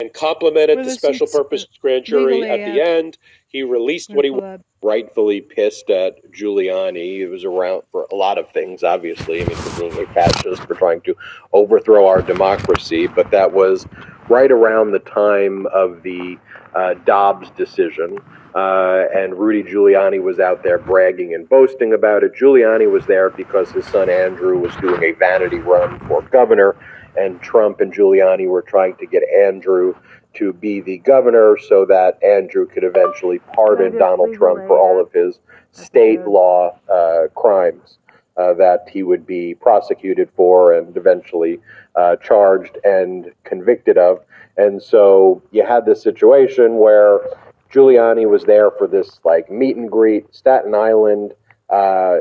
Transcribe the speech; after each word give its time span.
and 0.00 0.12
complimented 0.12 0.78
the 0.78 0.90
special 0.92 1.26
purpose 1.26 1.66
grand 1.80 2.04
jury 2.04 2.48
at 2.48 2.72
the 2.72 2.80
end. 2.80 3.18
He 3.48 3.64
released 3.64 4.10
what 4.14 4.24
he 4.24 4.30
club. 4.30 4.62
rightfully 4.80 5.40
pissed 5.40 5.90
at 5.90 6.30
Giuliani. 6.30 7.18
It 7.18 7.28
was 7.28 7.44
around 7.44 7.82
for 7.90 8.06
a 8.12 8.14
lot 8.14 8.38
of 8.38 8.48
things, 8.50 8.84
obviously. 8.84 9.42
I 9.42 9.46
mean, 9.46 9.56
for 9.56 9.80
being 9.80 9.98
a 9.98 10.06
fascist, 10.12 10.62
for 10.68 10.76
trying 10.76 11.00
to 11.00 11.16
overthrow 11.52 12.06
our 12.06 12.22
democracy. 12.22 13.08
But 13.08 13.32
that 13.32 13.52
was 13.52 13.88
right 14.28 14.52
around 14.52 14.92
the 14.92 15.00
time 15.00 15.66
of 15.74 16.04
the 16.04 16.38
uh, 16.76 16.94
Dobbs 17.04 17.50
decision. 17.56 18.18
Uh, 18.54 19.06
and 19.12 19.34
Rudy 19.34 19.68
Giuliani 19.68 20.22
was 20.22 20.38
out 20.38 20.62
there 20.62 20.78
bragging 20.78 21.34
and 21.34 21.48
boasting 21.48 21.92
about 21.92 22.22
it. 22.22 22.34
Giuliani 22.34 22.88
was 22.88 23.04
there 23.06 23.30
because 23.30 23.72
his 23.72 23.84
son 23.86 24.08
Andrew 24.08 24.58
was 24.58 24.74
doing 24.76 25.02
a 25.02 25.10
vanity 25.10 25.58
run 25.58 25.98
for 26.06 26.22
governor, 26.22 26.76
and 27.18 27.40
Trump 27.40 27.80
and 27.80 27.92
Giuliani 27.92 28.48
were 28.48 28.62
trying 28.62 28.96
to 28.96 29.06
get 29.06 29.22
Andrew 29.28 29.94
to 30.34 30.52
be 30.52 30.80
the 30.80 30.98
governor 30.98 31.56
so 31.68 31.84
that 31.86 32.22
Andrew 32.22 32.66
could 32.66 32.84
eventually 32.84 33.40
pardon 33.54 33.98
Donald 33.98 34.34
Trump 34.34 34.66
for 34.66 34.78
all 34.78 35.00
of 35.00 35.12
his 35.12 35.40
state 35.72 36.24
law 36.26 36.78
uh, 36.88 37.28
crimes 37.34 37.98
uh, 38.36 38.54
that 38.54 38.88
he 38.88 39.02
would 39.02 39.26
be 39.26 39.54
prosecuted 39.54 40.30
for 40.36 40.72
and 40.72 40.96
eventually 40.96 41.58
uh, 41.96 42.16
charged 42.16 42.78
and 42.84 43.32
convicted 43.44 43.98
of. 43.98 44.20
And 44.56 44.82
so 44.82 45.42
you 45.50 45.66
had 45.66 45.86
this 45.86 46.02
situation 46.02 46.78
where 46.78 47.20
Giuliani 47.72 48.28
was 48.28 48.44
there 48.44 48.70
for 48.70 48.86
this 48.86 49.20
like 49.24 49.50
meet 49.50 49.76
and 49.76 49.90
greet. 49.90 50.32
Staten 50.34 50.74
Island 50.74 51.34
uh, 51.68 52.18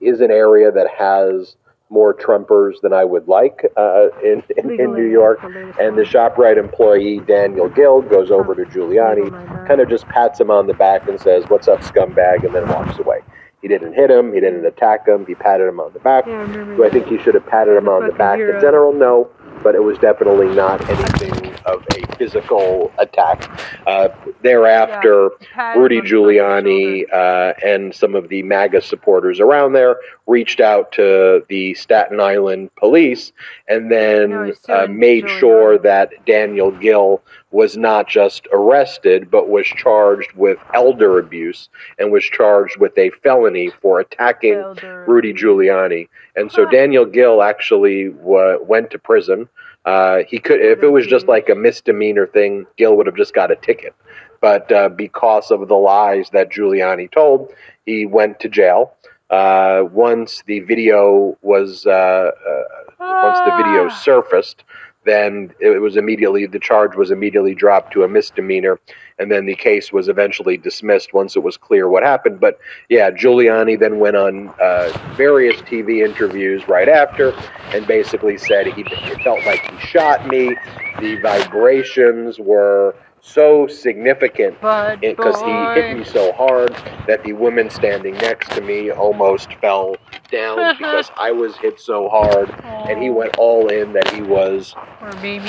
is 0.00 0.20
an 0.20 0.30
area 0.30 0.70
that 0.70 0.88
has 0.96 1.56
more 1.94 2.12
Trumpers 2.12 2.80
than 2.82 2.92
I 2.92 3.04
would 3.04 3.28
like 3.28 3.64
uh, 3.76 4.08
in, 4.22 4.42
in, 4.58 4.80
in 4.80 4.92
New 4.92 5.08
York. 5.08 5.38
And 5.80 5.96
the. 5.96 6.04
ShopRite 6.14 6.58
employee, 6.58 7.20
Daniel 7.26 7.68
Gill, 7.68 8.02
goes 8.02 8.30
over 8.30 8.54
to 8.54 8.62
Giuliani, 8.64 9.30
kind 9.66 9.80
of 9.80 9.88
just 9.88 10.06
pats 10.06 10.38
him 10.38 10.50
on 10.50 10.66
the 10.66 10.74
back 10.74 11.08
and 11.08 11.20
says, 11.20 11.44
What's 11.48 11.66
up, 11.66 11.80
scumbag? 11.80 12.44
and 12.44 12.54
then 12.54 12.68
walks 12.68 12.98
away. 12.98 13.20
He 13.62 13.68
didn't 13.68 13.94
hit 13.94 14.10
him, 14.10 14.34
he 14.34 14.40
didn't 14.40 14.66
attack 14.66 15.08
him, 15.08 15.24
he 15.26 15.34
patted 15.34 15.66
him 15.66 15.80
on 15.80 15.92
the 15.92 15.98
back. 16.00 16.26
Yeah, 16.26 16.42
I 16.42 16.46
Do 16.76 16.84
I 16.84 16.90
think 16.90 17.06
he 17.06 17.18
should 17.18 17.34
have 17.34 17.46
patted 17.46 17.76
him 17.76 17.88
on 17.88 18.06
the 18.06 18.12
back 18.12 18.38
in 18.38 18.60
general? 18.60 18.92
No, 18.92 19.30
but 19.62 19.74
it 19.74 19.82
was 19.82 19.96
definitely 19.98 20.54
not 20.54 20.86
anything 20.90 21.43
of 21.66 21.84
a 21.96 22.16
physical 22.16 22.92
attack. 22.98 23.50
Uh, 23.86 24.08
thereafter, 24.42 25.30
Yeah, 25.56 25.74
Rudy 25.74 26.00
Giuliani 26.00 27.04
uh, 27.12 27.54
and 27.64 27.94
some 27.94 28.14
of 28.14 28.28
the 28.28 28.42
MAGA 28.42 28.82
supporters 28.82 29.40
around 29.40 29.72
there 29.72 29.96
reached 30.26 30.60
out 30.60 30.92
to 30.92 31.44
the 31.48 31.74
Staten 31.74 32.20
Island 32.20 32.74
police 32.76 33.32
and 33.68 33.90
then 33.90 34.46
he's 34.46 34.68
uh, 34.68 34.86
made 34.88 35.24
Giuliani. 35.24 35.38
sure 35.38 35.78
that 35.78 36.10
Daniel 36.26 36.70
Gill 36.70 37.22
was 37.50 37.76
not 37.76 38.08
just 38.08 38.48
arrested, 38.52 39.30
but 39.30 39.48
was 39.48 39.64
charged 39.66 40.32
with 40.32 40.58
elder 40.74 41.20
abuse 41.20 41.68
and 41.98 42.10
was 42.10 42.24
charged 42.24 42.78
with 42.78 42.96
a 42.98 43.10
felony 43.22 43.70
for 43.80 44.00
attacking 44.00 44.54
Elder. 44.54 45.04
Rudy 45.06 45.32
Giuliani. 45.32 46.08
And 46.34 46.50
so 46.50 46.68
Daniel 46.68 47.04
Gill 47.06 47.42
actually 47.42 48.08
wa 48.08 48.56
went 48.58 48.90
to 48.90 48.98
prison. 48.98 49.48
Uh, 49.84 50.18
he 50.28 50.38
could, 50.38 50.60
if 50.60 50.82
it 50.82 50.88
was 50.88 51.06
just 51.06 51.28
like 51.28 51.48
a 51.48 51.54
misdemeanor 51.54 52.26
thing, 52.26 52.66
Gill 52.76 52.96
would 52.96 53.06
have 53.06 53.16
just 53.16 53.34
got 53.34 53.50
a 53.50 53.56
ticket. 53.56 53.94
But 54.40 54.70
uh, 54.72 54.88
because 54.90 55.50
of 55.50 55.68
the 55.68 55.74
lies 55.74 56.30
that 56.32 56.50
Giuliani 56.50 57.10
told, 57.10 57.52
he 57.86 58.06
went 58.06 58.40
to 58.40 58.48
jail. 58.48 58.94
Uh, 59.30 59.84
once 59.90 60.42
the 60.46 60.60
video 60.60 61.36
was, 61.42 61.86
uh, 61.86 61.90
uh, 61.90 62.62
once 63.00 63.38
the 63.40 63.54
video 63.56 63.86
Ah. 63.86 63.88
surfaced, 63.88 64.64
then 65.04 65.54
it 65.60 65.80
was 65.80 65.96
immediately 65.96 66.46
the 66.46 66.58
charge 66.58 66.96
was 66.96 67.10
immediately 67.10 67.54
dropped 67.54 67.92
to 67.92 68.02
a 68.04 68.08
misdemeanor, 68.08 68.78
and 69.18 69.30
then 69.30 69.46
the 69.46 69.54
case 69.54 69.92
was 69.92 70.08
eventually 70.08 70.56
dismissed 70.56 71.12
once 71.12 71.36
it 71.36 71.42
was 71.42 71.56
clear 71.56 71.88
what 71.88 72.02
happened. 72.02 72.40
But 72.40 72.58
yeah, 72.88 73.10
Giuliani 73.10 73.78
then 73.78 73.98
went 73.98 74.16
on 74.16 74.48
uh, 74.60 75.12
various 75.16 75.60
TV 75.62 76.04
interviews 76.04 76.66
right 76.68 76.88
after, 76.88 77.32
and 77.72 77.86
basically 77.86 78.38
said 78.38 78.66
he 78.66 78.84
felt 79.22 79.44
like 79.46 79.60
he 79.70 79.86
shot 79.86 80.26
me. 80.26 80.56
The 81.00 81.16
vibrations 81.20 82.38
were 82.38 82.94
so 83.24 83.66
significant 83.66 84.54
because 85.00 85.40
he 85.40 85.80
hit 85.80 85.96
me 85.96 86.04
so 86.04 86.30
hard 86.32 86.70
that 87.06 87.22
the 87.24 87.32
woman 87.32 87.70
standing 87.70 88.14
next 88.16 88.50
to 88.50 88.60
me 88.60 88.90
almost 88.90 89.54
fell 89.54 89.96
down 90.30 90.74
because 90.78 91.10
I 91.16 91.30
was 91.30 91.56
hit 91.56 91.80
so 91.80 92.08
hard, 92.10 92.50
and 92.62 93.02
he 93.02 93.08
went 93.08 93.36
all 93.38 93.68
in 93.68 93.94
that 93.94 94.12
he 94.12 94.20
was 94.20 94.74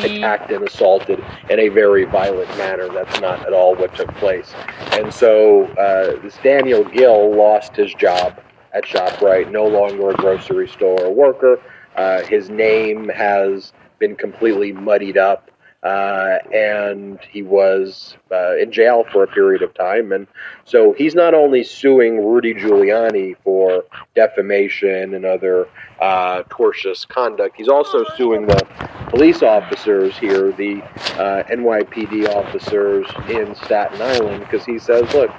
attacked 0.06 0.52
and 0.52 0.66
assaulted 0.66 1.24
in 1.50 1.60
a 1.60 1.68
very 1.68 2.06
violent 2.06 2.50
manner. 2.58 2.88
That's 2.88 3.20
not 3.20 3.46
at 3.46 3.52
all 3.52 3.76
what 3.76 3.94
took 3.94 4.14
place. 4.16 4.54
And 4.94 5.14
so 5.14 5.66
uh, 5.74 6.22
this 6.22 6.38
Daniel 6.42 6.86
Gill 6.86 7.36
lost 7.36 7.76
his 7.76 7.94
job 7.96 8.42
at 8.74 8.86
ShopRite, 8.86 9.52
no 9.52 9.66
longer 9.68 10.12
a 10.12 10.14
grocery 10.14 10.68
store 10.70 11.12
worker. 11.14 11.60
Uh, 11.98 12.24
his 12.24 12.50
name 12.50 13.10
has 13.10 13.74
been 14.00 14.16
completely 14.16 14.72
muddied 14.72 15.18
up. 15.18 15.52
Uh, 15.86 16.40
and 16.52 17.20
he 17.32 17.44
was 17.44 18.18
uh, 18.32 18.58
in 18.58 18.72
jail 18.72 19.06
for 19.12 19.22
a 19.22 19.28
period 19.28 19.62
of 19.62 19.72
time. 19.76 20.12
And 20.12 20.26
so 20.64 20.94
he's 20.94 21.14
not 21.14 21.36
only 21.36 21.64
suing 21.64 22.26
Rudy 22.26 22.56
Giuliani 22.56 23.36
for 23.44 23.84
defamation 24.16 25.14
and 25.14 25.26
other 25.26 25.68
uh, 26.02 26.42
tortious 26.50 27.08
conduct, 27.08 27.56
he's 27.56 27.68
also 27.68 28.04
suing 28.18 28.48
the 28.48 28.66
police 29.10 29.44
officers 29.44 30.18
here, 30.18 30.52
the 30.54 30.82
uh, 31.22 31.44
NYPD 31.44 32.30
officers 32.30 33.06
in 33.30 33.54
Staten 33.54 34.02
Island, 34.02 34.40
because 34.40 34.66
he 34.66 34.80
says, 34.80 35.14
look, 35.14 35.30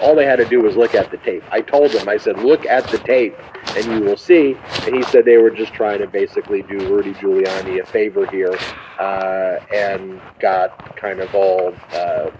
all 0.00 0.14
they 0.14 0.26
had 0.26 0.36
to 0.36 0.44
do 0.44 0.60
was 0.60 0.76
look 0.76 0.94
at 0.94 1.10
the 1.10 1.16
tape. 1.18 1.42
I 1.50 1.60
told 1.60 1.90
them, 1.90 2.08
I 2.08 2.18
said, 2.18 2.38
look 2.38 2.66
at 2.66 2.86
the 2.86 2.98
tape 2.98 3.36
and 3.76 3.84
you 3.86 4.00
will 4.00 4.16
see. 4.16 4.56
And 4.86 4.94
he 4.94 5.02
said 5.04 5.24
they 5.24 5.38
were 5.38 5.50
just 5.50 5.72
trying 5.72 5.98
to 5.98 6.06
basically 6.06 6.62
do 6.62 6.78
Rudy 6.88 7.14
Giuliani 7.14 7.80
a 7.80 7.86
favor 7.86 8.26
here 8.26 8.56
uh, 8.98 9.64
and 9.74 10.20
got 10.40 10.96
kind 10.96 11.20
of 11.20 11.34
all. 11.34 11.74
Uh, 11.92 12.30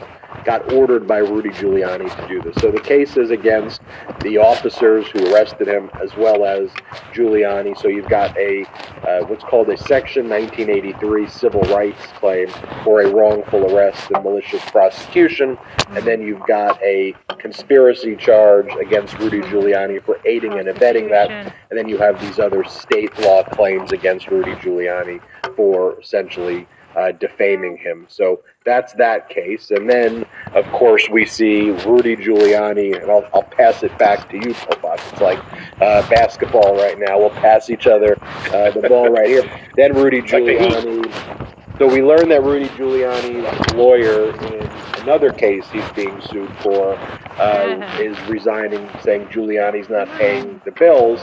got 0.44 0.72
ordered 0.72 1.06
by 1.06 1.18
Rudy 1.18 1.50
Giuliani 1.50 2.14
to 2.16 2.28
do 2.28 2.42
this. 2.42 2.56
So 2.60 2.70
the 2.70 2.80
case 2.80 3.16
is 3.16 3.30
against 3.30 3.80
the 4.22 4.38
officers 4.38 5.06
who 5.08 5.32
arrested 5.32 5.68
him 5.68 5.90
as 6.02 6.16
well 6.16 6.44
as 6.44 6.70
Giuliani. 7.12 7.78
So 7.78 7.88
you've 7.88 8.08
got 8.08 8.36
a 8.36 8.64
uh, 9.06 9.24
what's 9.26 9.44
called 9.44 9.68
a 9.68 9.76
Section 9.76 10.28
1983 10.28 11.28
civil 11.28 11.60
rights 11.62 12.06
claim 12.18 12.48
for 12.84 13.02
a 13.02 13.10
wrongful 13.10 13.74
arrest 13.74 14.10
and 14.10 14.24
malicious 14.24 14.64
prosecution, 14.70 15.58
and 15.90 16.04
then 16.04 16.22
you've 16.22 16.46
got 16.46 16.80
a 16.82 17.14
conspiracy 17.38 18.16
charge 18.16 18.68
against 18.80 19.18
Rudy 19.18 19.40
Giuliani 19.40 20.02
for 20.04 20.18
aiding 20.24 20.58
and 20.58 20.68
abetting 20.68 21.08
that, 21.12 21.30
and 21.30 21.78
then 21.78 21.88
you 21.88 21.98
have 21.98 22.20
these 22.20 22.38
other 22.38 22.64
state 22.64 23.16
law 23.20 23.42
claims 23.42 23.92
against 23.92 24.28
Rudy 24.28 24.52
Giuliani 24.62 25.20
for 25.56 26.00
essentially 26.00 26.66
uh, 26.96 27.12
defaming 27.12 27.76
him. 27.76 28.06
So 28.08 28.40
that's 28.64 28.92
that 28.94 29.28
case. 29.28 29.70
And 29.70 29.88
then, 29.88 30.26
of 30.54 30.66
course, 30.72 31.08
we 31.10 31.24
see 31.26 31.70
Rudy 31.70 32.16
Giuliani, 32.16 33.00
and 33.00 33.10
I'll, 33.10 33.26
I'll 33.34 33.42
pass 33.42 33.82
it 33.82 33.96
back 33.98 34.28
to 34.30 34.36
you, 34.36 34.54
Popok. 34.54 35.00
It's 35.12 35.20
like 35.20 35.40
uh, 35.80 36.08
basketball 36.08 36.76
right 36.76 36.98
now. 36.98 37.18
We'll 37.18 37.30
pass 37.30 37.70
each 37.70 37.86
other 37.86 38.16
uh, 38.22 38.70
the 38.70 38.86
ball 38.88 39.08
right 39.08 39.28
here. 39.28 39.44
Then 39.76 39.94
Rudy 39.94 40.20
Like 40.20 40.30
the 40.30 40.36
Giuliani. 40.36 41.58
So 41.82 41.92
we 41.92 42.00
learned 42.00 42.30
that 42.30 42.44
Rudy 42.44 42.68
Giuliani's 42.68 43.74
lawyer 43.74 44.30
in 44.30 45.02
another 45.02 45.32
case 45.32 45.68
he's 45.68 45.90
being 45.96 46.16
sued 46.30 46.56
for 46.58 46.94
uh, 46.94 47.98
is 48.00 48.16
resigning, 48.28 48.88
saying 49.02 49.26
Giuliani's 49.30 49.88
not 49.88 50.06
paying 50.10 50.62
the 50.64 50.70
bills. 50.70 51.20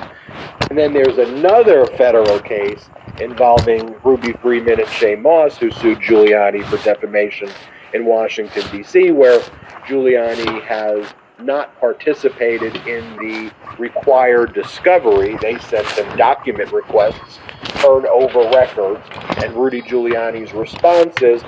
And 0.70 0.78
then 0.78 0.92
there's 0.92 1.18
another 1.18 1.86
federal 1.86 2.42
case 2.42 2.90
involving 3.22 3.96
Ruby 4.04 4.34
Freeman 4.34 4.82
and 4.82 4.90
Shaye 4.90 5.18
Moss, 5.22 5.56
who 5.56 5.72
sued 5.72 6.00
Giuliani 6.00 6.66
for 6.66 6.76
defamation 6.84 7.50
in 7.94 8.04
Washington, 8.04 8.70
D.C., 8.70 9.12
where 9.12 9.40
Giuliani 9.88 10.62
has 10.64 11.06
not 11.42 11.78
participated 11.80 12.76
in 12.88 13.04
the 13.18 13.52
required 13.78 14.54
discovery. 14.54 15.38
They 15.42 15.58
sent 15.60 15.88
them 15.96 16.18
document 16.18 16.72
requests, 16.72 17.40
turn 17.82 18.06
over 18.06 18.50
records, 18.50 19.06
and 19.44 19.54
Rudy 19.56 19.82
Giuliani's 19.82 20.54
response 20.54 21.22
is 21.22 21.44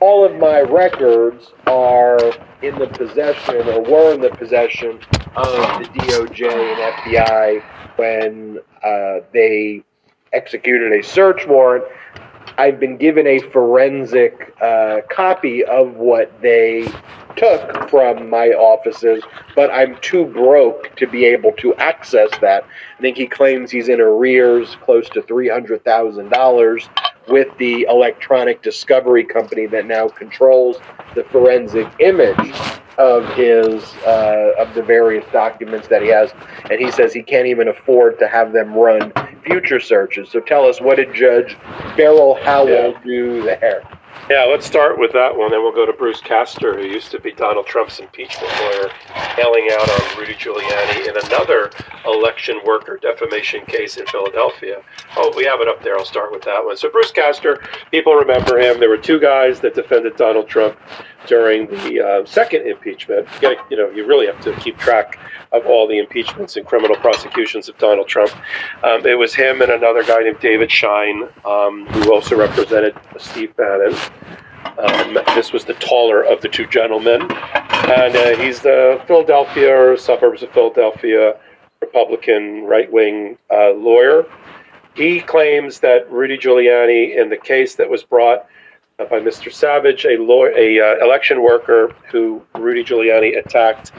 all 0.00 0.24
of 0.24 0.36
my 0.36 0.60
records 0.60 1.52
are 1.66 2.18
in 2.62 2.78
the 2.78 2.86
possession 2.86 3.68
or 3.68 3.82
were 3.82 4.14
in 4.14 4.20
the 4.20 4.30
possession 4.30 5.00
of 5.36 5.82
the 5.82 5.88
DOJ 5.94 6.52
and 6.52 6.94
FBI 6.94 7.62
when 7.96 8.58
uh, 8.84 9.24
they 9.32 9.82
executed 10.32 10.92
a 10.92 11.02
search 11.02 11.46
warrant. 11.46 11.84
I've 12.58 12.80
been 12.80 12.96
given 12.96 13.26
a 13.26 13.38
forensic 13.38 14.54
uh, 14.60 15.00
copy 15.10 15.64
of 15.64 15.94
what 15.94 16.40
they 16.42 16.88
took 17.38 17.88
from 17.88 18.28
my 18.28 18.48
offices, 18.48 19.22
but 19.54 19.70
I'm 19.70 19.96
too 20.00 20.26
broke 20.26 20.94
to 20.96 21.06
be 21.06 21.24
able 21.24 21.52
to 21.52 21.74
access 21.76 22.30
that. 22.40 22.64
I 22.98 23.00
think 23.00 23.16
he 23.16 23.26
claims 23.26 23.70
he's 23.70 23.88
in 23.88 24.00
arrears 24.00 24.76
close 24.82 25.08
to 25.10 25.22
$300,000 25.22 26.88
with 27.28 27.48
the 27.58 27.82
electronic 27.88 28.62
discovery 28.62 29.24
company 29.24 29.66
that 29.66 29.86
now 29.86 30.08
controls 30.08 30.78
the 31.14 31.24
forensic 31.24 31.86
image 32.00 32.54
of 32.96 33.24
his 33.34 33.82
uh, 34.06 34.52
of 34.58 34.74
the 34.74 34.82
various 34.82 35.24
documents 35.32 35.86
that 35.86 36.02
he 36.02 36.08
has, 36.08 36.32
and 36.68 36.80
he 36.80 36.90
says 36.90 37.12
he 37.12 37.22
can't 37.22 37.46
even 37.46 37.68
afford 37.68 38.18
to 38.18 38.26
have 38.26 38.52
them 38.52 38.74
run 38.74 39.12
future 39.44 39.78
searches. 39.78 40.28
So 40.30 40.40
tell 40.40 40.64
us, 40.66 40.80
what 40.80 40.96
did 40.96 41.14
Judge 41.14 41.56
Beryl 41.96 42.38
Howell 42.44 42.68
Yeah. 42.94 43.00
do 43.04 43.42
there? 43.42 43.82
Yeah, 44.30 44.44
let's 44.44 44.66
start 44.66 44.98
with 44.98 45.12
that 45.12 45.34
one. 45.34 45.50
Then 45.50 45.62
we'll 45.62 45.72
go 45.72 45.86
to 45.86 45.92
Bruce 45.92 46.20
Castor, 46.20 46.76
who 46.76 46.86
used 46.86 47.10
to 47.12 47.20
be 47.20 47.32
Donald 47.32 47.66
Trump's 47.66 47.98
impeachment 47.98 48.52
lawyer, 48.60 48.88
hailing 49.08 49.68
out 49.72 49.88
on 49.88 50.18
Rudy 50.18 50.34
Giuliani 50.34 51.08
in 51.08 51.16
another 51.26 51.70
election 52.04 52.60
worker 52.64 52.98
defamation 53.00 53.64
case 53.64 53.96
in 53.96 54.06
Philadelphia. 54.06 54.82
Oh, 55.16 55.32
we 55.34 55.44
have 55.46 55.60
it 55.60 55.68
up 55.68 55.82
there. 55.82 55.96
I'll 55.96 56.04
start 56.04 56.30
with 56.30 56.42
that 56.42 56.62
one. 56.62 56.76
So, 56.76 56.90
Bruce 56.90 57.10
Castor, 57.10 57.62
people 57.90 58.14
remember 58.14 58.58
him. 58.58 58.78
There 58.78 58.90
were 58.90 58.98
two 58.98 59.18
guys 59.18 59.60
that 59.60 59.74
defended 59.74 60.16
Donald 60.16 60.46
Trump 60.46 60.78
during 61.26 61.66
the 61.66 62.00
uh, 62.00 62.26
second 62.26 62.66
impeachment. 62.66 63.26
You, 63.34 63.40
gotta, 63.40 63.60
you 63.70 63.76
know, 63.76 63.90
you 63.90 64.06
really 64.06 64.26
have 64.26 64.40
to 64.42 64.52
keep 64.56 64.78
track 64.78 65.18
of 65.52 65.66
all 65.66 65.86
the 65.86 65.98
impeachments 65.98 66.56
and 66.56 66.66
criminal 66.66 66.96
prosecutions 66.96 67.68
of 67.68 67.76
Donald 67.78 68.08
Trump. 68.08 68.32
Um, 68.84 69.04
it 69.06 69.18
was 69.18 69.34
him 69.34 69.60
and 69.62 69.70
another 69.70 70.04
guy 70.04 70.20
named 70.20 70.40
David 70.40 70.70
Shine, 70.70 71.24
um, 71.44 71.86
who 71.86 72.12
also 72.12 72.36
represented 72.36 72.94
Steve 73.18 73.54
Bannon. 73.56 73.94
Um, 74.78 75.18
this 75.34 75.52
was 75.52 75.64
the 75.64 75.74
taller 75.74 76.24
of 76.24 76.40
the 76.40 76.48
two 76.48 76.66
gentlemen, 76.66 77.22
and 77.22 78.16
uh, 78.16 78.36
he's 78.36 78.60
the 78.60 79.00
Philadelphia 79.06 79.74
or 79.74 79.96
suburbs 79.96 80.42
of 80.42 80.50
Philadelphia 80.52 81.36
Republican 81.80 82.64
right-wing 82.64 83.38
uh, 83.50 83.70
lawyer. 83.70 84.26
He 84.94 85.20
claims 85.20 85.80
that 85.80 86.10
Rudy 86.10 86.36
Giuliani, 86.36 87.16
in 87.16 87.28
the 87.28 87.36
case 87.36 87.76
that 87.76 87.88
was 87.88 88.02
brought 88.02 88.46
uh, 88.98 89.04
by 89.04 89.20
Mr. 89.20 89.52
Savage, 89.52 90.04
a 90.04 90.16
lawyer, 90.16 90.50
a 90.56 90.80
uh, 90.80 91.04
election 91.04 91.42
worker 91.42 91.94
who 92.10 92.42
Rudy 92.56 92.82
Giuliani 92.82 93.38
attacked 93.38 93.92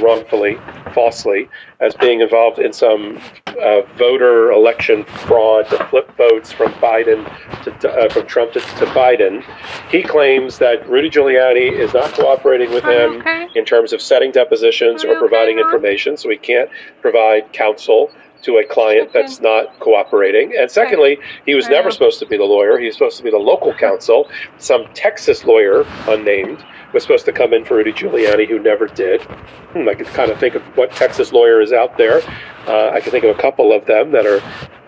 wrongfully, 0.00 0.58
falsely, 0.92 1.48
as 1.80 1.94
being 1.94 2.20
involved 2.20 2.58
in 2.58 2.72
some 2.72 3.18
uh, 3.46 3.82
voter 3.96 4.50
election 4.50 5.04
fraud 5.04 5.68
to 5.70 5.82
flip 5.86 6.14
votes 6.16 6.52
from 6.52 6.72
Biden 6.74 7.24
to 7.64 7.90
uh, 7.90 8.12
from 8.12 8.26
Trump 8.26 8.52
to, 8.52 8.60
to 8.60 8.86
Biden. 8.86 9.42
He 9.88 10.02
claims 10.02 10.58
that 10.58 10.86
Rudy 10.88 11.08
Giuliani 11.08 11.72
is 11.72 11.94
not 11.94 12.12
cooperating 12.12 12.70
with 12.70 12.84
him 12.84 13.20
okay? 13.20 13.48
in 13.54 13.64
terms 13.64 13.92
of 13.92 14.02
setting 14.02 14.30
depositions 14.30 15.04
or 15.04 15.08
you 15.08 15.12
okay, 15.14 15.20
providing 15.20 15.58
information, 15.58 16.16
so 16.16 16.28
he 16.28 16.36
can't 16.36 16.68
provide 17.00 17.50
counsel 17.52 18.10
to 18.42 18.58
a 18.58 18.66
client 18.66 19.10
Okay. 19.10 19.20
that's 19.22 19.40
not 19.40 19.66
cooperating. 19.80 20.52
And 20.58 20.70
secondly, 20.70 21.18
he 21.46 21.54
was 21.54 21.68
never 21.68 21.90
supposed 21.90 22.18
to 22.20 22.26
be 22.26 22.36
the 22.36 22.44
lawyer. 22.44 22.78
He 22.78 22.86
was 22.86 22.96
supposed 22.96 23.18
to 23.18 23.24
be 23.24 23.30
the 23.30 23.38
local 23.38 23.74
counsel. 23.74 24.28
Some 24.58 24.86
Texas 24.94 25.44
lawyer, 25.44 25.86
unnamed, 26.06 26.64
was 26.92 27.02
supposed 27.02 27.24
to 27.26 27.32
come 27.32 27.52
in 27.52 27.64
for 27.64 27.76
Rudy 27.76 27.92
Giuliani, 27.92 28.48
who 28.48 28.58
never 28.58 28.86
did. 28.86 29.22
Hmm, 29.72 29.88
I 29.88 29.94
could 29.94 30.06
kind 30.08 30.30
of 30.30 30.38
think 30.38 30.54
of 30.54 30.62
what 30.76 30.90
Texas 30.92 31.32
lawyer 31.32 31.60
is 31.60 31.72
out 31.72 31.98
there. 31.98 32.22
Uh, 32.66 32.90
I 32.90 33.00
can 33.00 33.10
think 33.10 33.24
of 33.24 33.36
a 33.36 33.40
couple 33.40 33.72
of 33.72 33.84
them 33.86 34.12
that 34.12 34.26
are 34.26 34.40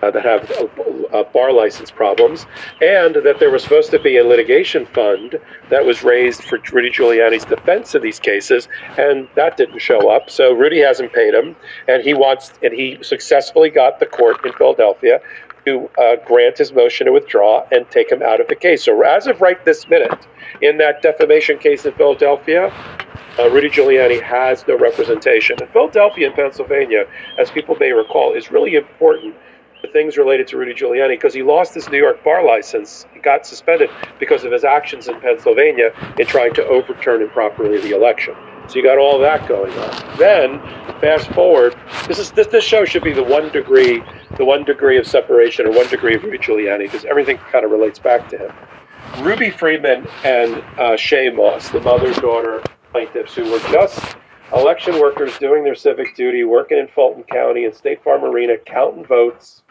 uh, 0.02 0.11
that 0.11 0.25
have 0.25 1.32
bar 1.32 1.52
license 1.52 1.91
problems, 1.91 2.47
and 2.81 3.17
that 3.17 3.38
there 3.38 3.50
was 3.50 3.62
supposed 3.62 3.91
to 3.91 3.99
be 3.99 4.17
a 4.17 4.25
litigation 4.25 4.87
fund 4.87 5.38
that 5.69 5.85
was 5.85 6.02
raised 6.02 6.43
for 6.44 6.58
Rudy 6.73 6.91
Giuliani's 6.91 7.44
defense 7.44 7.94
of 7.94 8.02
these 8.02 8.19
cases, 8.19 8.69
and 8.97 9.29
that 9.35 9.56
didn't 9.56 9.81
show 9.81 10.11
up. 10.11 10.31
So 10.31 10.52
Rudy 10.52 10.81
hasn't 10.81 11.12
paid 11.12 11.35
him, 11.35 11.56
and 11.88 12.02
he 12.02 12.14
wants, 12.14 12.52
and 12.62 12.73
he 12.73 12.99
successfully 13.02 13.70
got 13.70 14.00
the 14.00 14.06
court 14.06 14.44
in 14.44 14.52
Philadelphia 14.55 15.20
to 15.64 15.90
uh, 15.98 16.16
grant 16.26 16.58
his 16.58 16.72
motion 16.72 17.06
to 17.06 17.12
withdraw 17.12 17.66
and 17.72 17.88
take 17.90 18.10
him 18.10 18.22
out 18.22 18.40
of 18.40 18.48
the 18.48 18.54
case. 18.54 18.84
So 18.84 19.02
as 19.02 19.26
of 19.26 19.40
right 19.40 19.62
this 19.64 19.88
minute, 19.88 20.26
in 20.62 20.78
that 20.78 21.02
defamation 21.02 21.58
case 21.58 21.84
in 21.84 21.92
Philadelphia, 21.94 22.72
uh, 23.38 23.48
Rudy 23.50 23.70
Giuliani 23.70 24.20
has 24.22 24.66
no 24.66 24.76
representation. 24.76 25.56
And 25.60 25.70
Philadelphia 25.70 26.26
and 26.26 26.36
Pennsylvania, 26.36 27.06
as 27.38 27.50
people 27.50 27.76
may 27.78 27.92
recall, 27.92 28.34
is 28.34 28.50
really 28.50 28.74
important 28.74 29.34
for 29.80 29.88
things 29.88 30.18
related 30.18 30.46
to 30.48 30.58
Rudy 30.58 30.74
Giuliani 30.74 31.10
because 31.10 31.32
he 31.32 31.42
lost 31.42 31.74
his 31.74 31.88
New 31.88 31.98
York 31.98 32.22
bar 32.22 32.44
license. 32.44 33.06
He 33.14 33.20
got 33.20 33.46
suspended 33.46 33.88
because 34.18 34.44
of 34.44 34.52
his 34.52 34.64
actions 34.64 35.08
in 35.08 35.20
Pennsylvania 35.20 35.92
in 36.18 36.26
trying 36.26 36.54
to 36.54 36.66
overturn 36.66 37.22
improperly 37.22 37.80
the 37.80 37.94
election. 37.94 38.34
So 38.70 38.76
you 38.76 38.84
got 38.84 38.99
all 38.99 39.19
that 39.19 39.49
going 39.49 39.72
on. 39.72 40.17
Then, 40.17 40.61
fast 41.00 41.28
forward, 41.32 41.75
this 42.06 42.20
is 42.20 42.31
this, 42.31 42.46
this 42.46 42.62
show 42.62 42.84
should 42.84 43.02
be 43.02 43.12
the 43.12 43.25
one 43.25 43.49
degree, 43.49 44.00
the 44.37 44.44
one 44.44 44.62
degree 44.62 44.96
of 44.96 45.08
separation 45.08 45.67
or 45.67 45.72
one 45.72 45.88
degree 45.88 46.14
of 46.14 46.22
Rudy 46.22 46.38
Giuliani 46.38 46.84
because 46.84 47.05
everything 47.05 47.37
kind 47.50 47.64
of 47.64 47.72
relates 47.72 47.99
back 47.99 48.28
to 48.28 48.38
him. 48.38 48.52
Ruby 49.25 49.50
Freeman 49.50 50.06
and 50.22 50.55
uh, 50.78 50.94
Shaye 50.94 51.34
Moss, 51.34 51.69
the 51.70 51.81
mother-daughter 51.81 52.62
plaintiffs, 52.93 53.34
who 53.34 53.50
were 53.50 53.58
just 53.72 54.17
election 54.55 55.00
workers 55.00 55.37
doing 55.38 55.64
their 55.64 55.75
civic 55.75 56.14
duty, 56.14 56.44
working 56.44 56.78
in 56.78 56.87
Fulton 56.87 57.25
County 57.25 57.64
and 57.64 57.75
State 57.75 58.05
Farm 58.05 58.23
Arena, 58.23 58.56
counting 58.56 59.05
votes, 59.05 59.64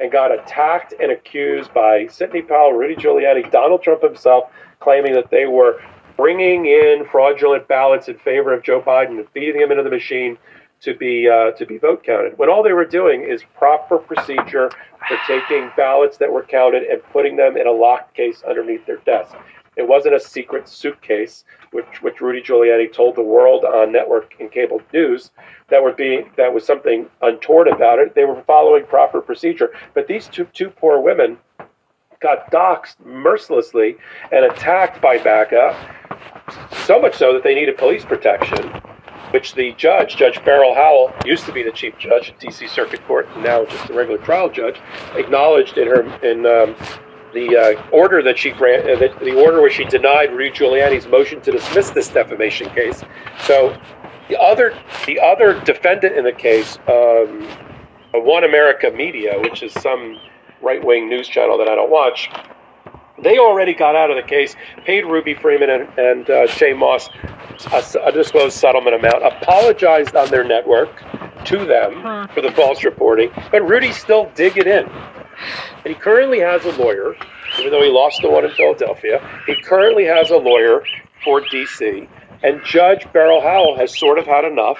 and 0.00 0.10
got 0.10 0.32
attacked 0.32 0.94
and 0.98 1.12
accused 1.12 1.74
by 1.74 2.06
Sidney 2.06 2.40
Powell, 2.40 2.72
Rudy 2.72 2.96
Giuliani, 2.96 3.50
Donald 3.50 3.82
Trump 3.82 4.02
himself, 4.02 4.50
claiming 4.80 5.12
that 5.12 5.28
they 5.30 5.44
were 5.44 5.82
bringing 6.18 6.66
in 6.66 7.06
fraudulent 7.10 7.66
ballots 7.68 8.08
in 8.08 8.18
favor 8.18 8.52
of 8.52 8.62
Joe 8.62 8.82
Biden 8.82 9.18
and 9.18 9.28
feeding 9.30 9.60
them 9.60 9.70
into 9.70 9.84
the 9.84 9.88
machine 9.88 10.36
to 10.80 10.94
be 10.94 11.28
uh, 11.28 11.52
to 11.52 11.64
be 11.64 11.78
vote 11.78 12.04
counted. 12.04 12.36
When 12.36 12.50
all 12.50 12.62
they 12.62 12.72
were 12.72 12.84
doing 12.84 13.22
is 13.22 13.42
proper 13.56 13.98
procedure 13.98 14.70
for 15.08 15.16
taking 15.26 15.70
ballots 15.76 16.18
that 16.18 16.30
were 16.30 16.42
counted 16.42 16.82
and 16.82 17.02
putting 17.12 17.36
them 17.36 17.56
in 17.56 17.66
a 17.66 17.72
locked 17.72 18.14
case 18.14 18.42
underneath 18.46 18.84
their 18.84 18.98
desk. 18.98 19.34
It 19.76 19.86
wasn't 19.86 20.16
a 20.16 20.20
secret 20.20 20.68
suitcase, 20.68 21.44
which 21.70 22.02
which 22.02 22.20
Rudy 22.20 22.42
Giuliani 22.42 22.92
told 22.92 23.14
the 23.14 23.22
world 23.22 23.64
on 23.64 23.92
network 23.92 24.34
and 24.40 24.50
cable 24.50 24.82
news 24.92 25.30
that 25.68 25.82
were 25.82 25.92
being 25.92 26.30
that 26.36 26.52
was 26.52 26.66
something 26.66 27.06
untoward 27.22 27.68
about 27.68 28.00
it. 28.00 28.16
They 28.16 28.24
were 28.24 28.42
following 28.42 28.84
proper 28.86 29.20
procedure, 29.20 29.70
but 29.94 30.08
these 30.08 30.26
two 30.26 30.46
two 30.52 30.70
poor 30.70 31.00
women 31.00 31.38
got 32.20 32.50
doxxed 32.50 33.04
mercilessly 33.04 33.96
and 34.32 34.44
attacked 34.44 35.00
by 35.00 35.18
BACA, 35.18 35.76
so 36.86 37.00
much 37.00 37.14
so 37.14 37.32
that 37.32 37.42
they 37.42 37.54
needed 37.54 37.76
police 37.76 38.04
protection, 38.04 38.70
which 39.30 39.54
the 39.54 39.72
judge, 39.74 40.16
Judge 40.16 40.42
Beryl 40.44 40.74
Howell, 40.74 41.12
used 41.24 41.44
to 41.46 41.52
be 41.52 41.62
the 41.62 41.70
chief 41.70 41.96
judge 41.98 42.30
at 42.30 42.40
D.C. 42.40 42.66
Circuit 42.66 43.04
Court, 43.06 43.28
and 43.34 43.44
now 43.44 43.64
just 43.64 43.90
a 43.90 43.92
regular 43.92 44.18
trial 44.18 44.48
judge, 44.48 44.80
acknowledged 45.14 45.78
in 45.78 45.86
her 45.86 46.02
in 46.24 46.46
um, 46.46 46.74
the 47.34 47.56
uh, 47.56 47.90
order 47.90 48.22
that 48.22 48.38
she 48.38 48.50
grant, 48.50 48.88
uh, 48.88 48.96
the, 48.98 49.24
the 49.24 49.40
order 49.40 49.60
where 49.60 49.70
she 49.70 49.84
denied 49.84 50.32
Rudy 50.32 50.50
Giuliani's 50.50 51.06
motion 51.06 51.40
to 51.42 51.52
dismiss 51.52 51.90
this 51.90 52.08
defamation 52.08 52.70
case. 52.70 53.04
So 53.44 53.78
the 54.28 54.40
other 54.40 54.76
the 55.06 55.20
other 55.20 55.60
defendant 55.60 56.16
in 56.16 56.24
the 56.24 56.32
case, 56.32 56.78
um, 56.88 57.46
One 58.14 58.44
America 58.44 58.90
Media, 58.90 59.38
which 59.40 59.62
is 59.62 59.72
some 59.74 60.18
right 60.62 60.84
wing 60.84 61.08
news 61.08 61.28
channel 61.28 61.58
that 61.58 61.68
I 61.68 61.74
don't 61.74 61.90
watch, 61.90 62.30
they 63.22 63.38
already 63.38 63.74
got 63.74 63.96
out 63.96 64.10
of 64.10 64.16
the 64.16 64.22
case, 64.22 64.54
paid 64.84 65.04
Ruby 65.04 65.34
Freeman 65.34 65.70
and, 65.70 65.98
and 65.98 66.30
uh, 66.30 66.46
Shaye 66.46 66.76
Moss 66.76 67.08
a, 67.72 67.84
a 68.04 68.12
disclosed 68.12 68.56
settlement 68.56 68.94
amount, 68.94 69.24
apologized 69.24 70.14
on 70.14 70.30
their 70.30 70.44
network 70.44 71.02
to 71.44 71.64
them 71.64 72.28
for 72.34 72.40
the 72.40 72.52
false 72.52 72.84
reporting, 72.84 73.30
but 73.50 73.66
Rudy's 73.66 73.96
still 73.96 74.30
digging 74.34 74.66
in. 74.66 74.86
And 74.88 75.86
he 75.86 75.94
currently 75.94 76.40
has 76.40 76.64
a 76.64 76.72
lawyer, 76.72 77.14
even 77.58 77.70
though 77.70 77.82
he 77.82 77.90
lost 77.90 78.20
the 78.22 78.30
one 78.30 78.44
in 78.44 78.50
Philadelphia. 78.52 79.20
He 79.46 79.60
currently 79.62 80.04
has 80.04 80.30
a 80.30 80.36
lawyer 80.36 80.84
for 81.24 81.40
D.C. 81.48 82.08
And 82.42 82.62
Judge 82.64 83.10
Beryl 83.12 83.40
Howell 83.40 83.76
has 83.76 83.96
sort 83.98 84.18
of 84.18 84.26
had 84.26 84.44
enough 84.44 84.78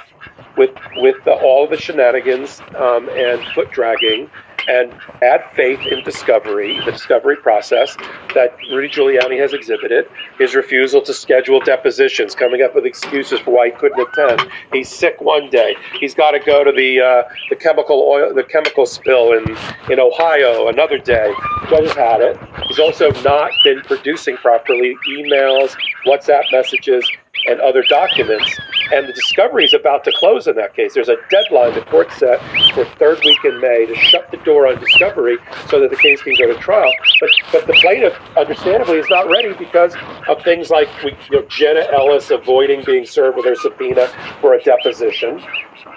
with 0.56 0.70
with 0.97 1.16
the, 1.25 1.32
all 1.32 1.68
the 1.68 1.76
shenanigans 1.76 2.61
um, 2.76 3.08
and 3.11 3.44
foot 3.54 3.70
dragging 3.70 4.28
and 4.68 4.92
had 5.20 5.42
faith 5.54 5.80
in 5.87 6.04
discovery, 6.04 6.78
the 6.84 6.92
discovery 6.92 7.37
process 7.37 7.96
that 8.34 8.54
Rudy 8.70 8.88
Giuliani 8.88 9.40
has 9.40 9.52
exhibited. 9.52 10.06
His 10.38 10.54
refusal 10.54 11.00
to 11.02 11.14
schedule 11.14 11.60
depositions, 11.60 12.34
coming 12.34 12.62
up 12.62 12.75
with 12.75 12.84
excuses 12.84 13.40
for 13.40 13.50
why 13.52 13.66
he 13.66 13.72
couldn't 13.72 14.00
attend. 14.00 14.50
He's 14.72 14.88
sick 14.88 15.20
one 15.20 15.48
day. 15.50 15.75
He's 15.98 16.14
got 16.14 16.32
to 16.32 16.38
go 16.38 16.64
to 16.64 16.70
the 16.72 17.00
uh, 17.00 17.22
the 17.50 17.56
chemical 17.56 18.02
oil, 18.02 18.34
the 18.34 18.44
chemical 18.44 18.87
spill 18.87 19.32
in 19.32 19.56
in 19.90 19.98
Ohio 19.98 20.68
another 20.68 20.98
day. 20.98 21.32
Judge 21.70 21.88
has 21.88 21.96
had 21.96 22.20
it. 22.20 22.38
He's 22.68 22.78
also 22.78 23.10
not 23.22 23.50
been 23.64 23.80
producing 23.82 24.37
properly 24.37 24.94
emails, 25.10 25.75
WhatsApp 26.06 26.42
messages, 26.52 27.08
and 27.47 27.61
other 27.61 27.83
documents. 27.88 28.59
And 28.92 29.07
the 29.07 29.12
discovery 29.12 29.64
is 29.64 29.75
about 29.75 30.04
to 30.04 30.12
close 30.16 30.47
in 30.47 30.57
that 30.57 30.75
case. 30.75 30.95
There's 30.95 31.11
a 31.11 31.16
deadline 31.30 31.75
the 31.75 31.83
court 31.83 32.11
set 32.12 32.40
for 32.73 32.85
third 32.99 33.18
week 33.25 33.45
in 33.45 33.61
May 33.61 33.87
to 33.87 33.95
shut 33.97 34.30
the 34.30 34.38
door 34.38 34.66
on 34.66 34.80
discovery 34.80 35.37
so 35.68 35.78
that 35.80 35.90
the 35.90 35.97
case 35.97 36.23
can 36.23 36.35
go 36.38 36.47
to 36.47 36.59
trial. 36.59 36.90
But 37.21 37.30
but 37.52 37.66
the 37.66 37.75
plaintiff, 37.75 38.14
understandably, 38.37 38.99
is 38.99 39.11
not 39.11 39.28
ready 39.28 39.52
because 39.54 39.95
of 40.28 40.42
things 40.42 40.71
like 40.71 40.88
we, 41.04 41.12
you 41.30 41.40
know, 41.40 41.47
Jenna 41.49 41.87
Ellis 41.92 42.30
avoiding 42.30 42.83
being 42.85 43.04
served 43.04 43.37
with 43.37 43.45
her 43.45 43.57
subpoena 43.57 44.09
for 44.40 44.54
a 44.54 44.62
deposition, 44.62 45.42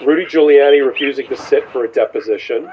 Rudy 0.05 0.25
Giuliani 0.25 0.85
refusing 0.85 1.27
to 1.27 1.37
sit 1.37 1.69
for 1.71 1.85
a 1.85 1.91
deposition, 1.91 2.69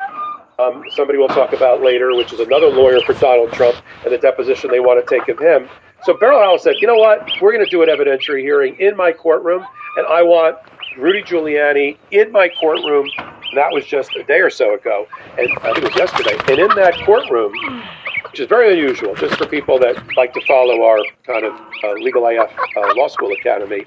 um, 0.59 0.83
somebody 0.91 1.19
we'll 1.19 1.29
talk 1.29 1.53
about 1.53 1.83
later, 1.83 2.15
which 2.17 2.33
is 2.33 2.41
another 2.41 2.67
lawyer 2.67 3.01
for 3.07 3.13
Donald 3.15 3.53
Trump 3.53 3.77
and 4.05 4.13
the 4.13 4.19
deposition 4.19 4.71
they 4.71 4.81
want 4.81 5.05
to 5.05 5.15
take 5.15 5.29
of 5.29 5.39
him. 5.39 5.69
So 6.05 6.17
Beryl 6.17 6.39
Howell 6.39 6.59
said, 6.59 6.77
you 6.81 6.87
know 6.87 6.97
what? 6.97 7.29
We're 7.41 7.53
going 7.53 7.65
to 7.65 7.71
do 7.71 7.83
an 7.83 7.89
evidentiary 7.89 8.41
hearing 8.41 8.77
in 8.81 8.97
my 8.97 9.13
courtroom, 9.13 9.65
and 9.97 10.07
I 10.07 10.23
want 10.23 10.57
Rudy 10.97 11.23
Giuliani 11.23 11.97
in 12.11 12.33
my 12.33 12.49
courtroom. 12.61 13.09
That 13.55 13.73
was 13.73 13.85
just 13.87 14.15
a 14.17 14.23
day 14.25 14.41
or 14.41 14.51
so 14.51 14.75
ago, 14.75 15.07
and 15.39 15.49
I 15.63 15.73
think 15.73 15.79
it 15.79 15.85
was 15.85 15.97
yesterday. 15.97 16.39
And 16.49 16.59
in 16.59 16.77
that 16.77 16.95
courtroom, 17.05 17.53
which 18.31 18.41
is 18.41 18.47
very 18.47 18.73
unusual, 18.73 19.15
just 19.15 19.37
for 19.37 19.47
people 19.47 19.79
that 19.81 19.97
like 20.17 20.33
to 20.35 20.41
follow 20.47 20.83
our 20.85 20.99
kind 21.27 21.45
of 21.45 21.55
uh, 21.83 21.93
Legal 21.95 22.27
AF 22.27 22.51
uh, 22.77 22.95
Law 22.95 23.09
School 23.09 23.33
Academy, 23.33 23.85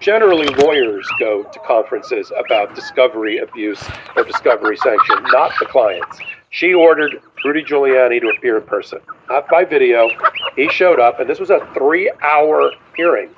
generally 0.00 0.48
lawyers 0.48 1.06
go 1.18 1.42
to 1.42 1.58
conferences 1.60 2.32
about 2.38 2.74
discovery 2.74 3.38
abuse 3.38 3.82
or 4.16 4.24
discovery 4.24 4.76
sanction, 4.76 5.16
not 5.32 5.52
the 5.60 5.66
clients. 5.66 6.18
She 6.50 6.72
ordered 6.72 7.20
Rudy 7.44 7.62
Giuliani 7.62 8.20
to 8.20 8.28
appear 8.28 8.58
in 8.58 8.64
person, 8.64 9.00
not 9.28 9.48
by 9.48 9.64
video. 9.64 10.08
He 10.56 10.68
showed 10.70 10.98
up, 10.98 11.20
and 11.20 11.28
this 11.28 11.38
was 11.38 11.50
a 11.50 11.60
three 11.74 12.10
hour 12.22 12.72
hearing. 12.96 13.30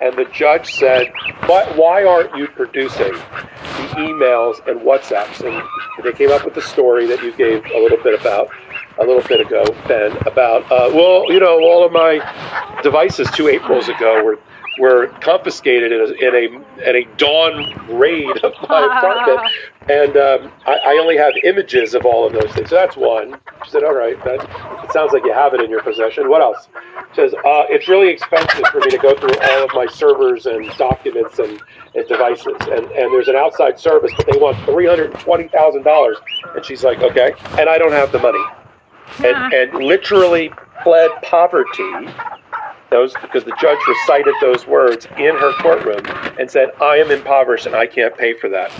And 0.00 0.14
the 0.14 0.26
judge 0.26 0.74
said, 0.74 1.10
"Why, 1.46 1.64
why 1.74 2.04
aren't 2.04 2.36
you 2.36 2.48
producing 2.48 3.12
the 3.12 3.88
emails 3.96 4.66
and 4.66 4.80
WhatsApps?" 4.80 5.40
And 5.40 5.62
they 6.04 6.12
came 6.12 6.30
up 6.30 6.44
with 6.44 6.54
the 6.54 6.60
story 6.60 7.06
that 7.06 7.22
you 7.22 7.32
gave 7.32 7.64
a 7.64 7.78
little 7.78 8.02
bit 8.02 8.20
about 8.20 8.50
a 8.98 9.04
little 9.04 9.22
bit 9.22 9.40
ago, 9.40 9.64
Ben, 9.86 10.16
about 10.26 10.70
uh, 10.70 10.90
well, 10.92 11.32
you 11.32 11.40
know, 11.40 11.60
all 11.60 11.84
of 11.84 11.92
my 11.92 12.20
devices 12.82 13.30
two 13.30 13.48
Aprils 13.48 13.88
ago 13.88 14.22
were 14.24 14.38
were 14.78 15.08
confiscated 15.20 15.92
in 15.92 16.00
a, 16.00 16.04
in 16.04 16.34
a, 16.34 16.88
in 16.88 16.96
a 16.96 17.16
dawn 17.16 17.98
raid 17.98 18.36
of 18.44 18.52
my 18.68 18.84
apartment. 18.98 19.40
And 19.88 20.16
um, 20.16 20.52
I, 20.66 20.78
I, 20.84 20.98
only 21.00 21.16
have 21.16 21.32
images 21.44 21.94
of 21.94 22.04
all 22.04 22.26
of 22.26 22.32
those 22.32 22.52
things. 22.52 22.70
So 22.70 22.74
that's 22.74 22.96
one. 22.96 23.38
She 23.64 23.70
said, 23.70 23.84
all 23.84 23.94
right, 23.94 24.22
that, 24.24 24.84
it 24.84 24.92
sounds 24.92 25.12
like 25.12 25.24
you 25.24 25.32
have 25.32 25.54
it 25.54 25.60
in 25.60 25.70
your 25.70 25.82
possession. 25.82 26.28
What 26.28 26.42
else? 26.42 26.66
She 27.10 27.16
says, 27.16 27.34
uh, 27.34 27.64
it's 27.68 27.86
really 27.86 28.08
expensive 28.08 28.66
for 28.72 28.80
me 28.80 28.90
to 28.90 28.98
go 28.98 29.14
through 29.14 29.38
all 29.40 29.64
of 29.64 29.70
my 29.74 29.86
servers 29.86 30.46
and 30.46 30.68
documents 30.76 31.38
and, 31.38 31.62
and 31.94 32.08
devices. 32.08 32.56
And, 32.62 32.86
and 32.86 33.12
there's 33.12 33.28
an 33.28 33.36
outside 33.36 33.78
service, 33.78 34.10
but 34.16 34.26
they 34.26 34.38
want 34.38 34.56
$320,000. 34.58 36.14
And 36.56 36.64
she's 36.64 36.82
like, 36.82 36.98
okay. 36.98 37.32
And 37.58 37.68
I 37.68 37.78
don't 37.78 37.92
have 37.92 38.10
the 38.10 38.18
money. 38.18 38.44
And, 39.24 39.54
and 39.54 39.84
literally 39.84 40.50
pled 40.82 41.10
poverty 41.22 42.08
those 42.90 43.12
because 43.14 43.44
the 43.44 43.56
judge 43.60 43.78
recited 43.88 44.34
those 44.40 44.66
words 44.66 45.06
in 45.18 45.34
her 45.36 45.52
courtroom 45.60 46.02
and 46.38 46.50
said, 46.50 46.70
I 46.80 46.96
am 46.96 47.10
impoverished 47.10 47.66
and 47.66 47.74
I 47.74 47.86
can't 47.86 48.16
pay 48.16 48.34
for 48.34 48.48
that. 48.50 48.70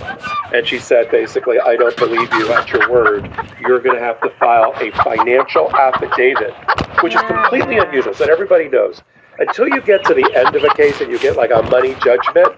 And 0.53 0.65
she 0.65 0.79
said, 0.79 1.11
basically, 1.11 1.59
I 1.59 1.75
don't 1.75 1.95
believe 1.97 2.31
you 2.33 2.51
at 2.53 2.69
your 2.69 2.89
word. 2.89 3.29
You're 3.59 3.79
going 3.79 3.95
to 3.95 4.01
have 4.01 4.21
to 4.21 4.29
file 4.39 4.73
a 4.77 4.91
financial 5.03 5.75
affidavit, 5.75 6.53
which 7.01 7.15
is 7.15 7.21
completely 7.23 7.77
unusual, 7.77 8.13
so 8.13 8.25
that 8.25 8.31
everybody 8.31 8.69
knows. 8.69 9.01
Until 9.39 9.67
you 9.67 9.81
get 9.81 10.03
to 10.05 10.13
the 10.15 10.31
end 10.35 10.55
of 10.55 10.63
a 10.63 10.73
case 10.75 10.99
and 10.99 11.11
you 11.11 11.19
get 11.19 11.35
like 11.35 11.51
a 11.51 11.61
money 11.63 11.95
judgment 12.03 12.49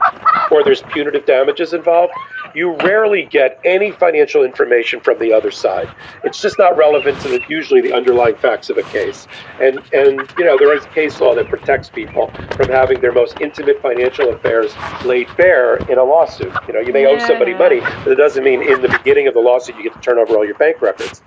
or 0.49 0.63
there's 0.63 0.81
punitive 0.83 1.25
damages 1.25 1.73
involved, 1.73 2.13
you 2.55 2.75
rarely 2.77 3.23
get 3.23 3.59
any 3.63 3.91
financial 3.91 4.43
information 4.43 4.99
from 4.99 5.19
the 5.19 5.33
other 5.33 5.51
side. 5.51 5.89
It's 6.23 6.41
just 6.41 6.57
not 6.57 6.77
relevant 6.77 7.19
to 7.21 7.29
the, 7.29 7.41
usually 7.47 7.81
the 7.81 7.93
underlying 7.93 8.35
facts 8.35 8.69
of 8.69 8.77
a 8.77 8.83
case. 8.83 9.27
And 9.61 9.79
and 9.93 10.29
you 10.37 10.45
know 10.45 10.57
there 10.57 10.75
is 10.75 10.85
case 10.87 11.19
law 11.19 11.35
that 11.35 11.47
protects 11.47 11.89
people 11.89 12.31
from 12.55 12.69
having 12.69 13.01
their 13.01 13.11
most 13.11 13.39
intimate 13.41 13.81
financial 13.81 14.29
affairs 14.33 14.73
laid 15.05 15.27
bare 15.37 15.77
in 15.91 15.97
a 15.97 16.03
lawsuit. 16.03 16.53
You 16.67 16.73
know, 16.73 16.79
you 16.79 16.93
may 16.93 17.05
owe 17.05 17.19
somebody 17.19 17.53
money, 17.53 17.79
but 17.79 18.07
it 18.07 18.15
doesn't 18.15 18.43
mean 18.43 18.61
in 18.61 18.81
the 18.81 18.89
beginning 18.89 19.27
of 19.27 19.33
the 19.33 19.41
lawsuit 19.41 19.75
you 19.77 19.83
get 19.83 19.93
to 19.93 20.01
turn 20.01 20.17
over 20.17 20.35
all 20.35 20.45
your 20.45 20.57
bank 20.57 20.81
records. 20.81 21.21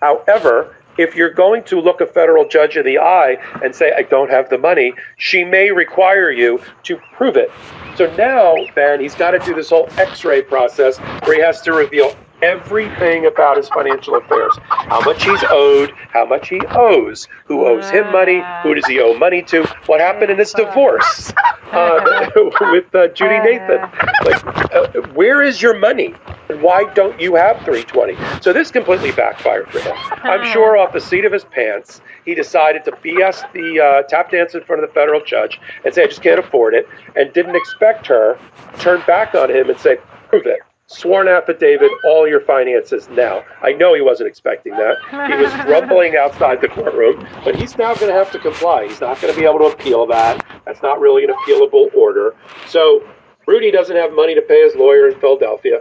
However, 0.00 0.76
if 0.98 1.14
you're 1.14 1.32
going 1.32 1.62
to 1.64 1.80
look 1.80 2.00
a 2.00 2.06
federal 2.06 2.46
judge 2.46 2.76
in 2.76 2.84
the 2.84 2.98
eye 2.98 3.38
and 3.62 3.74
say, 3.74 3.92
I 3.96 4.02
don't 4.02 4.30
have 4.30 4.50
the 4.50 4.58
money, 4.58 4.92
she 5.16 5.44
may 5.44 5.70
require 5.70 6.30
you 6.30 6.60
to 6.82 6.96
prove 7.14 7.36
it. 7.36 7.50
So 7.96 8.14
now, 8.16 8.54
Ben, 8.74 9.00
he's 9.00 9.14
got 9.14 9.30
to 9.30 9.38
do 9.38 9.54
this 9.54 9.70
whole 9.70 9.88
x 9.96 10.24
ray 10.24 10.42
process 10.42 10.98
where 11.24 11.36
he 11.36 11.40
has 11.40 11.62
to 11.62 11.72
reveal 11.72 12.14
everything 12.42 13.26
about 13.26 13.56
his 13.56 13.68
financial 13.68 14.16
affairs 14.16 14.56
how 14.88 15.00
much 15.02 15.22
he's 15.24 15.44
owed, 15.50 15.92
how 16.10 16.24
much 16.24 16.48
he 16.48 16.60
owes, 16.70 17.28
who 17.44 17.66
owes 17.66 17.90
him 17.90 18.10
money, 18.10 18.42
who 18.62 18.74
does 18.74 18.86
he 18.86 19.00
owe 19.00 19.14
money 19.18 19.42
to, 19.42 19.64
what 19.86 20.00
happened 20.00 20.30
in 20.30 20.38
his 20.38 20.52
divorce 20.52 21.32
uh, 21.72 22.30
with 22.72 22.94
uh, 22.94 23.08
Judy 23.08 23.38
Nathan. 23.40 23.80
Like, 24.24 24.72
uh, 24.74 24.88
where 25.12 25.42
is 25.42 25.60
your 25.60 25.78
money? 25.78 26.14
And 26.48 26.62
why 26.62 26.84
don't 26.94 27.20
you 27.20 27.34
have 27.34 27.56
320? 27.58 28.16
So 28.40 28.52
this 28.52 28.70
completely 28.70 29.12
backfired 29.12 29.70
for 29.70 29.80
him. 29.80 29.94
I'm 30.22 30.50
sure 30.52 30.78
off 30.78 30.94
the 30.94 31.00
seat 31.00 31.26
of 31.26 31.32
his 31.32 31.44
pants, 31.44 32.00
he 32.24 32.34
decided 32.34 32.84
to 32.86 32.92
BS 32.92 33.52
the 33.52 33.80
uh, 33.80 34.02
tap 34.08 34.30
dance 34.30 34.54
in 34.54 34.64
front 34.64 34.82
of 34.82 34.88
the 34.88 34.94
federal 34.94 35.22
judge 35.22 35.60
and 35.84 35.92
say, 35.92 36.04
I 36.04 36.06
just 36.06 36.22
can't 36.22 36.40
afford 36.40 36.74
it, 36.74 36.88
and 37.16 37.32
didn't 37.32 37.56
expect 37.56 38.06
her 38.06 38.38
to 38.72 38.80
turn 38.80 39.02
back 39.06 39.34
on 39.34 39.50
him 39.50 39.68
and 39.68 39.78
say, 39.78 39.98
prove 40.30 40.46
it 40.46 40.60
sworn 40.88 41.28
affidavit, 41.28 41.90
all 42.04 42.26
your 42.26 42.40
finances 42.40 43.08
now. 43.10 43.44
I 43.62 43.72
know 43.72 43.94
he 43.94 44.00
wasn't 44.00 44.28
expecting 44.28 44.72
that. 44.72 44.96
He 45.30 45.42
was 45.42 45.52
grumbling 45.66 46.16
outside 46.16 46.60
the 46.62 46.68
courtroom, 46.68 47.26
but 47.44 47.54
he's 47.54 47.76
now 47.76 47.94
going 47.94 48.08
to 48.08 48.18
have 48.18 48.32
to 48.32 48.38
comply. 48.38 48.88
He's 48.88 49.00
not 49.00 49.20
going 49.20 49.32
to 49.32 49.38
be 49.38 49.46
able 49.46 49.58
to 49.58 49.66
appeal 49.66 50.06
that. 50.06 50.44
That's 50.64 50.82
not 50.82 50.98
really 50.98 51.24
an 51.24 51.30
appealable 51.30 51.94
order. 51.94 52.34
So 52.66 53.06
Rudy 53.46 53.70
doesn't 53.70 53.96
have 53.96 54.12
money 54.12 54.34
to 54.34 54.42
pay 54.42 54.62
his 54.64 54.74
lawyer 54.76 55.08
in 55.08 55.20
Philadelphia. 55.20 55.78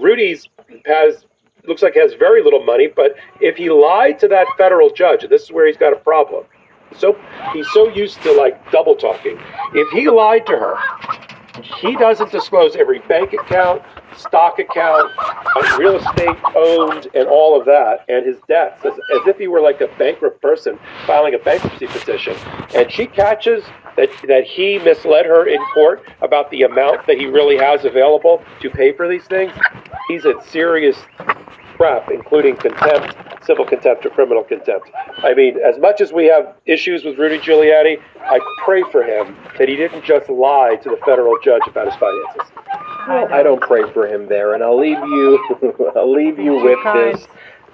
Rudy's 0.00 0.48
has 0.86 1.26
looks 1.66 1.82
like 1.82 1.94
has 1.94 2.14
very 2.14 2.42
little 2.42 2.62
money, 2.62 2.88
but 2.88 3.14
if 3.40 3.56
he 3.56 3.70
lied 3.70 4.18
to 4.18 4.28
that 4.28 4.46
federal 4.58 4.90
judge, 4.90 5.26
this 5.28 5.42
is 5.44 5.52
where 5.52 5.66
he's 5.66 5.76
got 5.76 5.92
a 5.92 5.96
problem. 5.96 6.44
So 6.96 7.18
he's 7.52 7.66
so 7.72 7.88
used 7.88 8.22
to 8.22 8.32
like 8.32 8.70
double 8.70 8.94
talking. 8.94 9.38
If 9.74 9.90
he 9.90 10.08
lied 10.08 10.46
to 10.46 10.52
her, 10.52 10.76
he 11.62 11.94
doesn't 11.96 12.32
disclose 12.32 12.76
every 12.76 12.98
bank 13.00 13.32
account, 13.32 13.82
stock 14.16 14.58
account, 14.58 15.10
real 15.78 15.96
estate 15.96 16.36
owned, 16.54 17.08
and 17.14 17.28
all 17.28 17.58
of 17.58 17.64
that, 17.66 18.04
and 18.08 18.26
his 18.26 18.36
debts, 18.48 18.84
as, 18.84 18.92
as 18.92 19.26
if 19.26 19.38
he 19.38 19.46
were 19.46 19.60
like 19.60 19.80
a 19.80 19.88
bankrupt 19.98 20.40
person 20.40 20.78
filing 21.06 21.34
a 21.34 21.38
bankruptcy 21.38 21.86
petition. 21.86 22.36
And 22.74 22.90
she 22.90 23.06
catches 23.06 23.64
that, 23.96 24.10
that 24.26 24.44
he 24.44 24.78
misled 24.78 25.26
her 25.26 25.46
in 25.46 25.60
court 25.72 26.02
about 26.22 26.50
the 26.50 26.62
amount 26.62 27.06
that 27.06 27.18
he 27.18 27.26
really 27.26 27.56
has 27.56 27.84
available 27.84 28.42
to 28.60 28.70
pay 28.70 28.92
for 28.92 29.08
these 29.08 29.24
things. 29.24 29.52
He's 30.08 30.24
in 30.24 30.40
serious 30.42 30.96
crap, 31.76 32.10
including 32.10 32.56
contempt, 32.56 33.16
civil 33.44 33.64
contempt, 33.64 34.06
or 34.06 34.10
criminal 34.10 34.44
contempt. 34.44 34.90
I 35.18 35.34
mean, 35.34 35.58
as 35.58 35.78
much 35.78 36.00
as 36.00 36.12
we 36.12 36.26
have 36.26 36.54
issues 36.66 37.04
with 37.04 37.18
Rudy 37.18 37.38
Giuliani, 37.38 38.00
I 38.20 38.40
pray 38.64 38.82
for 38.90 39.02
him 39.02 39.36
that 39.58 39.68
he 39.68 39.76
didn't 39.76 40.04
just 40.04 40.28
lie 40.28 40.76
to 40.82 40.88
the 40.90 40.98
federal 41.04 41.34
judge 41.42 41.62
about 41.66 41.86
his 41.86 41.96
finances. 41.96 42.52
Well, 43.08 43.32
I 43.32 43.42
don't 43.42 43.60
pray 43.60 43.82
for 43.92 44.06
him 44.06 44.28
there, 44.28 44.54
and 44.54 44.62
I'll 44.62 44.80
leave 44.80 44.98
you. 44.98 45.92
I'll 45.96 46.12
leave 46.12 46.38
you 46.38 46.54
with 46.54 46.78
this 46.94 47.26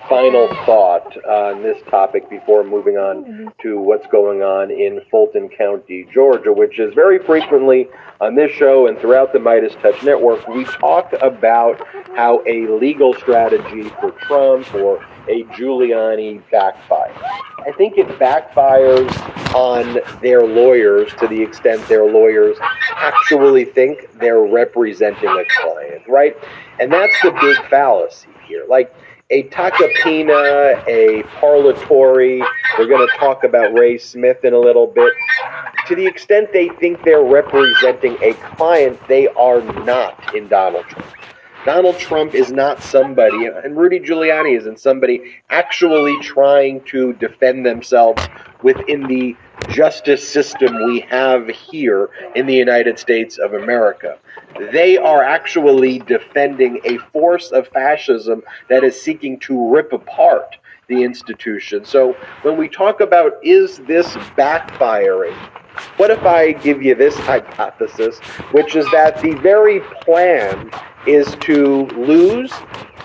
final 0.09 0.49
thought 0.66 1.16
on 1.25 1.62
this 1.62 1.80
topic 1.88 2.28
before 2.28 2.64
moving 2.64 2.97
on 2.97 3.52
to 3.62 3.78
what's 3.78 4.07
going 4.09 4.42
on 4.42 4.71
in 4.71 5.00
Fulton 5.11 5.49
County, 5.49 6.07
Georgia, 6.12 6.52
which 6.52 6.78
is 6.78 6.95
very 6.95 7.19
frequently 7.19 7.88
on 8.21 8.35
this 8.35 8.50
show 8.52 8.87
and 8.87 8.99
throughout 8.99 9.33
the 9.33 9.38
MeidasTouch 9.38 10.02
Network, 10.02 10.47
we 10.49 10.64
talk 10.64 11.12
about 11.23 11.87
how 12.16 12.42
a 12.47 12.66
legal 12.66 13.14
strategy 13.14 13.88
for 14.00 14.12
Trump 14.23 14.73
or 14.75 15.04
a 15.28 15.45
Giuliani 15.54 16.42
backfires. 16.52 17.16
I 17.66 17.73
think 17.76 17.99
it 17.99 18.07
backfires 18.19 19.11
on 19.54 20.00
their 20.23 20.42
lawyers 20.42 21.12
to 21.14 21.28
the 21.28 21.40
extent 21.42 21.87
their 21.88 22.04
lawyers 22.04 22.57
actually 22.97 23.64
think 23.64 24.09
they're 24.19 24.42
representing 24.42 25.28
a 25.28 25.45
client, 25.61 26.02
right? 26.09 26.37
And 26.78 26.92
that's 26.92 27.21
the 27.23 27.33
big 27.33 27.57
fallacy 27.69 28.28
here. 28.47 28.64
Like, 28.69 28.95
a 29.30 29.44
Tacopina, 29.44 30.82
a 30.88 31.22
Parlatore. 31.38 32.44
We're 32.78 32.87
going 32.87 33.06
to 33.06 33.16
talk 33.16 33.44
about 33.44 33.72
Ray 33.72 33.96
Smith 33.96 34.44
in 34.44 34.54
a 34.54 34.58
little 34.58 34.88
bit. 34.88 35.12
To 35.87 35.94
the 35.94 36.04
extent 36.04 36.52
they 36.52 36.68
think 36.68 37.04
they're 37.04 37.22
representing 37.22 38.16
a 38.22 38.34
client, 38.34 38.99
they 39.06 39.28
are 39.28 39.60
not 39.84 40.34
in 40.34 40.49
Donald 40.49 40.84
Trump. 40.87 41.06
Donald 41.64 41.99
Trump 41.99 42.34
is 42.34 42.50
not 42.50 42.82
somebody, 42.82 43.46
and 43.46 43.76
Rudy 43.76 44.00
Giuliani 44.00 44.56
isn't 44.56 44.80
somebody 44.80 45.37
actually 45.50 46.18
trying 46.22 46.80
to 46.84 47.12
defend 47.14 47.66
themselves 47.66 48.22
within 48.62 49.06
the 49.06 49.37
justice 49.68 50.26
system 50.26 50.87
we 50.87 51.00
have 51.00 51.49
here 51.49 52.08
in 52.34 52.46
the 52.46 52.54
United 52.54 52.99
States 52.99 53.37
of 53.37 53.52
America. 53.52 54.18
They 54.73 54.99
are 54.99 55.23
actually 55.23 56.00
defending 56.00 56.80
a 56.85 56.99
force 57.12 57.50
of 57.50 57.69
fascism 57.69 58.42
that 58.69 58.85
is 58.85 59.00
seeking 59.00 59.38
to 59.40 59.71
rip 59.71 59.92
apart 59.92 60.57
the 60.88 61.02
institution. 61.04 61.85
So 61.85 62.16
when 62.42 62.57
we 62.57 62.69
talk 62.69 63.00
about 63.00 63.35
is 63.45 63.78
this 63.78 64.09
backfiring, 64.37 65.37
what 65.97 66.11
if 66.11 66.25
I 66.25 66.52
give 66.52 66.83
you 66.83 66.95
this 66.95 67.16
hypothesis, 67.16 68.19
which 68.50 68.75
is 68.75 68.85
that 68.90 69.21
the 69.23 69.35
very 69.37 69.80
plan 70.02 70.71
is 71.07 71.37
to 71.42 71.87
lose, 71.97 72.52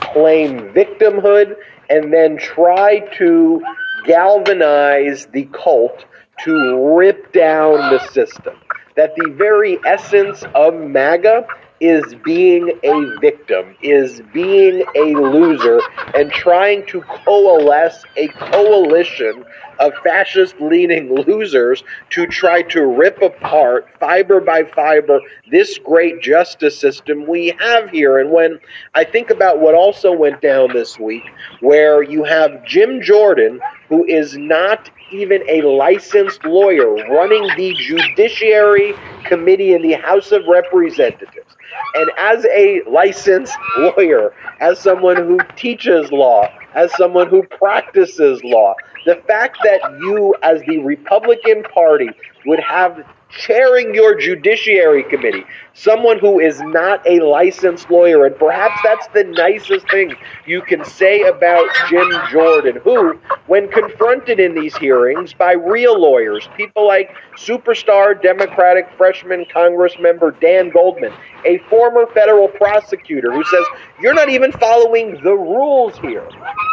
claim 0.02 0.74
victimhood, 0.74 1.56
and 1.90 2.12
then 2.12 2.38
try 2.38 3.00
to 3.18 3.62
galvanize 4.06 5.28
the 5.28 5.46
cult 5.54 6.06
to 6.44 6.96
rip 6.98 7.32
down 7.32 7.92
the 7.92 8.00
system. 8.12 8.56
That 8.96 9.16
the 9.16 9.30
very 9.30 9.80
essence 9.86 10.46
of 10.56 10.75
MAGA 10.75 11.48
is 11.82 12.16
being 12.16 12.80
a 12.84 13.06
victim, 13.06 13.75
is 13.82 14.22
being 14.34 14.86
a 14.96 15.18
loser, 15.18 15.86
and 16.14 16.32
trying 16.32 16.86
to 16.88 17.02
coalesce 17.04 18.06
a 18.18 18.30
coalition 18.40 19.46
of 19.79 19.94
fascist 20.03 20.60
leaning 20.60 21.13
losers 21.13 21.84
to 22.12 22.25
try 22.27 22.62
to 22.63 22.86
rip 22.86 23.22
apart 23.22 23.88
fiber 24.00 24.39
by 24.39 24.63
fiber 24.63 25.20
this 25.51 25.77
great 25.79 26.22
justice 26.22 26.77
system 26.77 27.25
we 27.27 27.55
have 27.60 27.89
here. 27.89 28.20
And 28.20 28.32
when 28.32 28.60
I 28.94 29.03
think 29.03 29.29
about 29.29 29.60
what 29.60 29.75
also 29.75 30.12
went 30.12 30.41
down 30.41 30.74
this 30.74 31.00
week, 31.00 31.24
where 31.62 32.03
you 32.03 32.24
have 32.24 32.65
Jim 32.65 33.01
Jordan, 33.01 33.60
who 33.89 34.05
is 34.05 34.38
not 34.38 34.89
even 35.12 35.44
a 35.50 35.62
licensed 35.62 36.44
lawyer 36.46 36.94
running 37.10 37.48
the 37.55 37.74
Judiciary 37.75 38.94
Committee 39.25 39.74
in 39.74 39.82
the 39.82 39.94
House 39.94 40.32
of 40.32 40.46
Representatives. 40.48 41.55
And 41.96 42.12
as 42.17 42.46
a 42.46 42.82
licensed 42.89 43.55
lawyer, 43.77 44.34
as 44.60 44.79
someone 44.79 45.17
who 45.17 45.39
teaches 45.55 46.12
law, 46.12 46.48
as 46.74 46.94
someone 46.96 47.27
who 47.27 47.44
practices 47.44 48.44
law, 48.44 48.74
the 49.06 49.16
fact 49.28 49.58
that 49.64 49.82
you, 50.00 50.36
as 50.42 50.62
the 50.68 50.80
Republican 50.80 51.64
Party, 51.64 52.10
would 52.46 52.60
have 52.60 53.06
chairing 53.29 53.94
your 53.94 54.20
Judiciary 54.20 55.03
Committee 55.03 55.46
someone 55.75 56.17
who 56.17 56.39
is 56.39 56.60
not 56.62 57.05
a 57.05 57.20
licensed 57.20 57.91
lawyer, 57.91 58.25
and 58.25 58.36
perhaps 58.38 58.79
that's 58.84 59.08
the 59.08 59.24
nicest 59.24 59.88
thing 59.91 60.15
you 60.48 60.62
can 60.62 60.84
say 60.84 61.22
about 61.24 61.67
Jim 61.89 62.10
Jordan, 62.32 62.77
who, 62.84 63.20
when 63.48 63.70
confronted 63.70 64.39
in 64.39 64.55
these 64.55 64.75
hearings 64.77 65.34
by 65.34 65.51
real 65.51 66.00
lawyers, 66.00 66.48
people 66.55 66.88
like 66.88 67.13
superstar 67.38 68.20
Democratic 68.20 68.89
freshman 68.98 69.46
Congress 69.51 69.94
member 70.00 70.32
Dan 70.32 70.70
Goldman, 70.70 71.13
a 71.46 71.60
former 71.70 72.08
federal 72.08 72.48
prosecutor 72.48 73.32
who 73.32 73.44
says, 73.44 73.65
You're 74.01 74.13
not 74.13 74.29
even 74.29 74.51
following 74.53 75.22
the 75.24 75.34
rules 75.34 75.98
here. 76.00 76.27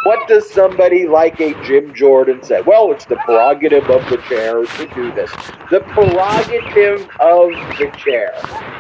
What 0.04 0.26
does 0.28 0.49
somebody 0.49 1.06
like 1.06 1.40
a 1.40 1.54
Jim 1.64 1.94
Jordan 1.94 2.42
say? 2.42 2.61
Well, 2.62 2.92
it's 2.92 3.04
the 3.04 3.16
prerogative 3.16 3.90
of 3.90 4.09
the 4.09 4.16
chair 4.28 4.64
to 4.64 4.94
do 4.94 5.12
this. 5.12 5.30
The 5.71 5.80
prerogative 5.80 6.42
of 7.21 7.51
the 7.79 7.93
chair. 7.97 8.33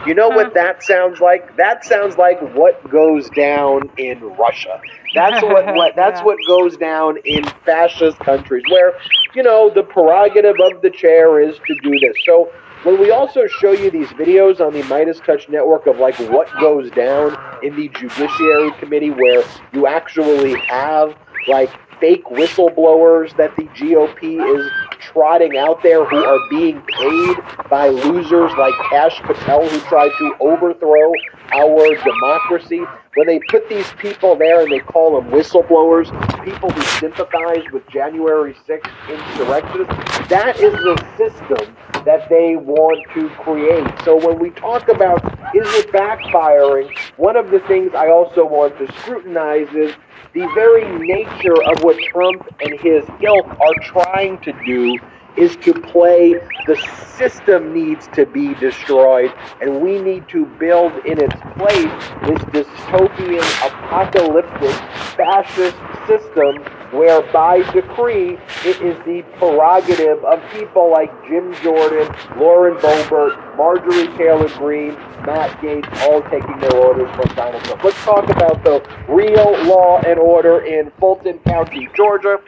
You 0.06 0.14
know 0.14 0.28
what 0.28 0.46
uh-huh. 0.46 0.54
that 0.54 0.82
sounds 0.82 1.20
like? 1.20 1.56
That 1.56 1.84
sounds 1.84 2.16
like 2.16 2.40
what 2.54 2.88
goes 2.90 3.28
down 3.30 3.90
in 3.96 4.20
Russia. 4.36 4.80
That's 5.14 5.42
what, 5.42 5.66
what 5.74 5.94
that's 5.96 6.20
Yeah. 6.20 6.24
what 6.24 6.38
goes 6.46 6.76
down 6.76 7.18
in 7.24 7.44
fascist 7.64 8.18
countries 8.18 8.64
where, 8.70 8.94
you 9.34 9.42
know, 9.42 9.70
the 9.70 9.82
prerogative 9.82 10.56
of 10.60 10.82
the 10.82 10.90
chair 10.90 11.40
is 11.40 11.56
to 11.66 11.74
do 11.82 11.98
this. 12.00 12.16
So 12.24 12.50
when 12.82 12.98
we 12.98 13.10
also 13.10 13.46
show 13.46 13.70
you 13.72 13.90
these 13.90 14.08
videos 14.08 14.60
on 14.60 14.72
the 14.72 14.82
MeidasTouch 14.82 15.48
network 15.48 15.86
of 15.86 15.98
like 15.98 16.18
what 16.30 16.48
goes 16.60 16.90
down 16.90 17.36
in 17.62 17.76
the 17.76 17.88
Judiciary 17.90 18.72
Committee 18.80 19.10
where 19.10 19.44
you 19.72 19.86
actually 19.86 20.58
have 20.66 21.14
like 21.46 21.70
fake 22.02 22.24
whistleblowers 22.24 23.34
that 23.36 23.54
the 23.54 23.62
GOP 23.78 24.58
is 24.58 24.68
trotting 24.98 25.56
out 25.56 25.80
there 25.84 26.04
who 26.04 26.16
are 26.16 26.40
being 26.50 26.82
paid 26.82 27.36
by 27.70 27.86
losers 27.90 28.50
like 28.58 28.74
Kash 28.90 29.20
Patel 29.22 29.68
who 29.68 29.78
tried 29.82 30.10
to 30.18 30.34
overthrow 30.40 31.12
our 31.52 31.94
democracy. 32.02 32.82
When 33.14 33.26
they 33.26 33.40
put 33.40 33.68
these 33.68 33.92
people 33.98 34.36
there 34.36 34.62
and 34.62 34.72
they 34.72 34.78
call 34.78 35.20
them 35.20 35.30
whistleblowers, 35.30 36.08
people 36.46 36.70
who 36.70 36.80
sympathize 36.98 37.62
with 37.70 37.86
January 37.88 38.56
6th 38.66 38.90
insurrectionists, 39.06 40.28
that 40.28 40.58
is 40.58 40.72
the 40.72 40.96
system 41.18 41.76
that 42.06 42.26
they 42.30 42.56
want 42.56 43.06
to 43.12 43.28
create. 43.30 43.86
So 44.02 44.16
when 44.16 44.38
we 44.38 44.48
talk 44.48 44.88
about 44.88 45.22
is 45.54 45.68
it 45.74 45.92
backfiring, 45.92 46.90
one 47.18 47.36
of 47.36 47.50
the 47.50 47.60
things 47.60 47.92
I 47.94 48.08
also 48.08 48.46
want 48.46 48.78
to 48.78 48.90
scrutinize 49.00 49.68
is 49.74 49.94
the 50.32 50.48
very 50.54 50.88
nature 50.98 51.62
of 51.64 51.82
what 51.84 51.98
Trump 52.12 52.48
and 52.62 52.80
his 52.80 53.04
ilk 53.20 53.46
are 53.60 53.74
trying 53.82 54.38
to 54.38 54.52
do 54.64 54.98
is 55.36 55.56
to 55.56 55.72
play 55.72 56.34
the 56.66 56.76
system 57.16 57.72
needs 57.72 58.08
to 58.14 58.26
be 58.26 58.54
destroyed 58.54 59.32
and 59.60 59.80
we 59.80 60.00
need 60.00 60.28
to 60.28 60.46
build 60.58 60.92
in 61.06 61.20
its 61.20 61.34
place 61.56 61.92
this 62.26 62.42
dystopian 62.52 63.42
apocalyptic 63.66 64.74
fascist 65.16 65.76
system 66.06 66.56
where 66.92 67.22
by 67.32 67.62
decree 67.72 68.36
it 68.64 68.80
is 68.82 68.96
the 69.04 69.24
prerogative 69.38 70.22
of 70.24 70.42
people 70.52 70.90
like 70.90 71.10
Jim 71.26 71.54
Jordan, 71.62 72.14
Lauren 72.36 72.76
Boebert, 72.78 73.56
Marjorie 73.56 74.14
Taylor 74.18 74.48
Greene, 74.58 74.94
Matt 75.24 75.58
Gaetz, 75.60 75.90
all 76.02 76.20
taking 76.22 76.58
their 76.60 76.76
orders 76.76 77.10
from 77.16 77.34
Donald 77.34 77.62
Trump. 77.64 77.82
Let's 77.82 78.02
talk 78.04 78.28
about 78.28 78.62
the 78.62 78.86
real 79.08 79.52
law 79.64 80.00
and 80.00 80.18
order 80.18 80.64
in 80.64 80.90
Fulton 81.00 81.38
County, 81.40 81.88
Georgia, 81.96 82.38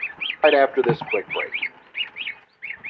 right 0.43 0.53
after 0.53 0.83
this 0.83 0.99
quick 1.09 1.25
break. 1.33 1.74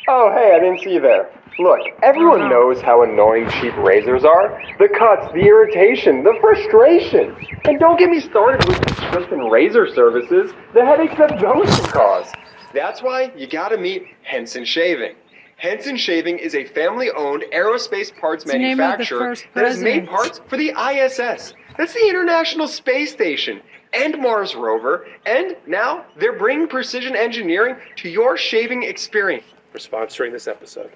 Oh, 0.08 0.32
hey, 0.32 0.56
I 0.56 0.60
didn't 0.60 0.82
see 0.82 0.94
you 0.94 1.02
there. 1.02 1.32
Look, 1.58 1.80
everyone 2.04 2.42
mm-hmm. 2.42 2.50
knows 2.50 2.82
how 2.82 3.02
annoying 3.02 3.50
cheap 3.50 3.76
razors 3.78 4.24
are. 4.24 4.62
The 4.78 4.88
cuts, 4.90 5.34
the 5.34 5.40
irritation, 5.40 6.24
the 6.24 6.38
frustration. 6.42 7.36
And 7.64 7.80
don't 7.80 7.98
get 7.98 8.12
me 8.12 8.20
started 8.20 8.68
with 8.68 8.80
prescription 8.82 9.40
razor 9.46 9.88
services, 9.88 10.52
the 10.76 10.86
headaches 10.86 11.18
that 11.18 11.40
those 11.40 11.74
can 11.80 11.92
cause. 11.92 12.32
That's 12.74 13.02
why 13.02 13.32
you 13.36 13.48
gotta 13.48 13.78
meet 13.78 14.04
Henson 14.22 14.64
Shaving. 14.64 15.16
Henson 15.58 15.98
Shaving 15.98 16.38
is 16.38 16.54
a 16.54 16.66
family 16.66 17.10
owned 17.10 17.44
aerospace 17.54 18.16
parts 18.20 18.44
the 18.44 18.54
name 18.54 18.74
of 18.74 18.78
the 18.78 18.84
manufacturer 18.84 19.36
that 19.56 19.66
has 19.66 19.82
made 19.82 20.08
parts 20.08 20.40
for 20.48 20.58
the 20.58 20.70
ISS. 20.70 21.54
That's 21.78 21.94
the 21.94 22.08
International 22.08 22.68
Space 22.68 23.12
Station 23.12 23.62
and 23.94 24.22
Mars 24.22 24.54
rover. 24.54 25.08
And 25.26 25.56
now 25.66 26.06
they're 26.20 26.38
bringing 26.38 26.68
precision 26.68 27.16
engineering 27.16 27.78
to 27.98 28.10
your 28.10 28.38
shaving 28.38 28.84
experience. 28.84 29.46
For 29.76 29.80
sponsoring 29.80 30.32
this 30.32 30.48
episode. 30.48 30.94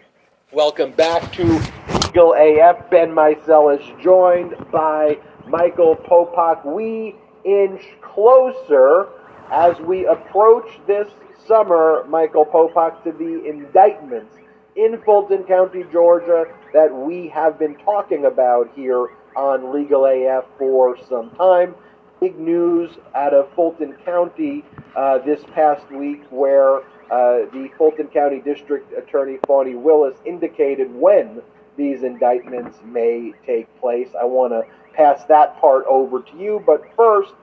Welcome 0.53 0.93
back 0.93 1.33
to 1.33 1.43
Legal 2.05 2.33
AF. 2.33 2.89
Ben 2.89 3.09
Meiselas 3.09 4.01
joined 4.01 4.55
by 4.71 5.17
Michael 5.45 5.97
Popok. 5.97 6.63
We 6.65 7.13
inch 7.43 7.81
closer 8.01 9.09
as 9.51 9.77
we 9.81 10.05
approach 10.05 10.79
this 10.87 11.09
summer, 11.45 12.05
Michael 12.07 12.45
Popok, 12.45 13.03
to 13.03 13.11
the 13.11 13.43
indictments 13.49 14.33
in 14.77 15.01
Fulton 15.03 15.43
County, 15.43 15.83
Georgia, 15.91 16.45
that 16.71 16.89
we 16.89 17.27
have 17.27 17.59
been 17.59 17.75
talking 17.79 18.23
about 18.23 18.71
here 18.77 19.07
on 19.35 19.73
Legal 19.73 20.05
AF 20.05 20.45
for 20.57 20.95
some 21.09 21.31
time. 21.31 21.75
Big 22.21 22.39
news 22.39 22.91
out 23.13 23.33
of 23.33 23.53
Fulton 23.55 23.97
County 24.05 24.63
uh, 24.95 25.17
this 25.17 25.41
past 25.53 25.91
week 25.91 26.23
where 26.29 26.79
uh, 27.11 27.49
the 27.51 27.69
Fulton 27.77 28.07
County 28.07 28.39
District 28.39 28.91
Attorney 28.97 29.39
Fani 29.47 29.75
Willis 29.75 30.17
indicated 30.25 30.93
when 30.93 31.41
these 31.77 32.03
indictments 32.03 32.77
may 32.83 33.33
take 33.45 33.67
place. 33.79 34.09
I 34.19 34.25
want 34.25 34.53
to 34.53 34.63
pass 34.93 35.23
that 35.25 35.59
part 35.59 35.85
over 35.87 36.21
to 36.21 36.37
you, 36.37 36.61
but 36.65 36.83
first, 36.95 37.33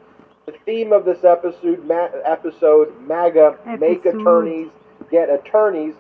the 0.46 0.52
theme 0.64 0.92
of 0.92 1.04
this 1.04 1.24
episode, 1.24 1.84
ma- 1.84 2.10
episode 2.24 3.00
MAGA, 3.00 3.58
make 3.78 4.04
attorneys 4.06 4.68
get 5.10 5.30
attorneys. 5.30 5.94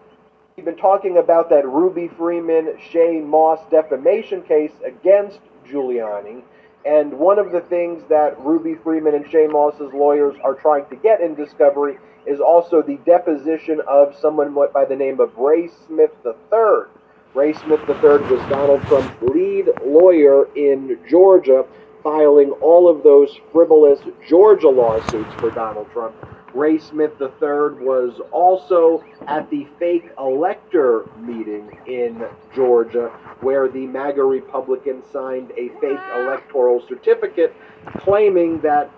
We've 0.56 0.64
been 0.64 0.76
talking 0.76 1.18
about 1.18 1.50
that 1.50 1.66
Ruby 1.68 2.08
Freeman 2.08 2.78
Shaye 2.90 3.24
Moss 3.24 3.60
defamation 3.70 4.42
case 4.42 4.72
against 4.84 5.40
Giuliani. 5.68 6.42
And 6.86 7.18
one 7.18 7.40
of 7.40 7.50
the 7.50 7.62
things 7.62 8.04
that 8.08 8.38
Ruby 8.38 8.76
Freeman 8.76 9.14
and 9.16 9.24
Shaye 9.26 9.50
Moss's 9.50 9.92
lawyers 9.92 10.36
are 10.44 10.54
trying 10.54 10.86
to 10.86 10.94
get 10.96 11.20
in 11.20 11.34
discovery 11.34 11.98
is 12.26 12.38
also 12.38 12.80
the 12.80 12.96
deposition 13.04 13.80
of 13.88 14.14
someone 14.16 14.54
by 14.72 14.84
the 14.84 14.94
name 14.94 15.18
of 15.18 15.36
Ray 15.36 15.68
Smith 15.86 16.12
III. 16.24 16.86
Ray 17.34 17.52
Smith 17.54 17.80
III 17.88 18.18
was 18.30 18.40
Donald 18.48 18.82
Trump's 18.82 19.20
lead 19.22 19.68
lawyer 19.84 20.46
in 20.54 20.98
Georgia, 21.08 21.64
filing 22.06 22.50
all 22.60 22.88
of 22.88 23.02
those 23.02 23.36
frivolous 23.50 23.98
Georgia 24.28 24.68
lawsuits 24.68 25.34
for 25.40 25.50
Donald 25.50 25.90
Trump. 25.90 26.14
Ray 26.54 26.78
Smith 26.78 27.10
III 27.20 27.82
was 27.84 28.20
also 28.30 29.04
at 29.26 29.50
the 29.50 29.66
fake 29.80 30.08
elector 30.16 31.04
meeting 31.18 31.68
in 31.88 32.24
Georgia, 32.54 33.08
where 33.40 33.68
the 33.68 33.88
MAGA 33.88 34.22
Republican 34.22 35.02
signed 35.12 35.50
a 35.56 35.68
fake 35.80 35.98
electoral 36.14 36.80
certificate 36.86 37.52
claiming 37.98 38.60
that 38.60 38.88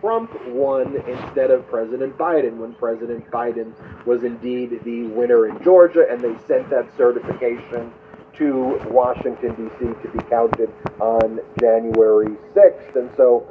Trump 0.00 0.30
won 0.46 0.96
instead 1.06 1.50
of 1.50 1.68
President 1.68 2.16
Biden 2.16 2.56
when 2.56 2.72
President 2.76 3.30
Biden 3.30 3.74
was 4.06 4.24
indeed 4.24 4.80
the 4.84 5.02
winner 5.08 5.48
in 5.48 5.62
Georgia, 5.62 6.06
and 6.10 6.22
they 6.22 6.34
sent 6.46 6.70
that 6.70 6.88
certification 6.96 7.92
to 8.36 8.80
Washington, 8.90 9.54
D.C. 9.54 9.86
to 10.02 10.08
be 10.16 10.22
counted 10.28 10.70
on 11.00 11.40
January 11.60 12.36
6th. 12.54 12.96
And 12.96 13.10
so 13.16 13.46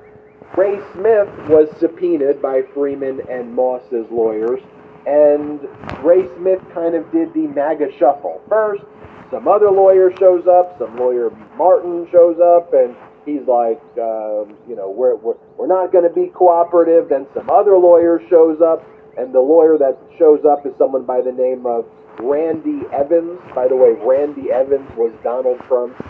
Ray 0.56 0.80
Smith 0.94 1.28
was 1.50 1.70
subpoenaed 1.80 2.42
by 2.42 2.62
Freeman 2.74 3.22
and 3.30 3.54
Moss's 3.54 4.06
lawyers, 4.10 4.62
and 5.06 5.60
Ray 6.04 6.28
Smith 6.38 6.62
kind 6.74 6.96
of 6.96 7.12
did 7.12 7.34
the 7.34 7.48
MAGA 7.48 7.98
shuffle. 7.98 8.42
First, 8.50 8.84
some 9.30 9.48
other 9.48 9.70
lawyer 9.70 10.12
shows 10.18 10.48
up, 10.48 10.80
some 10.80 10.96
lawyer 10.96 11.30
Martin 11.58 12.08
shows 12.12 12.40
up, 12.40 12.74
and 12.74 12.96
he's 13.26 13.46
like, 13.48 13.82
um, 14.00 14.58
you 14.68 14.76
know, 14.76 14.90
we're, 14.90 15.16
we're, 15.16 15.36
we're 15.58 15.68
not 15.68 15.92
going 15.92 16.08
to 16.08 16.14
be 16.14 16.28
cooperative. 16.28 17.10
Then 17.10 17.28
some 17.34 17.50
other 17.50 17.78
lawyer 17.78 18.22
shows 18.30 18.62
up, 18.62 18.88
and 19.18 19.34
the 19.34 19.42
lawyer 19.42 19.78
that 19.78 19.98
shows 20.18 20.46
up 20.46 20.66
is 20.66 20.72
someone 20.78 21.04
by 21.04 21.22
the 21.22 21.32
name 21.32 21.66
of 21.66 21.86
Randy 22.20 22.84
Evans. 22.92 23.40
By 23.54 23.68
the 23.68 23.76
way, 23.76 23.92
Randy 23.92 24.52
Evans 24.52 24.90
was 24.96 25.14
Donald 25.24 25.60
Trump's 25.68 26.02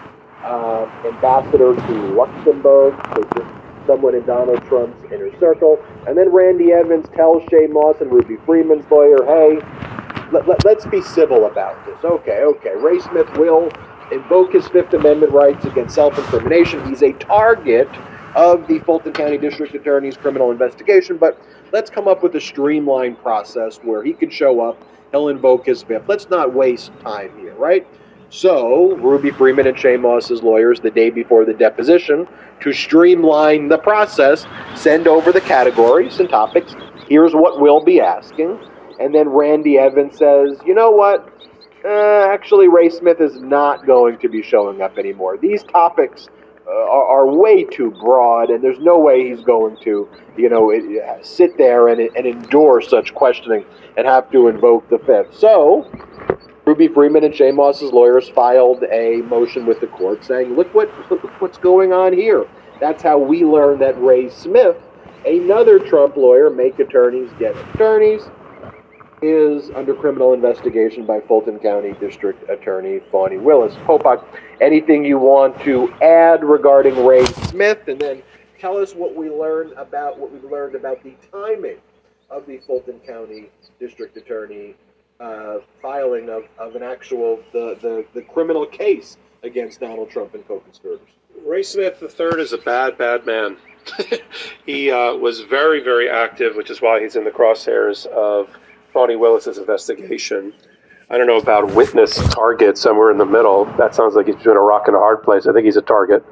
uh, 0.43 0.89
ambassador 1.05 1.75
to 1.75 1.93
Luxembourg, 2.13 2.95
so 3.13 3.23
just 3.35 3.57
someone 3.87 4.15
in 4.15 4.25
Donald 4.25 4.63
Trump's 4.65 5.03
inner 5.11 5.31
circle. 5.39 5.83
And 6.07 6.17
then 6.17 6.31
Randy 6.31 6.71
Evans 6.73 7.07
tells 7.15 7.43
Shaye 7.43 7.71
Moss 7.71 8.01
and 8.01 8.11
Ruby 8.11 8.37
Freeman's 8.45 8.89
lawyer, 8.91 9.25
hey, 9.25 9.59
let, 10.31 10.47
let, 10.47 10.63
let's 10.65 10.85
be 10.85 11.01
civil 11.01 11.45
about 11.45 11.83
this. 11.85 11.97
Okay, 12.03 12.41
okay. 12.43 12.75
Ray 12.75 12.99
Smith 12.99 13.29
will 13.37 13.71
invoke 14.11 14.53
his 14.53 14.67
Fifth 14.67 14.93
Amendment 14.93 15.31
rights 15.31 15.65
against 15.65 15.95
self 15.95 16.17
incrimination. 16.17 16.87
He's 16.87 17.01
a 17.01 17.13
target 17.13 17.89
of 18.35 18.67
the 18.67 18.79
Fulton 18.79 19.13
County 19.13 19.37
District 19.37 19.73
Attorney's 19.73 20.17
criminal 20.17 20.51
investigation, 20.51 21.17
but 21.17 21.41
let's 21.71 21.89
come 21.89 22.07
up 22.07 22.21
with 22.23 22.35
a 22.35 22.41
streamlined 22.41 23.17
process 23.19 23.77
where 23.77 24.03
he 24.03 24.13
can 24.13 24.29
show 24.29 24.59
up, 24.61 24.81
he'll 25.11 25.29
invoke 25.29 25.65
his 25.65 25.83
Fifth. 25.83 26.07
Let's 26.07 26.29
not 26.29 26.53
waste 26.53 26.91
time 27.01 27.37
here, 27.39 27.55
right? 27.55 27.87
So, 28.29 28.95
Ruby 28.97 29.31
Freeman 29.31 29.67
and 29.67 29.77
Shaye 29.77 29.99
Moss's 29.99 30.43
lawyers, 30.43 30.81
the 30.81 30.91
day 30.91 31.09
before 31.09 31.45
the 31.45 31.53
deposition, 31.53 32.27
to 32.59 32.73
streamline 32.73 33.69
the 33.69 33.77
process, 33.77 34.45
send 34.75 35.07
over 35.07 35.31
the 35.31 35.39
categories 35.39 36.19
and 36.19 36.27
topics. 36.27 36.75
Here's 37.07 37.33
what 37.33 37.61
we'll 37.61 37.83
be 37.83 38.01
asking. 38.01 38.59
And 38.99 39.15
then 39.15 39.29
Randy 39.29 39.77
Evans 39.77 40.17
says, 40.17 40.57
you 40.65 40.73
know 40.73 40.91
what? 40.91 41.33
Uh, 41.85 42.27
actually, 42.27 42.67
Ray 42.67 42.89
Smith 42.89 43.21
is 43.21 43.39
not 43.39 43.85
going 43.85 44.17
to 44.17 44.27
be 44.27 44.41
showing 44.41 44.81
up 44.81 44.97
anymore. 44.97 45.37
These 45.37 45.63
topics 45.63 46.27
uh, 46.67 46.71
are, 46.71 47.05
are, 47.05 47.27
way 47.27 47.63
too 47.63 47.91
broad, 47.91 48.49
and 48.49 48.61
there's 48.61 48.79
no 48.79 48.99
way 48.99 49.29
he's 49.29 49.43
going 49.45 49.77
to, 49.83 50.09
you 50.35 50.49
know, 50.49 50.69
it, 50.69 51.25
sit 51.25 51.57
there 51.57 51.87
and, 51.87 52.01
and 52.01 52.25
endure 52.25 52.81
such 52.81 53.13
questioning 53.13 53.63
and 53.95 54.05
have 54.05 54.29
to 54.31 54.49
invoke 54.49 54.89
the 54.89 54.99
fifth. 54.99 55.33
So, 55.33 55.89
Ruby 56.65 56.89
Freeman 56.89 57.23
and 57.23 57.33
Shaye 57.33 57.55
Moss's 57.55 57.93
lawyers 57.93 58.27
filed 58.27 58.83
a 58.91 59.21
motion 59.21 59.65
with 59.65 59.79
the 59.79 59.87
court 59.87 60.25
saying, 60.25 60.55
"Look 60.55 60.73
what 60.73 60.89
what's 61.39 61.57
going 61.57 61.93
on 61.93 62.11
here." 62.11 62.45
That's 62.81 63.01
how 63.01 63.17
we 63.17 63.45
learned 63.45 63.81
that 63.81 63.99
Ray 64.01 64.29
Smith, 64.29 64.75
another 65.25 65.79
Trump 65.79 66.17
lawyer, 66.17 66.49
make 66.49 66.79
attorneys 66.79 67.31
get 67.39 67.55
attorneys, 67.73 68.23
is 69.21 69.71
under 69.71 69.93
criminal 69.93 70.33
investigation 70.33 71.05
by 71.05 71.19
Fulton 71.21 71.59
County 71.59 71.93
District 71.99 72.49
Attorney 72.49 72.99
Fani 73.11 73.37
Willis. 73.37 73.73
Popok, 73.85 74.23
anything 74.61 75.03
you 75.03 75.17
want 75.17 75.59
to 75.61 75.91
add 76.01 76.43
regarding 76.43 77.05
Ray 77.05 77.25
Smith, 77.25 77.87
and 77.87 77.99
then 77.99 78.21
tell 78.59 78.77
us 78.77 78.93
what 78.93 79.15
we 79.15 79.29
learned 79.29 79.73
about 79.73 80.17
what 80.17 80.31
we 80.31 80.39
learned 80.49 80.75
about 80.75 81.03
the 81.03 81.13
timing 81.31 81.77
of 82.29 82.45
the 82.45 82.59
Fulton 82.59 82.99
County 83.07 83.49
District 83.79 84.15
Attorney 84.17 84.75
uh, 85.19 85.57
filing 85.81 86.29
of, 86.29 86.43
of 86.59 86.75
an 86.75 86.83
actual 86.83 87.39
the, 87.53 87.77
the, 87.81 88.05
the 88.13 88.21
criminal 88.21 88.65
case 88.65 89.17
against 89.43 89.79
Donald 89.79 90.09
Trump 90.09 90.35
and 90.35 90.47
co-conspirators. 90.47 91.07
Ray 91.45 91.63
Smith 91.63 92.01
III 92.01 92.41
is 92.41 92.53
a 92.53 92.57
bad, 92.57 92.97
bad 92.97 93.25
man. 93.25 93.57
he 94.65 94.91
uh, 94.91 95.13
was 95.13 95.41
very, 95.41 95.81
very 95.83 96.09
active, 96.09 96.55
which 96.55 96.69
is 96.69 96.81
why 96.81 97.01
he's 97.01 97.15
in 97.15 97.23
the 97.23 97.31
crosshairs 97.31 98.05
of 98.07 98.49
Fani 98.97 99.15
Willis's 99.15 99.59
investigation. 99.59 100.51
I 101.11 101.19
don't 101.19 101.27
know 101.27 101.37
about 101.37 101.75
witness 101.75 102.17
target 102.29 102.79
somewhere 102.79 103.11
in 103.11 103.19
the 103.19 103.27
middle. 103.27 103.65
That 103.77 103.93
sounds 103.93 104.15
like 104.15 104.25
he's 104.25 104.37
between 104.37 104.57
a 104.57 104.59
rock 104.59 104.87
and 104.87 104.95
a 104.95 104.99
hard 104.99 105.21
place. 105.21 105.45
I 105.45 105.53
think 105.53 105.65
he's 105.65 105.77
a 105.77 105.83
target. 105.83 106.25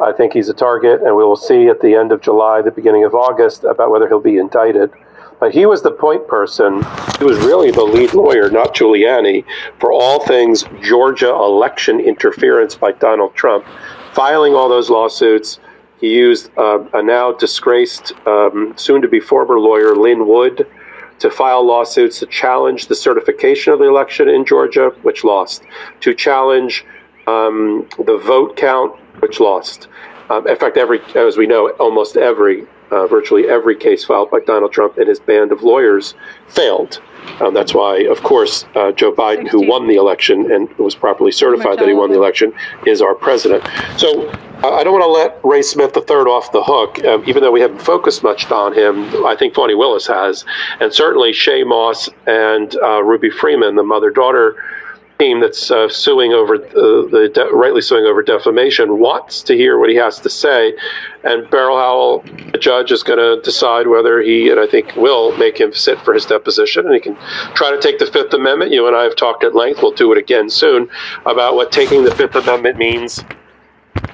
I 0.00 0.12
think 0.12 0.32
he's 0.32 0.48
a 0.48 0.54
target, 0.54 1.02
and 1.02 1.16
we 1.16 1.24
will 1.24 1.34
see 1.34 1.66
at 1.66 1.80
the 1.80 1.96
end 1.96 2.12
of 2.12 2.20
July, 2.20 2.62
the 2.62 2.70
beginning 2.70 3.02
of 3.02 3.16
August, 3.16 3.64
about 3.64 3.90
whether 3.90 4.06
he'll 4.06 4.20
be 4.20 4.38
indicted. 4.38 4.92
But 5.40 5.52
he 5.52 5.66
was 5.66 5.82
the 5.82 5.90
point 5.90 6.28
person. 6.28 6.74
He 7.18 7.24
was 7.24 7.38
really 7.38 7.72
the 7.72 7.82
lead 7.82 8.14
lawyer, 8.14 8.50
not 8.50 8.72
Giuliani, 8.72 9.44
for 9.80 9.90
all 9.90 10.24
things 10.24 10.64
Georgia 10.80 11.30
election 11.30 11.98
interference 11.98 12.76
by 12.76 12.92
Donald 12.92 13.34
Trump, 13.34 13.64
filing 14.12 14.54
all 14.54 14.68
those 14.68 14.90
lawsuits. 14.90 15.58
He 16.00 16.14
used 16.14 16.56
uh, 16.56 16.84
a 16.94 17.02
now 17.02 17.32
disgraced, 17.32 18.12
um, 18.28 18.74
soon 18.76 19.02
to 19.02 19.08
be 19.08 19.18
former 19.18 19.58
lawyer, 19.58 19.96
Lin 19.96 20.28
Wood, 20.28 20.68
to 21.18 21.30
file 21.30 21.64
lawsuits 21.64 22.18
to 22.20 22.26
challenge 22.26 22.88
the 22.88 22.94
certification 22.94 23.72
of 23.72 23.78
the 23.78 23.86
election 23.86 24.28
in 24.28 24.44
Georgia, 24.44 24.90
which 25.02 25.24
lost, 25.24 25.62
to 26.00 26.14
challenge 26.14 26.84
um, 27.26 27.88
the 28.04 28.18
vote 28.18 28.56
count, 28.56 28.98
which 29.20 29.40
lost. 29.40 29.88
Um, 30.30 30.46
in 30.46 30.56
fact, 30.56 30.76
every, 30.76 31.00
as 31.14 31.36
we 31.36 31.46
know, 31.46 31.70
almost 31.78 32.16
every 32.16 32.66
uh, 32.90 33.06
virtually 33.06 33.48
every 33.48 33.76
case 33.76 34.04
filed 34.04 34.30
by 34.30 34.40
Donald 34.40 34.72
Trump 34.72 34.96
and 34.96 35.08
his 35.08 35.18
band 35.18 35.52
of 35.52 35.62
lawyers 35.62 36.14
failed. 36.48 37.00
Um, 37.40 37.52
that's 37.52 37.74
why, 37.74 38.02
of 38.02 38.22
course, 38.22 38.64
uh, 38.76 38.92
Joe 38.92 39.12
Biden, 39.12 39.48
who 39.48 39.66
won 39.66 39.88
the 39.88 39.96
election 39.96 40.52
and 40.52 40.72
was 40.78 40.94
properly 40.94 41.32
certified 41.32 41.78
that 41.78 41.88
he 41.88 41.94
won 41.94 42.10
the 42.10 42.16
election, 42.16 42.52
is 42.86 43.02
our 43.02 43.14
president. 43.14 43.68
So 43.96 44.32
I 44.64 44.82
don't 44.84 44.92
want 44.94 45.04
to 45.04 45.08
let 45.08 45.38
Ray 45.44 45.60
Smith 45.60 45.94
III 45.96 46.16
off 46.26 46.50
the 46.50 46.62
hook, 46.62 47.04
um, 47.04 47.22
even 47.26 47.42
though 47.42 47.52
we 47.52 47.60
haven't 47.60 47.82
focused 47.82 48.22
much 48.22 48.50
on 48.50 48.72
him. 48.72 49.26
I 49.26 49.36
think 49.36 49.54
Fani 49.54 49.74
Willis 49.74 50.06
has, 50.06 50.46
and 50.80 50.92
certainly 50.92 51.32
Shaye 51.32 51.66
Moss 51.66 52.08
and 52.26 52.74
uh, 52.76 53.02
Ruby 53.02 53.30
Freeman, 53.30 53.76
the 53.76 53.82
mother 53.82 54.10
daughter 54.10 54.56
team 55.18 55.40
that's 55.40 55.70
uh, 55.70 55.88
suing 55.88 56.32
over 56.32 56.54
uh, 56.54 57.08
the 57.08 57.30
de- 57.32 57.48
rightly 57.52 57.80
suing 57.80 58.04
over 58.04 58.22
defamation 58.22 58.98
wants 58.98 59.42
to 59.42 59.54
hear 59.56 59.78
what 59.78 59.90
he 59.90 59.96
has 59.96 60.20
to 60.20 60.30
say, 60.30 60.74
and 61.22 61.48
Beryl 61.50 61.76
Howell, 61.76 62.24
the 62.52 62.58
judge, 62.58 62.92
is 62.92 63.02
going 63.02 63.18
to 63.18 63.42
decide 63.42 63.88
whether 63.88 64.20
he 64.20 64.50
and 64.50 64.58
I 64.58 64.66
think 64.66 64.96
will 64.96 65.36
make 65.36 65.58
him 65.60 65.72
sit 65.74 66.00
for 66.00 66.14
his 66.14 66.24
deposition, 66.24 66.86
and 66.86 66.94
he 66.94 67.00
can 67.00 67.16
try 67.54 67.70
to 67.70 67.80
take 67.80 67.98
the 67.98 68.06
Fifth 68.06 68.32
Amendment. 68.32 68.72
You 68.72 68.86
and 68.86 68.96
I 68.96 69.02
have 69.04 69.16
talked 69.16 69.44
at 69.44 69.54
length. 69.54 69.82
We'll 69.82 69.92
do 69.92 70.12
it 70.12 70.18
again 70.18 70.48
soon 70.48 70.88
about 71.26 71.56
what 71.56 71.72
taking 71.72 72.04
the 72.04 72.14
Fifth 72.14 72.34
Amendment 72.36 72.78
means 72.78 73.22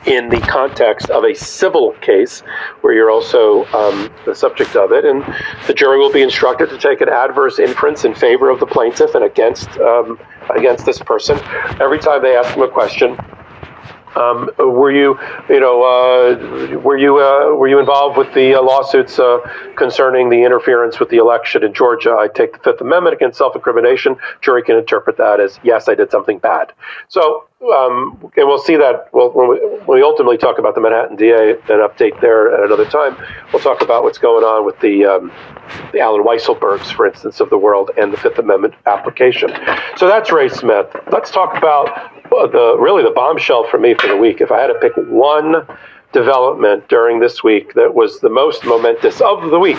in 0.07 0.29
the 0.29 0.41
context 0.41 1.11
of 1.11 1.25
a 1.25 1.35
civil 1.35 1.93
case 2.01 2.41
where 2.81 2.93
you're 2.93 3.11
also 3.11 3.65
um, 3.67 4.11
the 4.25 4.35
subject 4.35 4.77
of 4.77 4.93
it. 4.93 5.05
And 5.05 5.23
the 5.67 5.75
jury 5.75 5.99
will 5.99 6.13
be 6.13 6.23
instructed 6.23 6.71
to 6.71 6.79
take 6.79 7.01
an 7.01 7.09
adverse 7.09 7.59
inference 7.59 8.05
in 8.05 8.15
favor 8.15 8.51
of 8.51 8.61
the 8.61 8.67
plaintiff 8.67 9.15
and 9.15 9.25
against, 9.25 9.69
um, 9.79 10.19
against 10.51 10.85
this 10.87 10.99
person. 10.99 11.39
Every 11.81 11.99
time 11.99 12.23
they 12.23 12.37
ask 12.37 12.55
them 12.55 12.63
a 12.63 12.69
question, 12.69 13.17
um, 14.17 14.51
were 14.59 14.93
you, 14.93 15.19
you 15.49 15.61
know, 15.61 15.83
uh, 15.83 16.79
were 16.79 16.97
you 16.97 17.19
uh, 17.19 17.55
were 17.55 17.69
you 17.69 17.79
involved 17.79 18.17
with 18.17 18.33
the 18.35 18.55
uh, 18.55 18.63
lawsuits 18.63 19.19
uh, 19.19 19.39
concerning 19.77 20.29
the 20.29 20.43
interference 20.43 21.01
with 21.01 21.09
the 21.09 21.17
election 21.17 21.65
in 21.65 21.73
Georgia? 21.73 22.17
I 22.19 22.29
take 22.29 22.53
the 22.53 22.59
Fifth 22.59 22.81
Amendment 22.81 23.15
against 23.15 23.39
self-incrimination. 23.39 24.17
Jury 24.41 24.63
can 24.63 24.77
interpret 24.77 25.17
that 25.17 25.41
as 25.41 25.59
yes, 25.63 25.89
I 25.89 25.95
did 25.95 26.11
something 26.11 26.39
bad. 26.39 26.73
So, 27.09 27.47
um, 27.63 28.19
and 28.37 28.47
we'll 28.47 28.59
see 28.59 28.77
that 28.77 29.09
well, 29.13 29.31
when, 29.31 29.49
we, 29.49 29.57
when 29.87 29.99
we 29.99 30.03
ultimately 30.03 30.37
talk 30.37 30.59
about 30.59 30.75
the 30.75 30.81
Manhattan 30.81 31.17
DA, 31.17 31.53
an 31.53 31.81
update 31.81 32.21
there 32.21 32.55
at 32.55 32.65
another 32.65 32.87
time. 32.87 33.17
We'll 33.53 33.63
talk 33.63 33.83
about 33.83 34.03
what's 34.03 34.19
going 34.19 34.45
on 34.45 34.67
with 34.67 34.79
the 34.81 35.07
um, 35.07 35.33
the 35.93 36.01
Allen 36.01 36.23
Weisselbergs, 36.23 36.93
for 36.93 37.07
instance, 37.07 37.41
of 37.41 37.51
the 37.51 37.59
world, 37.59 37.91
and 37.97 38.13
the 38.13 38.17
Fifth 38.17 38.39
Amendment 38.39 38.75
application. 38.87 39.51
So 39.97 40.07
that's 40.07 40.31
Ray 40.31 40.49
Smith. 40.49 40.87
Let's 41.11 41.31
talk 41.31 41.57
about 41.57 42.12
the 42.53 42.77
really 42.79 43.03
the 43.03 43.11
bombshell 43.11 43.67
for 43.69 43.79
me 43.79 43.95
for 43.95 44.09
the 44.09 44.17
week. 44.17 44.41
If 44.41 44.51
I 44.51 44.61
had 44.61 44.69
to 44.69 44.75
pick 44.75 44.93
one 44.97 45.67
development 46.13 46.89
during 46.89 47.21
this 47.21 47.43
week 47.43 47.75
that 47.75 47.95
was 47.95 48.21
the 48.21 48.29
most 48.29 48.65
momentous 48.65 49.21
of 49.21 49.51
the 49.51 49.59
week, 49.59 49.79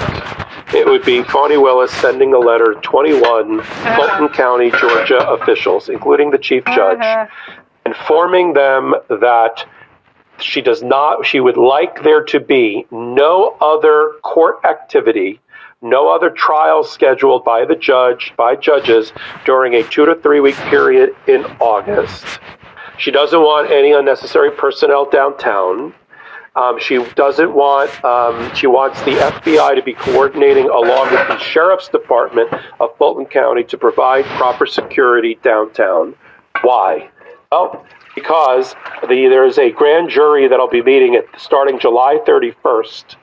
it 0.74 0.86
would 0.86 1.06
be 1.06 1.24
Fani 1.24 1.58
Willis 1.58 1.92
sending 1.92 2.34
a 2.34 2.40
letter 2.40 2.74
to 2.74 2.82
21 2.82 3.60
uh-huh. 3.60 3.96
Fulton 3.96 4.30
County, 4.30 4.72
Georgia 4.72 5.30
officials, 5.30 5.90
including 5.90 6.32
the 6.32 6.38
chief 6.38 6.66
judge, 6.66 7.00
uh-huh. 7.00 7.28
informing 7.86 8.54
them 8.54 8.96
that 9.10 9.66
she 10.40 10.62
does 10.62 10.82
not 10.82 11.26
she 11.26 11.40
would 11.40 11.58
like 11.58 12.02
there 12.04 12.24
to 12.24 12.40
be 12.40 12.86
no 12.92 13.56
other 13.62 14.14
court 14.24 14.60
activity 14.66 15.40
no 15.84 16.10
other 16.10 16.30
trials 16.30 16.92
scheduled 16.92 17.44
by 17.44 17.66
the 17.66 17.76
judge, 17.76 18.34
by 18.38 18.56
judges, 18.56 19.12
during 19.46 19.76
a 19.76 19.84
two 19.84 20.06
to 20.06 20.16
three 20.16 20.40
week 20.40 20.56
period 20.56 21.16
in 21.28 21.44
August. 21.60 22.26
She 22.98 23.12
doesn't 23.12 23.40
want 23.40 23.70
any 23.70 23.92
unnecessary 23.92 24.52
personnel 24.52 25.10
downtown. 25.10 25.94
Um, 26.56 26.80
she 26.80 27.04
doesn't 27.16 27.54
want, 27.54 27.92
um, 28.06 28.54
she 28.56 28.68
wants 28.68 29.00
the 29.02 29.12
FBI 29.12 29.76
to 29.76 29.82
be 29.82 29.94
coordinating 29.94 30.70
along 30.70 31.10
with 31.12 31.28
the 31.28 31.38
Sheriff's 31.40 31.90
Department 31.90 32.54
of 32.80 32.96
Fulton 32.98 33.26
County 33.26 33.64
to 33.66 33.78
provide 33.78 34.24
proper 34.38 34.66
security 34.68 35.40
downtown. 35.42 36.16
Why? 36.62 37.10
Well, 37.52 37.86
because 38.16 38.76
the, 39.02 39.28
there 39.28 39.46
is 39.46 39.58
a 39.58 39.72
grand 39.72 40.12
jury 40.12 40.48
that'll 40.48 40.70
be 40.70 40.84
meeting 40.84 41.16
at 41.16 41.26
starting 41.40 41.80
July 41.80 42.20
31st 42.26 43.16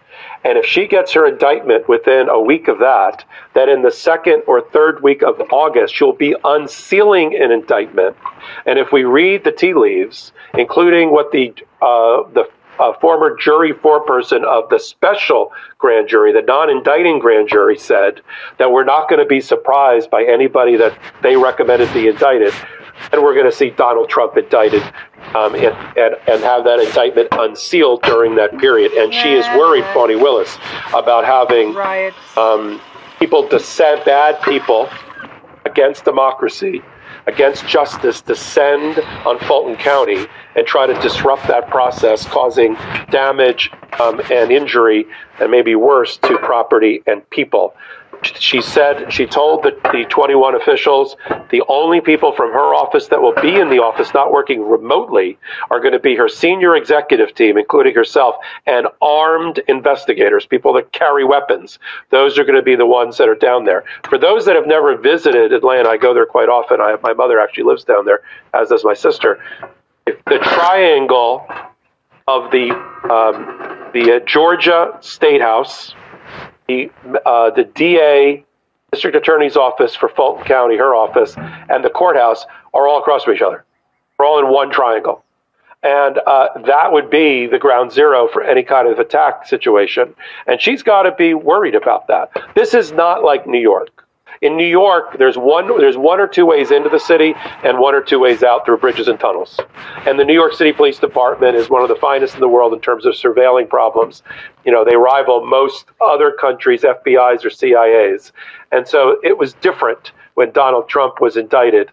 And 0.44 0.56
if 0.56 0.64
she 0.64 0.86
gets 0.86 1.12
her 1.12 1.26
indictment 1.26 1.88
within 1.88 2.28
a 2.28 2.40
week 2.40 2.68
of 2.68 2.78
that, 2.78 3.24
then 3.54 3.68
in 3.68 3.82
the 3.82 3.90
second 3.90 4.42
or 4.46 4.62
third 4.62 5.02
week 5.02 5.22
of 5.22 5.40
August, 5.52 5.94
she'll 5.94 6.12
be 6.12 6.34
unsealing 6.44 7.34
an 7.34 7.52
indictment. 7.52 8.16
And 8.64 8.78
if 8.78 8.90
we 8.90 9.04
read 9.04 9.44
the 9.44 9.52
tea 9.52 9.74
leaves, 9.74 10.32
including 10.54 11.10
what 11.10 11.30
the 11.32 11.52
uh, 11.82 12.22
the 12.32 12.48
uh, 12.78 12.94
former 12.94 13.36
jury 13.36 13.72
foreperson 13.72 14.42
of 14.44 14.68
the 14.70 14.78
special 14.78 15.52
grand 15.76 16.08
jury, 16.08 16.32
the 16.32 16.40
non-indicting 16.40 17.18
grand 17.18 17.46
jury, 17.48 17.78
said 17.78 18.22
that 18.56 18.72
we're 18.72 18.84
not 18.84 19.08
going 19.08 19.18
to 19.18 19.26
be 19.26 19.40
surprised 19.40 20.10
by 20.10 20.24
anybody 20.24 20.76
that 20.76 20.98
they 21.22 21.36
recommended 21.36 21.92
be 21.92 22.08
indicted, 22.08 22.54
and 23.12 23.22
we're 23.22 23.34
going 23.34 23.50
to 23.50 23.56
see 23.56 23.70
Donald 23.70 24.08
Trump 24.08 24.36
indicted 24.36 24.82
um, 25.34 25.54
and, 25.54 25.74
and, 25.96 26.14
and 26.28 26.42
have 26.42 26.64
that 26.64 26.80
indictment 26.80 27.28
unsealed 27.32 28.02
during 28.02 28.34
that 28.36 28.56
period. 28.58 28.92
And 28.92 29.12
she 29.12 29.34
is 29.34 29.46
worried, 29.58 29.84
Fani 29.94 30.16
Willis, 30.16 30.56
about 30.94 31.24
having 31.24 31.74
um, 32.36 32.80
people 33.18 33.46
descend, 33.48 34.02
bad 34.04 34.40
people 34.42 34.88
against 35.64 36.04
democracy, 36.04 36.82
against 37.26 37.66
justice, 37.66 38.20
descend 38.20 38.98
on 39.26 39.38
Fulton 39.40 39.76
County 39.76 40.26
and 40.56 40.66
try 40.66 40.86
to 40.86 40.94
disrupt 41.00 41.46
that 41.48 41.68
process, 41.68 42.26
causing 42.26 42.74
damage 43.10 43.70
um, 44.00 44.20
and 44.30 44.50
injury, 44.50 45.06
and 45.38 45.50
maybe 45.50 45.74
worse, 45.74 46.16
to 46.18 46.38
property 46.38 47.02
and 47.06 47.28
people. 47.30 47.74
She 48.22 48.60
said, 48.60 49.12
she 49.12 49.26
told 49.26 49.62
the, 49.62 49.70
the 49.92 50.04
21 50.08 50.54
officials, 50.54 51.16
the 51.50 51.62
only 51.68 52.00
people 52.00 52.32
from 52.32 52.52
her 52.52 52.74
office 52.74 53.08
that 53.08 53.20
will 53.20 53.34
be 53.40 53.56
in 53.56 53.70
the 53.70 53.78
office 53.78 54.12
not 54.12 54.32
working 54.32 54.62
remotely 54.62 55.38
are 55.70 55.80
going 55.80 55.92
to 55.92 55.98
be 55.98 56.16
her 56.16 56.28
senior 56.28 56.76
executive 56.76 57.34
team, 57.34 57.56
including 57.56 57.94
herself, 57.94 58.36
and 58.66 58.86
armed 59.00 59.58
investigators, 59.68 60.44
people 60.44 60.72
that 60.74 60.92
carry 60.92 61.24
weapons. 61.24 61.78
Those 62.10 62.38
are 62.38 62.44
going 62.44 62.56
to 62.56 62.62
be 62.62 62.76
the 62.76 62.86
ones 62.86 63.16
that 63.18 63.28
are 63.28 63.34
down 63.34 63.64
there. 63.64 63.84
For 64.08 64.18
those 64.18 64.44
that 64.46 64.54
have 64.56 64.66
never 64.66 64.96
visited 64.96 65.52
Atlanta, 65.52 65.88
I 65.88 65.96
go 65.96 66.12
there 66.12 66.26
quite 66.26 66.48
often. 66.48 66.80
I, 66.80 66.96
my 67.02 67.14
mother 67.14 67.40
actually 67.40 67.64
lives 67.64 67.84
down 67.84 68.04
there, 68.04 68.20
as 68.52 68.68
does 68.68 68.84
my 68.84 68.94
sister. 68.94 69.42
The 70.04 70.38
triangle 70.42 71.46
of 72.26 72.50
the 72.50 72.70
um, 73.10 73.70
the 73.92 74.16
uh, 74.16 74.24
Georgia 74.24 74.96
State 75.00 75.40
House, 75.40 75.94
the 76.70 77.20
uh, 77.26 77.50
the 77.50 77.64
DA, 77.64 78.44
District 78.92 79.16
Attorney's 79.16 79.56
office 79.56 79.94
for 79.94 80.08
Fulton 80.08 80.44
County, 80.44 80.76
her 80.76 80.94
office, 80.94 81.34
and 81.36 81.84
the 81.84 81.90
courthouse 81.90 82.46
are 82.74 82.86
all 82.86 82.98
across 82.98 83.24
from 83.24 83.34
each 83.34 83.42
other. 83.42 83.64
We're 84.18 84.26
all 84.26 84.38
in 84.38 84.52
one 84.52 84.70
triangle. 84.70 85.24
And 85.82 86.18
uh, 86.26 86.48
that 86.66 86.92
would 86.92 87.08
be 87.08 87.46
the 87.46 87.58
ground 87.58 87.90
zero 87.90 88.28
for 88.28 88.42
any 88.42 88.62
kind 88.62 88.86
of 88.86 88.98
attack 88.98 89.46
situation. 89.46 90.14
And 90.46 90.60
she's 90.60 90.82
got 90.82 91.04
to 91.04 91.12
be 91.12 91.32
worried 91.32 91.74
about 91.74 92.06
that. 92.08 92.30
This 92.54 92.74
is 92.74 92.92
not 92.92 93.24
like 93.24 93.46
New 93.46 93.60
York. 93.60 93.99
In 94.42 94.56
New 94.56 94.66
York, 94.66 95.18
there's 95.18 95.36
one 95.36 95.66
there's 95.78 95.98
one 95.98 96.18
or 96.18 96.26
two 96.26 96.46
ways 96.46 96.70
into 96.70 96.88
the 96.88 96.98
city 96.98 97.34
and 97.62 97.78
one 97.78 97.94
or 97.94 98.00
two 98.00 98.18
ways 98.18 98.42
out 98.42 98.64
through 98.64 98.78
bridges 98.78 99.06
and 99.06 99.20
tunnels. 99.20 99.60
And 100.06 100.18
the 100.18 100.24
New 100.24 100.32
York 100.32 100.54
City 100.54 100.72
Police 100.72 100.98
Department 100.98 101.56
is 101.56 101.68
one 101.68 101.82
of 101.82 101.90
the 101.90 101.96
finest 101.96 102.36
in 102.36 102.40
the 102.40 102.48
world 102.48 102.72
in 102.72 102.80
terms 102.80 103.04
of 103.04 103.12
surveilling 103.12 103.68
problems. 103.68 104.22
You 104.64 104.72
know, 104.72 104.82
they 104.82 104.96
rival 104.96 105.44
most 105.44 105.84
other 106.00 106.32
countries' 106.32 106.84
FBI's 106.84 107.44
or 107.44 107.50
CIA's. 107.50 108.32
And 108.72 108.88
so 108.88 109.18
it 109.22 109.36
was 109.36 109.52
different 109.54 110.12
when 110.34 110.52
Donald 110.52 110.88
Trump 110.88 111.20
was 111.20 111.36
indicted 111.36 111.90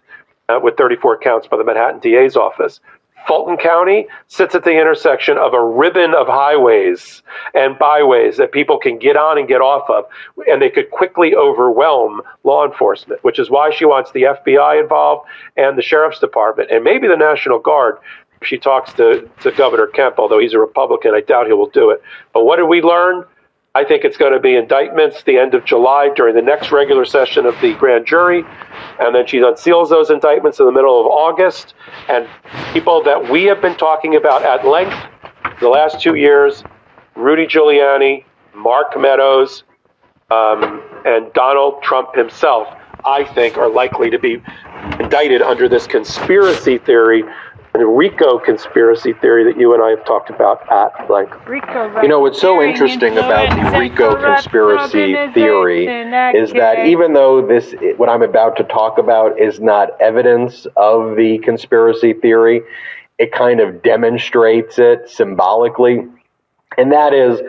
uh, 0.48 0.58
with 0.62 0.78
34 0.78 1.18
counts 1.18 1.46
by 1.46 1.58
the 1.58 1.64
Manhattan 1.64 2.00
DA's 2.00 2.34
office. 2.34 2.80
Fulton 3.28 3.58
County 3.58 4.08
sits 4.28 4.54
at 4.54 4.64
the 4.64 4.72
intersection 4.72 5.36
of 5.36 5.52
a 5.52 5.62
ribbon 5.62 6.14
of 6.14 6.26
highways 6.26 7.22
and 7.52 7.78
byways 7.78 8.38
that 8.38 8.52
people 8.52 8.78
can 8.78 8.98
get 8.98 9.18
on 9.18 9.36
and 9.36 9.46
get 9.46 9.60
off 9.60 9.88
of, 9.90 10.06
and 10.50 10.62
they 10.62 10.70
could 10.70 10.90
quickly 10.90 11.34
overwhelm 11.34 12.22
law 12.44 12.66
enforcement, 12.66 13.22
which 13.22 13.38
is 13.38 13.50
why 13.50 13.70
she 13.70 13.84
wants 13.84 14.10
the 14.12 14.22
FBI 14.22 14.80
involved 14.80 15.28
and 15.58 15.76
the 15.76 15.82
Sheriff's 15.82 16.18
Department 16.18 16.70
and 16.70 16.82
maybe 16.82 17.06
the 17.06 17.16
National 17.16 17.58
Guard. 17.58 17.98
She 18.42 18.56
talks 18.56 18.94
to, 18.94 19.28
to 19.42 19.52
Governor 19.52 19.88
Kemp, 19.88 20.18
although 20.18 20.38
he's 20.38 20.54
a 20.54 20.58
Republican, 20.58 21.12
I 21.14 21.20
doubt 21.20 21.48
he 21.48 21.52
will 21.52 21.68
do 21.68 21.90
it. 21.90 22.00
But 22.32 22.44
what 22.44 22.56
did 22.56 22.64
we 22.64 22.80
learn? 22.80 23.24
I 23.74 23.84
think 23.84 24.04
it's 24.04 24.16
going 24.16 24.32
to 24.32 24.40
be 24.40 24.56
indictments 24.56 25.22
the 25.22 25.38
end 25.38 25.54
of 25.54 25.64
July 25.64 26.10
during 26.16 26.34
the 26.34 26.42
next 26.42 26.72
regular 26.72 27.04
session 27.04 27.46
of 27.46 27.54
the 27.60 27.74
grand 27.74 28.06
jury. 28.06 28.44
And 28.98 29.14
then 29.14 29.26
she 29.26 29.38
unseals 29.38 29.88
those 29.88 30.10
indictments 30.10 30.58
in 30.58 30.66
the 30.66 30.72
middle 30.72 31.00
of 31.00 31.06
August. 31.06 31.74
And 32.08 32.26
people 32.72 33.02
that 33.04 33.30
we 33.30 33.44
have 33.44 33.60
been 33.60 33.76
talking 33.76 34.16
about 34.16 34.42
at 34.44 34.66
length 34.66 34.96
the 35.60 35.68
last 35.68 36.00
two 36.00 36.14
years 36.14 36.64
Rudy 37.14 37.46
Giuliani, 37.46 38.24
Mark 38.54 38.98
Meadows, 38.98 39.64
um, 40.30 40.82
and 41.04 41.32
Donald 41.32 41.82
Trump 41.82 42.14
himself, 42.14 42.68
I 43.04 43.24
think, 43.24 43.56
are 43.56 43.68
likely 43.68 44.08
to 44.10 44.18
be 44.18 44.42
indicted 45.00 45.42
under 45.42 45.68
this 45.68 45.86
conspiracy 45.86 46.78
theory 46.78 47.24
the 47.72 47.86
RICO 47.86 48.38
conspiracy 48.38 49.12
theory 49.12 49.44
that 49.44 49.60
you 49.60 49.74
and 49.74 49.82
I 49.82 49.90
have 49.90 50.04
talked 50.04 50.30
about 50.30 50.70
at 50.72 51.10
length. 51.10 51.36
RICO 51.46 52.00
You 52.02 52.08
know, 52.08 52.20
what's 52.20 52.40
so 52.40 52.62
interesting 52.62 53.18
about 53.18 53.50
the 53.50 53.78
RICO 53.78 54.16
conspiracy 54.16 55.14
theory 55.32 55.86
is 55.86 56.52
that 56.52 56.86
even 56.86 57.12
though 57.12 57.46
this, 57.46 57.74
what 57.96 58.08
I'm 58.08 58.22
about 58.22 58.56
to 58.56 58.64
talk 58.64 58.98
about, 58.98 59.38
is 59.38 59.60
not 59.60 60.00
evidence 60.00 60.66
of 60.76 61.16
the 61.16 61.38
conspiracy 61.38 62.14
theory, 62.14 62.62
it 63.18 63.32
kind 63.32 63.60
of 63.60 63.82
demonstrates 63.82 64.78
it 64.78 65.10
symbolically. 65.10 66.06
And 66.78 66.92
that 66.92 67.12
is, 67.12 67.40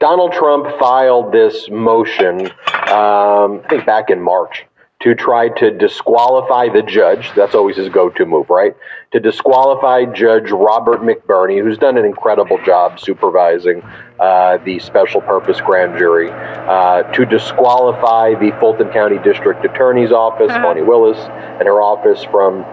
Donald 0.00 0.32
Trump 0.32 0.66
filed 0.78 1.32
this 1.32 1.70
motion, 1.70 2.46
um, 2.46 3.62
I 3.64 3.66
think 3.70 3.86
back 3.86 4.10
in 4.10 4.20
March, 4.20 4.66
to 5.00 5.14
try 5.14 5.48
to 5.48 5.70
disqualify 5.70 6.68
the 6.68 6.82
judge. 6.82 7.32
That's 7.34 7.54
always 7.54 7.76
his 7.76 7.88
go 7.88 8.08
to 8.10 8.26
move, 8.26 8.50
right? 8.50 8.74
To 9.12 9.20
disqualify 9.20 10.06
Judge 10.06 10.50
Robert 10.50 11.02
McBurney, 11.02 11.62
who's 11.62 11.76
done 11.76 11.98
an 11.98 12.04
incredible 12.06 12.58
job 12.64 12.98
supervising 12.98 13.82
uh, 14.18 14.56
the 14.64 14.78
special 14.78 15.20
purpose 15.20 15.60
grand 15.60 15.98
jury, 15.98 16.30
uh, 16.30 17.02
to 17.12 17.26
disqualify 17.26 18.34
the 18.36 18.56
Fulton 18.58 18.88
County 18.88 19.18
District 19.18 19.62
Attorney's 19.66 20.12
Office, 20.12 20.50
Uh-huh. 20.50 20.62
Fani 20.62 20.80
Willis, 20.80 21.18
and 21.18 21.68
her 21.68 21.82
office 21.82 22.24
from 22.24 22.64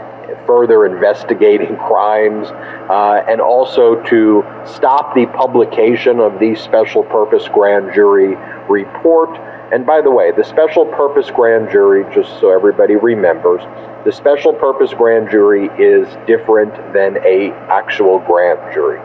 further 0.48 0.86
investigating 0.86 1.76
crimes, 1.76 2.48
uh, 2.48 3.22
and 3.28 3.42
also 3.42 4.02
to 4.04 4.46
stop 4.66 5.14
the 5.16 5.26
publication 5.28 6.22
of 6.22 6.40
the 6.40 6.56
special 6.56 7.04
purpose 7.04 7.50
grand 7.50 7.94
jury 7.94 8.38
report. 8.70 9.30
And 9.72 9.86
by 9.86 10.02
the 10.02 10.10
way, 10.10 10.32
the 10.32 10.44
special 10.44 10.86
purpose 10.86 11.30
grand 11.30 11.70
jury, 11.70 12.04
just 12.14 12.40
so 12.40 12.50
everybody 12.50 12.96
remembers, 12.96 13.62
the 14.04 14.12
special 14.12 14.54
purpose 14.54 14.94
grand 14.94 15.30
jury 15.30 15.68
is 15.78 16.08
different 16.26 16.74
than 16.94 17.18
a 17.18 17.52
actual 17.70 18.20
grand 18.20 18.60
jury. 18.74 19.00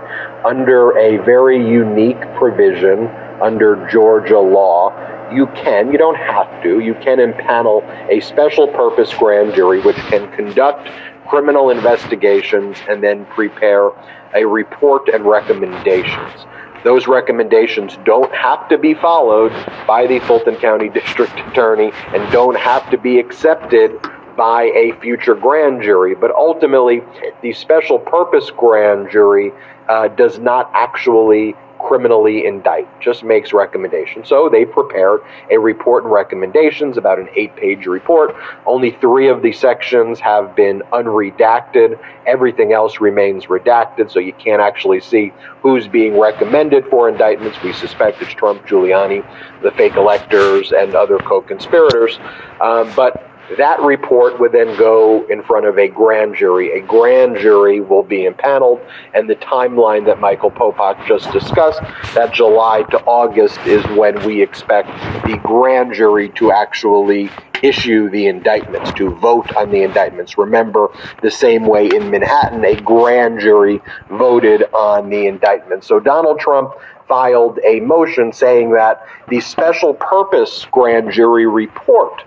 Under 0.45 0.97
a 0.97 1.19
very 1.25 1.59
unique 1.59 2.21
provision 2.37 3.09
under 3.43 3.87
Georgia 3.91 4.39
law, 4.39 4.91
you 5.31 5.47
can, 5.49 5.93
you 5.93 5.99
don't 5.99 6.17
have 6.17 6.63
to, 6.63 6.81
you 6.81 6.95
can 6.95 7.19
impanel 7.19 7.83
a 8.09 8.21
special 8.21 8.69
purpose 8.69 9.13
grand 9.13 9.55
jury 9.55 9.81
which 9.81 9.97
can 9.97 10.31
conduct 10.33 10.89
criminal 11.29 11.71
investigations 11.71 12.77
and 12.89 13.03
then 13.03 13.27
prepare 13.27 13.91
a 14.35 14.45
report 14.45 15.09
and 15.09 15.25
recommendations. 15.25 16.47
Those 16.85 17.09
recommendations 17.09 17.97
don't 18.05 18.33
have 18.35 18.69
to 18.69 18.77
be 18.77 18.93
followed 18.93 19.53
by 19.87 20.07
the 20.07 20.21
Fulton 20.21 20.57
County 20.57 20.91
District 20.91 21.33
Attorney 21.49 21.91
and 22.13 22.31
don't 22.31 22.57
have 22.57 22.89
to 22.91 22.99
be 22.99 23.19
accepted 23.19 23.91
by 24.37 24.65
a 24.65 24.93
future 25.01 25.35
grand 25.35 25.83
jury. 25.83 26.15
But 26.15 26.31
ultimately, 26.33 27.01
the 27.41 27.55
special 27.55 27.99
purpose 27.99 28.51
grand 28.51 29.11
jury 29.11 29.53
uh, 29.89 30.09
does 30.09 30.39
not 30.39 30.71
actually 30.75 31.55
criminally 31.87 32.47
indict, 32.47 32.89
just 33.01 33.23
makes 33.23 33.53
recommendations. 33.53 34.29
So 34.29 34.49
they 34.49 34.65
prepared 34.65 35.21
a 35.51 35.59
report 35.59 36.05
and 36.05 36.13
recommendations, 36.13 36.97
about 36.97 37.19
an 37.19 37.29
eight 37.37 37.55
page 37.57 37.87
report. 37.87 38.35
Only 38.67 38.93
three 38.93 39.29
of 39.29 39.43
the 39.43 39.53
sections 39.53 40.19
have 40.21 40.57
been 40.57 40.83
unredacted. 40.93 41.99
Everything 42.27 42.73
else 42.73 43.01
remains 43.01 43.47
redacted, 43.47 44.11
so 44.11 44.19
you 44.19 44.33
can't 44.33 44.63
actually 44.63 45.01
see 45.01 45.33
who's 45.61 45.87
being 45.87 46.19
recommended 46.19 46.87
for 46.87 47.09
indictments. 47.09 47.63
We 47.63 47.73
suspect 47.73 48.23
it's 48.23 48.33
Trump, 48.33 48.67
Giuliani, 48.67 49.25
the 49.63 49.71
fake 49.73 49.97
electors, 49.97 50.73
and 50.73 50.95
other 50.95 51.19
co 51.19 51.43
conspirators. 51.43 52.19
Um, 52.61 52.91
but 52.97 53.31
that 53.59 53.81
report 53.81 54.41
would 54.41 54.53
then 54.53 54.77
go 54.79 55.27
in 55.27 55.43
front 55.43 55.67
of 55.67 55.79
a 55.79 55.89
grand 55.89 56.35
jury. 56.35 56.73
A 56.73 56.81
grand 56.81 57.37
jury 57.37 57.81
will 57.81 58.03
be 58.03 58.25
impaneled, 58.25 58.81
and 59.13 59.29
the 59.29 59.37
timeline 59.37 60.07
that 60.07 60.19
Michael 60.19 60.51
Popok 60.51 61.07
just 61.07 61.31
discussed, 61.33 61.81
that 62.15 62.33
July 62.33 62.83
to 62.91 62.99
August, 63.05 63.59
is 63.67 63.85
when 63.97 64.25
we 64.25 64.43
expect 64.43 64.89
the 65.25 65.39
grand 65.43 65.95
jury 65.95 66.31
to 66.31 66.53
actually 66.53 67.31
issue 67.63 68.11
the 68.11 68.27
indictments, 68.27 68.93
to 68.93 69.15
vote 69.17 69.55
on 69.57 69.71
the 69.71 69.83
indictments. 69.83 70.37
Remember, 70.37 70.89
the 71.23 71.31
same 71.31 71.67
way 71.67 71.87
in 71.87 72.11
Manhattan, 72.11 72.65
a 72.65 72.77
grand 72.77 73.41
jury 73.41 73.81
voted 74.11 74.65
on 74.73 75.09
the 75.09 75.27
indictment. 75.27 75.85
So 75.85 76.01
Donald 76.01 76.39
Trump 76.41 76.75
filed 77.09 77.59
a 77.65 77.81
motion 77.81 78.33
saying 78.33 78.73
that 78.73 79.07
the 79.29 79.41
special 79.41 79.95
purpose 79.95 80.67
grand 80.71 81.13
jury 81.13 81.47
report 81.47 82.25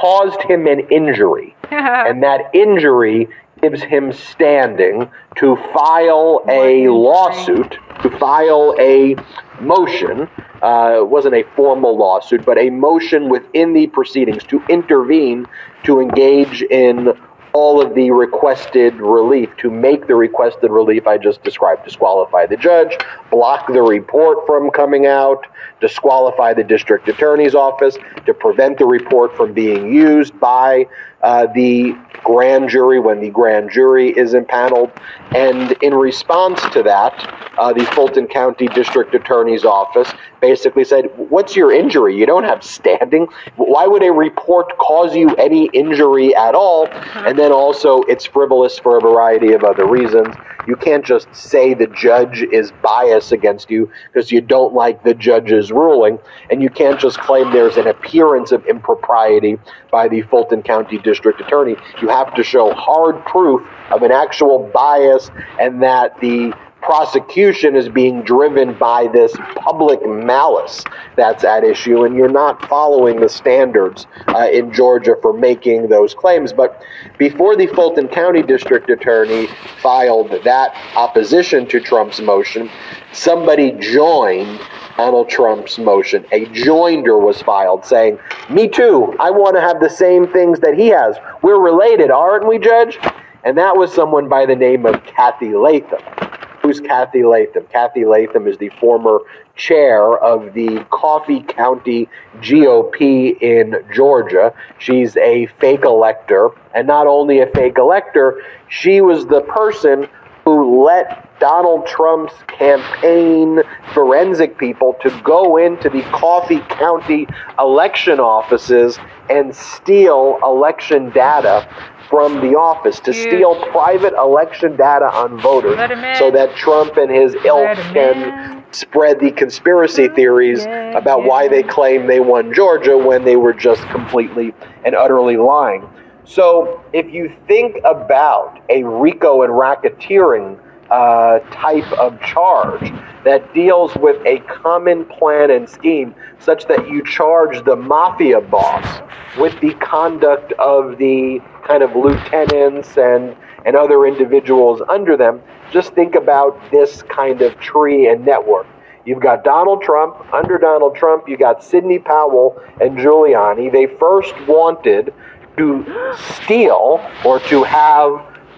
caused 0.00 0.40
him 0.42 0.66
an 0.66 0.80
injury, 0.90 1.56
and 1.70 2.22
that 2.22 2.50
injury 2.54 3.28
gives 3.62 3.82
him 3.82 4.12
standing 4.12 5.10
to 5.36 5.56
file 5.72 6.44
a 6.48 6.88
lawsuit, 6.88 7.78
to 8.02 8.10
file 8.18 8.74
a 8.78 9.16
motion. 9.60 10.28
Uh, 10.62 10.98
it 10.98 11.08
wasn't 11.08 11.34
a 11.34 11.42
formal 11.54 11.96
lawsuit, 11.96 12.44
but 12.44 12.58
a 12.58 12.68
motion 12.70 13.28
within 13.28 13.72
the 13.72 13.86
proceedings 13.88 14.44
to 14.44 14.62
intervene 14.68 15.46
to 15.84 16.00
engage 16.00 16.62
in 16.62 17.16
all 17.56 17.80
of 17.80 17.94
the 17.94 18.10
requested 18.10 18.92
relief, 18.96 19.48
to 19.56 19.70
make 19.70 20.06
the 20.08 20.14
requested 20.14 20.70
relief 20.70 21.06
I 21.06 21.16
just 21.16 21.42
described, 21.42 21.86
disqualify 21.86 22.44
the 22.44 22.58
judge, 22.58 22.98
block 23.30 23.68
the 23.68 23.80
report 23.80 24.46
from 24.46 24.70
coming 24.70 25.06
out, 25.06 25.46
disqualify 25.80 26.52
the 26.52 26.62
district 26.62 27.08
attorney's 27.08 27.54
office, 27.54 27.96
to 28.26 28.34
prevent 28.34 28.76
the 28.76 28.84
report 28.84 29.34
from 29.38 29.54
being 29.54 29.90
used 29.90 30.38
by 30.38 30.86
uh, 31.22 31.46
the 31.54 31.96
grand 32.22 32.68
jury 32.68 33.00
when 33.00 33.20
the 33.20 33.30
grand 33.30 33.70
jury 33.70 34.10
is 34.10 34.34
impaneled. 34.34 34.90
And 35.34 35.72
in 35.80 35.94
response 35.94 36.60
to 36.74 36.82
that, 36.82 37.14
uh, 37.56 37.72
the 37.72 37.86
Fulton 37.86 38.26
County 38.26 38.68
District 38.68 39.14
Attorney's 39.14 39.64
Office 39.64 40.12
basically 40.46 40.84
said, 40.84 41.06
What's 41.16 41.56
your 41.56 41.72
injury? 41.72 42.16
You 42.16 42.26
don't 42.26 42.44
have 42.44 42.62
standing. 42.62 43.26
Why 43.56 43.86
would 43.86 44.02
a 44.02 44.12
report 44.12 44.78
cause 44.78 45.14
you 45.16 45.28
any 45.36 45.68
injury 45.72 46.34
at 46.34 46.54
all? 46.54 46.86
And 47.26 47.38
then 47.38 47.52
also, 47.52 48.02
it's 48.02 48.24
frivolous 48.24 48.78
for 48.78 48.96
a 48.96 49.00
variety 49.00 49.52
of 49.52 49.64
other 49.64 49.86
reasons. 49.86 50.34
You 50.66 50.76
can't 50.76 51.04
just 51.04 51.32
say 51.34 51.74
the 51.74 51.86
judge 51.86 52.42
is 52.42 52.72
biased 52.82 53.32
against 53.32 53.70
you 53.70 53.90
because 54.12 54.32
you 54.32 54.40
don't 54.40 54.74
like 54.74 55.02
the 55.04 55.14
judge's 55.14 55.70
ruling, 55.70 56.18
and 56.50 56.60
you 56.60 56.70
can't 56.70 56.98
just 56.98 57.18
claim 57.18 57.52
there's 57.52 57.76
an 57.76 57.86
appearance 57.86 58.50
of 58.50 58.66
impropriety 58.66 59.58
by 59.92 60.08
the 60.08 60.22
Fulton 60.22 60.62
County 60.62 60.98
District 60.98 61.40
Attorney. 61.40 61.76
You 62.02 62.08
have 62.08 62.34
to 62.34 62.42
show 62.42 62.72
hard 62.72 63.24
proof 63.26 63.62
of 63.90 64.02
an 64.02 64.10
actual 64.10 64.68
bias 64.74 65.30
and 65.60 65.82
that 65.82 66.18
the 66.20 66.52
prosecution 66.86 67.74
is 67.74 67.88
being 67.88 68.22
driven 68.22 68.72
by 68.78 69.08
this 69.08 69.34
public 69.56 70.00
malice 70.06 70.84
that's 71.16 71.42
at 71.42 71.64
issue, 71.64 72.04
and 72.04 72.14
you're 72.14 72.28
not 72.28 72.64
following 72.68 73.20
the 73.20 73.28
standards 73.28 74.06
uh, 74.28 74.48
in 74.50 74.72
Georgia 74.72 75.16
for 75.20 75.32
making 75.32 75.88
those 75.88 76.14
claims. 76.14 76.52
But 76.52 76.80
before 77.18 77.56
the 77.56 77.66
Fulton 77.66 78.06
County 78.06 78.40
District 78.40 78.88
Attorney 78.88 79.48
filed 79.82 80.30
that 80.44 80.74
opposition 80.94 81.66
to 81.66 81.80
Trump's 81.80 82.20
motion, 82.20 82.70
somebody 83.12 83.72
joined 83.72 84.60
Donald 84.96 85.28
Trump's 85.28 85.78
motion. 85.78 86.24
A 86.30 86.46
joinder 86.46 87.20
was 87.20 87.42
filed 87.42 87.84
saying, 87.84 88.18
Me 88.48 88.68
too, 88.68 89.12
I 89.18 89.32
want 89.32 89.56
to 89.56 89.60
have 89.60 89.80
the 89.80 89.90
same 89.90 90.28
things 90.28 90.60
that 90.60 90.78
he 90.78 90.86
has. 90.88 91.16
We're 91.42 91.60
related, 91.60 92.12
aren't 92.12 92.46
we, 92.46 92.60
Judge? 92.60 92.98
And 93.42 93.58
that 93.58 93.76
was 93.76 93.92
someone 93.92 94.28
by 94.28 94.46
the 94.46 94.56
name 94.56 94.86
of 94.86 95.04
Cathy 95.04 95.54
Latham. 95.54 96.45
Who's 96.66 96.80
Cathy 96.80 97.22
Latham? 97.22 97.64
Cathy 97.70 98.04
Latham 98.04 98.48
is 98.48 98.58
the 98.58 98.70
former 98.70 99.20
chair 99.54 100.18
of 100.18 100.52
the 100.52 100.84
Coffee 100.90 101.42
County 101.42 102.08
GOP 102.40 103.40
in 103.40 103.84
Georgia. 103.94 104.52
She's 104.80 105.16
a 105.16 105.46
fake 105.60 105.84
elector, 105.84 106.50
and 106.74 106.88
not 106.88 107.06
only 107.06 107.38
a 107.38 107.46
fake 107.46 107.78
elector, 107.78 108.42
she 108.66 109.00
was 109.00 109.26
the 109.26 109.42
person 109.42 110.08
who 110.44 110.84
let 110.84 111.38
Donald 111.38 111.86
Trump's 111.86 112.34
campaign 112.48 113.62
forensic 113.94 114.58
people 114.58 114.96
to 115.02 115.20
go 115.22 115.58
into 115.58 115.88
the 115.88 116.02
Coffee 116.10 116.62
County 116.68 117.28
election 117.60 118.18
offices 118.18 118.98
and 119.30 119.54
steal 119.54 120.40
election 120.42 121.10
data 121.10 121.68
from 122.08 122.40
the 122.40 122.56
office 122.56 123.00
to 123.00 123.12
Huge. 123.12 123.26
steal 123.28 123.56
private 123.70 124.14
election 124.14 124.76
data 124.76 125.06
on 125.06 125.38
voters 125.40 125.76
Let 125.76 125.90
'em 125.90 126.04
in. 126.04 126.14
so 126.16 126.30
that 126.30 126.54
Trump 126.54 126.96
and 126.96 127.10
his 127.10 127.34
ilk 127.44 127.76
can 127.92 128.64
spread 128.70 129.20
the 129.20 129.30
conspiracy 129.30 130.08
theories 130.08 130.64
yeah, 130.64 130.96
about 130.98 131.24
why 131.24 131.48
they 131.48 131.62
claim 131.62 132.06
they 132.06 132.20
won 132.20 132.52
Georgia 132.52 132.96
when 132.96 133.24
they 133.24 133.36
were 133.36 133.52
just 133.52 133.82
completely 133.88 134.54
and 134.84 134.94
utterly 134.94 135.36
lying. 135.36 135.88
So 136.24 136.80
if 136.92 137.12
you 137.12 137.32
think 137.46 137.76
about 137.84 138.58
a 138.68 138.82
RICO 138.82 139.42
and 139.42 139.52
racketeering 139.52 140.58
uh, 140.90 141.38
type 141.50 141.90
of 141.92 142.20
charge 142.20 142.92
that 143.24 143.52
deals 143.54 143.94
with 143.96 144.24
a 144.26 144.38
common 144.40 145.04
plan 145.04 145.50
and 145.50 145.68
scheme 145.68 146.14
such 146.38 146.66
that 146.66 146.88
you 146.88 147.04
charge 147.04 147.64
the 147.64 147.76
mafia 147.76 148.40
boss 148.40 149.02
with 149.38 149.58
the 149.60 149.74
conduct 149.74 150.52
of 150.52 150.98
the 150.98 151.40
kind 151.66 151.82
of 151.82 151.94
lieutenants 151.96 152.96
and, 152.96 153.36
and 153.64 153.76
other 153.76 154.06
individuals 154.06 154.80
under 154.88 155.16
them, 155.16 155.42
just 155.70 155.92
think 155.94 156.14
about 156.14 156.58
this 156.70 157.02
kind 157.02 157.42
of 157.42 157.58
tree 157.58 158.08
and 158.08 158.24
network. 158.24 158.66
You've 159.04 159.20
got 159.20 159.44
Donald 159.44 159.82
Trump. 159.82 160.16
Under 160.32 160.58
Donald 160.58 160.96
Trump, 160.96 161.28
you 161.28 161.36
got 161.36 161.62
Sidney 161.62 161.98
Powell 161.98 162.60
and 162.80 162.98
Giuliani. 162.98 163.70
They 163.70 163.86
first 163.86 164.34
wanted 164.48 165.14
to 165.56 166.14
steal 166.16 167.00
or 167.24 167.40
to 167.40 167.62
have 167.62 168.12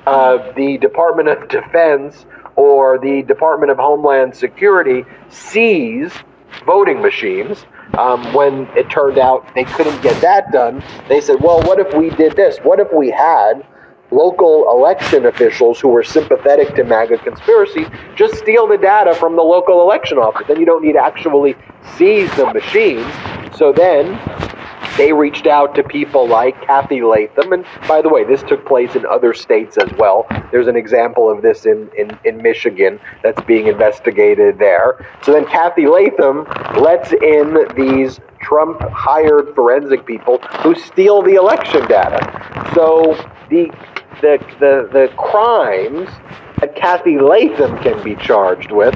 uh, 0.06 0.52
the 0.52 0.78
Department 0.78 1.28
of 1.28 1.48
Defense 1.48 2.24
or 2.56 2.98
the 2.98 3.22
Department 3.22 3.70
of 3.70 3.76
Homeland 3.76 4.34
Security 4.34 5.04
seize 5.28 6.12
voting 6.66 7.00
machines. 7.00 7.66
Um, 7.96 8.32
when 8.34 8.66
it 8.76 8.90
turned 8.90 9.18
out 9.18 9.48
they 9.54 9.64
couldn't 9.64 10.00
get 10.02 10.20
that 10.20 10.52
done, 10.52 10.84
they 11.08 11.20
said, 11.20 11.40
well, 11.40 11.62
what 11.62 11.78
if 11.78 11.94
we 11.94 12.10
did 12.10 12.36
this? 12.36 12.58
What 12.58 12.80
if 12.80 12.88
we 12.92 13.10
had 13.10 13.66
local 14.10 14.70
election 14.70 15.26
officials 15.26 15.80
who 15.80 15.88
were 15.88 16.02
sympathetic 16.02 16.74
to 16.74 16.84
MAGA 16.84 17.18
conspiracy 17.18 17.86
just 18.14 18.36
steal 18.36 18.66
the 18.66 18.78
data 18.78 19.14
from 19.14 19.36
the 19.36 19.42
local 19.42 19.80
election 19.80 20.18
office? 20.18 20.46
Then 20.46 20.60
you 20.60 20.66
don't 20.66 20.84
need 20.84 20.92
to 20.92 21.02
actually 21.02 21.56
seize 21.96 22.30
the 22.36 22.52
machines. 22.52 23.06
So 23.56 23.72
then 23.72 24.18
they 24.98 25.12
reached 25.12 25.46
out 25.46 25.74
to 25.76 25.82
people 25.82 26.28
like 26.28 26.60
Cathy 26.62 27.02
Latham. 27.02 27.52
And 27.52 27.64
by 27.86 28.02
the 28.02 28.08
way, 28.08 28.24
this 28.24 28.42
took 28.42 28.66
place 28.66 28.96
in 28.96 29.06
other 29.06 29.32
states 29.32 29.78
as 29.78 29.90
well. 29.96 30.26
There's 30.50 30.66
an 30.66 30.76
example 30.76 31.30
of 31.30 31.40
this 31.40 31.64
in, 31.66 31.88
in, 31.96 32.18
in 32.24 32.42
Michigan 32.42 33.00
that's 33.22 33.40
being 33.42 33.68
investigated 33.68 34.58
there. 34.58 35.06
So 35.22 35.32
then 35.32 35.46
Cathy 35.46 35.86
Latham 35.86 36.44
lets 36.82 37.12
in 37.12 37.66
these 37.76 38.18
Trump 38.40 38.80
hired 38.90 39.54
forensic 39.54 40.04
people 40.04 40.38
who 40.62 40.74
steal 40.74 41.22
the 41.22 41.34
election 41.34 41.86
data. 41.86 42.70
So 42.74 43.14
the, 43.50 43.70
the, 44.20 44.38
the, 44.58 44.88
the 44.92 45.12
crimes 45.16 46.08
that 46.60 46.74
Cathy 46.74 47.18
Latham 47.20 47.78
can 47.78 48.02
be 48.02 48.16
charged 48.16 48.72
with 48.72 48.94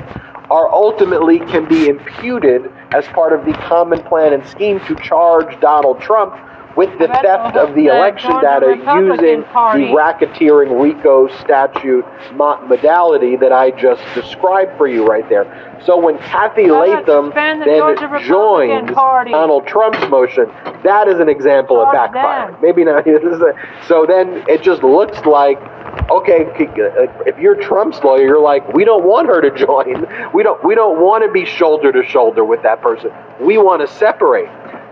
are 0.53 0.71
ultimately 0.71 1.38
can 1.38 1.67
be 1.67 1.88
imputed 1.88 2.71
as 2.93 3.07
part 3.07 3.33
of 3.33 3.47
the 3.47 3.55
common 3.55 4.03
plan 4.03 4.35
and 4.35 4.47
scheme 4.47 4.79
to 4.81 4.95
charge 4.97 5.59
Donald 5.62 5.99
Trump 5.99 6.35
with 6.77 6.91
the 6.99 7.09
theft 7.09 7.57
of 7.57 7.71
the 7.71 7.83
the 7.83 7.87
election 7.87 8.31
Georgia 8.31 8.61
data 8.61 9.01
using 9.01 9.45
Party. 9.45 9.87
the 9.87 9.93
racketeering 9.93 10.79
RICO 10.79 11.29
statute 11.41 12.05
modality 12.35 13.37
that 13.37 13.51
I 13.51 13.71
just 13.71 14.03
described 14.15 14.77
for 14.77 14.87
you 14.87 15.07
right 15.07 15.27
there. 15.31 15.47
So 15.87 15.99
when 15.99 16.19
Cathy 16.19 16.71
Latham 16.71 17.31
the 17.31 17.65
then 17.65 18.23
joins 18.27 18.91
Party? 18.93 19.31
Donald 19.31 19.67
Trump's 19.67 20.07
motion, 20.11 20.47
that 20.85 21.09
is 21.09 21.19
an 21.19 21.31
example 21.31 21.81
of 21.81 21.93
backfire. 21.93 22.53
them. 22.53 22.61
Maybe 22.61 22.85
not. 22.85 23.07
A, 23.07 23.55
so 23.88 24.05
then 24.07 24.45
it 24.49 24.62
just 24.62 24.83
looks 24.83 25.25
like 25.25 25.59
okay, 26.11 26.46
if 27.26 27.38
you're 27.38 27.57
Trump's 27.57 28.02
lawyer, 28.02 28.26
you're 28.26 28.40
like, 28.40 28.72
we 28.72 28.85
don't 28.85 29.05
want 29.05 29.28
her 29.28 29.40
to 29.40 29.50
join. 29.66 30.07
We 30.33 30.42
don't 30.42 30.62
we 30.64 30.74
don't 30.74 31.00
want 31.00 31.24
to 31.24 31.31
be 31.31 31.44
shoulder 31.44 31.92
to 31.92 32.05
shoulder 32.05 32.44
with 32.44 32.62
that 32.62 32.81
person. 32.81 33.11
We 33.40 33.59
want 33.59 33.87
to 33.87 33.88
separate. 33.88 34.48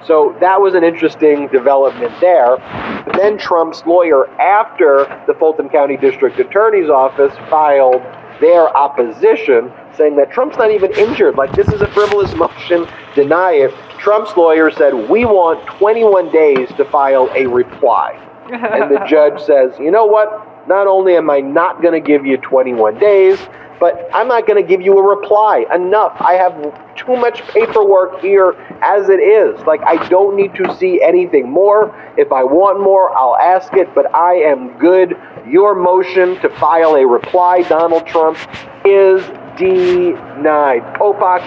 So 0.07 0.35
that 0.41 0.61
was 0.61 0.75
an 0.75 0.83
interesting 0.83 1.49
development 1.49 2.13
there. 2.21 2.57
But 3.05 3.17
then 3.17 3.37
Trump's 3.37 3.85
lawyer, 3.85 4.29
after 4.41 5.05
the 5.27 5.35
Fulton 5.35 5.69
County 5.69 5.97
District 5.97 6.39
Attorney's 6.39 6.89
Office 6.89 7.35
filed 7.51 8.03
their 8.41 8.75
opposition, 8.75 9.71
saying 9.95 10.17
that 10.17 10.31
Trump's 10.31 10.57
not 10.57 10.71
even 10.71 10.91
injured, 10.93 11.37
like 11.37 11.53
this 11.55 11.69
is 11.69 11.83
a 11.83 11.89
frivolous 11.89 12.35
motion, 12.37 12.89
deny 13.15 13.53
it. 13.53 13.75
Trump's 13.99 14.35
lawyer 14.37 14.71
said, 14.71 14.95
we 15.11 15.27
want 15.27 15.65
21 15.67 16.31
days 16.31 16.69
to 16.79 16.85
file 16.87 17.31
a 17.35 17.47
reply. 17.47 18.13
And 18.51 18.91
the 18.91 19.05
judge 19.09 19.41
says, 19.43 19.79
you 19.79 19.91
know 19.91 20.07
what? 20.07 20.50
Not 20.71 20.87
only 20.87 21.17
am 21.17 21.29
I 21.29 21.41
not 21.41 21.83
going 21.83 22.01
to 22.01 22.07
give 22.07 22.25
you 22.25 22.37
21 22.37 22.97
days, 23.01 23.41
but 23.81 24.09
I'm 24.15 24.29
not 24.29 24.47
going 24.47 24.63
to 24.63 24.69
give 24.69 24.81
you 24.81 24.97
a 24.99 25.03
reply. 25.03 25.67
Enough. 25.75 26.17
I 26.21 26.35
have 26.35 26.55
too 26.95 27.17
much 27.17 27.43
paperwork 27.49 28.21
here 28.21 28.53
as 28.81 29.09
it 29.09 29.19
is. 29.19 29.61
Like, 29.67 29.81
I 29.85 30.07
don't 30.09 30.37
need 30.37 30.55
to 30.55 30.77
see 30.77 31.03
anything 31.03 31.51
more. 31.51 31.93
If 32.17 32.31
I 32.31 32.45
want 32.45 32.81
more, 32.81 33.11
I'll 33.19 33.37
ask 33.37 33.73
it, 33.73 33.93
but 33.97 34.15
I 34.15 34.35
am 34.35 34.79
good. 34.79 35.17
Your 35.45 35.75
motion 35.75 36.41
to 36.41 36.49
file 36.49 36.95
a 36.95 37.05
reply, 37.05 37.63
Donald 37.63 38.07
Trump, 38.07 38.39
is 38.85 39.25
denied. 39.59 40.83
Popok, 40.95 41.43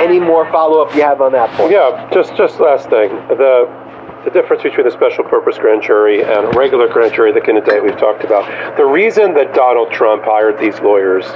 any 0.00 0.18
more 0.18 0.50
follow 0.50 0.82
up 0.82 0.92
you 0.96 1.02
have 1.02 1.20
on 1.20 1.30
that 1.30 1.48
point? 1.56 1.70
Yeah, 1.70 2.10
just 2.12 2.34
just 2.34 2.58
last 2.58 2.90
thing. 2.90 3.10
The 3.28 3.83
the 4.24 4.30
difference 4.30 4.62
between 4.62 4.86
the 4.86 4.92
special 4.92 5.24
purpose 5.24 5.58
grand 5.58 5.82
jury 5.82 6.22
and 6.22 6.46
a 6.46 6.50
regular 6.56 6.88
grand 6.88 7.12
jury 7.14 7.32
that 7.32 7.44
can 7.44 7.56
indict 7.56 7.82
we've 7.82 7.98
talked 7.98 8.24
about. 8.24 8.76
The 8.76 8.84
reason 8.84 9.34
that 9.34 9.54
Donald 9.54 9.92
Trump 9.92 10.24
hired 10.24 10.58
these 10.58 10.80
lawyers, 10.80 11.26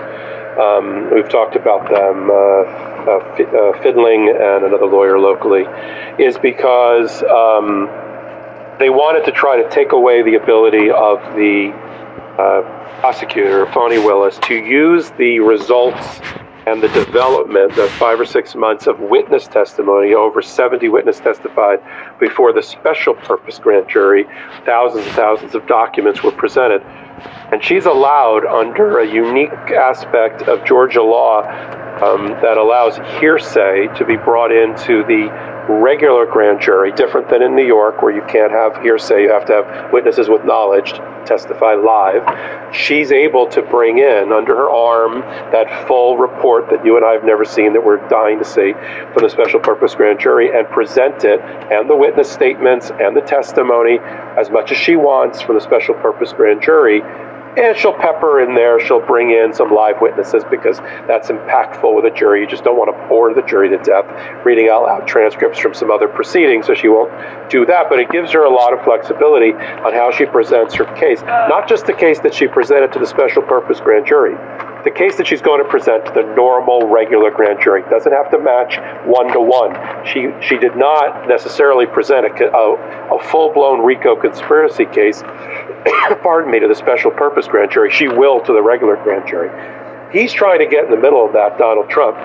um, 0.59 1.12
we've 1.14 1.28
talked 1.28 1.55
about 1.55 1.89
them, 1.89 2.30
uh, 2.30 2.34
uh, 2.34 3.12
uh, 3.12 3.82
Findling 3.82 4.28
and 4.28 4.64
another 4.64 4.86
lawyer 4.86 5.18
locally, 5.18 5.64
is 6.18 6.39
because 6.39 7.22
um, 7.24 7.89
they 8.78 8.91
wanted 8.91 9.24
to 9.26 9.32
try 9.32 9.62
to 9.62 9.68
take 9.70 9.93
away 9.93 10.22
the 10.22 10.34
ability 10.34 10.91
of 10.91 11.20
the 11.36 11.72
uh, 12.39 13.01
prosecutor, 13.01 13.66
Fani 13.72 13.99
Willis, 13.99 14.39
to 14.45 14.55
use 14.55 15.11
the 15.18 15.41
results 15.41 16.20
and 16.68 16.82
the 16.82 16.89
development 16.89 17.78
of 17.78 17.91
five 17.93 18.20
or 18.20 18.26
six 18.26 18.55
months 18.55 18.86
of 18.86 19.01
witness 19.01 19.47
testimony. 19.47 20.12
Over 20.12 20.43
70 20.43 20.89
witnesses 20.91 21.22
testified 21.22 21.80
before 22.20 22.52
the 22.52 22.62
special 22.62 23.14
purpose 23.14 23.58
grand 23.58 23.88
jury. 23.88 24.24
Thousands 24.64 25.06
and 25.06 25.14
thousands 25.14 25.54
of 25.54 25.66
documents 25.66 26.22
were 26.22 26.32
presented. 26.32 26.82
And 27.52 27.64
she's 27.64 27.86
allowed, 27.86 28.44
under 28.46 29.00
a 29.00 29.06
unique 29.06 29.50
aspect 29.50 30.42
of 30.42 30.64
Georgia 30.64 31.02
law 31.02 31.42
um, 32.02 32.28
that 32.42 32.56
allows 32.56 32.96
hearsay 33.18 33.88
to 33.96 34.04
be 34.04 34.16
brought 34.16 34.52
into 34.52 35.02
the 35.04 35.28
regular 35.68 36.26
grand 36.26 36.60
jury, 36.60 36.92
different 36.92 37.28
than 37.28 37.42
in 37.42 37.54
New 37.54 37.66
York, 37.66 38.02
where 38.02 38.14
you 38.14 38.22
can't 38.22 38.52
have 38.52 38.76
hearsay, 38.82 39.22
you 39.22 39.30
have 39.30 39.44
to 39.46 39.52
have 39.52 39.92
witnesses 39.92 40.28
with 40.28 40.44
knowledge 40.44 40.92
testify 41.28 41.74
live. 41.74 42.74
She's 42.74 43.12
able 43.12 43.46
to 43.48 43.60
bring 43.60 43.98
in 43.98 44.32
under 44.32 44.56
her 44.56 44.70
arm 44.70 45.20
that 45.52 45.86
full 45.86 46.16
report 46.16 46.70
that 46.70 46.84
you 46.84 46.96
and 46.96 47.04
I 47.04 47.12
have 47.12 47.24
never 47.24 47.44
seen, 47.44 47.74
that 47.74 47.84
we're 47.84 48.08
dying 48.08 48.38
to 48.38 48.44
see 48.44 48.72
from 49.12 49.22
the 49.22 49.28
special 49.28 49.60
purpose 49.60 49.94
grand 49.94 50.20
jury, 50.20 50.50
and 50.56 50.66
present 50.68 51.24
it, 51.24 51.40
and 51.40 51.88
the 51.88 51.96
witness 51.96 52.30
statements, 52.30 52.90
and 52.90 53.14
the 53.14 53.20
testimony, 53.20 53.98
as 54.38 54.50
much 54.50 54.72
as 54.72 54.78
she 54.78 54.96
wants 54.96 55.42
from 55.42 55.54
the 55.56 55.60
special 55.60 55.94
purpose 55.94 56.32
grand 56.32 56.62
jury 56.62 57.02
and 57.59 57.76
she'll 57.76 57.92
pepper 57.94 58.40
in 58.40 58.54
there, 58.54 58.78
she'll 58.80 59.04
bring 59.04 59.30
in 59.30 59.52
some 59.52 59.70
live 59.70 60.00
witnesses 60.00 60.44
because 60.50 60.78
that's 61.06 61.28
impactful 61.28 61.94
with 61.94 62.04
a 62.04 62.11
jury. 62.16 62.40
You 62.40 62.46
just 62.46 62.64
don't 62.64 62.76
want 62.76 62.94
to 62.94 63.09
bore 63.09 63.34
the 63.34 63.42
jury 63.42 63.68
to 63.70 63.78
death 63.78 64.06
reading 64.44 64.68
out 64.68 64.84
loud 64.84 65.06
transcripts 65.06 65.59
from 65.59 65.74
some 65.74 65.90
other 65.90 66.09
proceedings, 66.09 66.66
so 66.66 66.74
she 66.74 66.88
won't 66.88 67.11
do 67.50 67.66
that. 67.66 67.86
But 67.88 67.98
it 67.98 68.11
gives 68.11 68.30
her 68.32 68.44
a 68.44 68.50
lot 68.50 68.72
of 68.72 68.84
flexibility 68.84 69.52
on 69.52 69.92
how 69.92 70.11
she 70.12 70.24
presents 70.24 70.74
her 70.74 70.84
case. 70.94 71.20
Not 71.22 71.68
just 71.68 71.86
the 71.86 71.92
case 71.92 72.20
that 72.20 72.32
she 72.32 72.46
presented 72.46 72.92
to 72.92 72.98
the 72.98 73.06
special 73.06 73.42
purpose 73.42 73.80
grand 73.80 74.06
jury, 74.06 74.36
the 74.84 74.90
case 74.90 75.16
that 75.16 75.26
she's 75.26 75.42
going 75.42 75.62
to 75.62 75.68
present 75.68 76.06
to 76.06 76.12
the 76.12 76.22
normal, 76.34 76.86
regular 76.86 77.30
grand 77.30 77.61
jury 77.61 77.82
doesn't 77.90 78.12
have 78.12 78.30
to 78.30 78.38
match 78.38 78.78
one 79.06 79.32
to 79.32 79.40
one. 79.40 79.74
She 80.06 80.30
she 80.40 80.56
did 80.56 80.76
not 80.76 81.26
necessarily 81.28 81.86
present 81.86 82.26
a, 82.26 82.56
a, 82.56 83.16
a 83.16 83.22
full 83.24 83.52
blown 83.52 83.84
RICO 83.84 84.14
conspiracy 84.14 84.86
case. 84.86 85.22
pardon 86.22 86.51
me, 86.51 86.61
to 86.61 86.68
the 86.68 86.74
special 86.74 87.11
purpose 87.11 87.47
grand 87.47 87.70
jury. 87.70 87.91
She 87.91 88.09
will 88.09 88.41
to 88.41 88.53
the 88.53 88.62
regular 88.62 88.97
grand 88.97 89.28
jury. 89.28 89.51
He's 90.12 90.32
trying 90.32 90.59
to 90.61 90.66
get 90.66 90.84
in 90.84 90.90
the 90.90 90.96
middle 90.96 91.24
of 91.24 91.32
that, 91.34 91.59
Donald 91.59 91.90
Trump, 91.90 92.16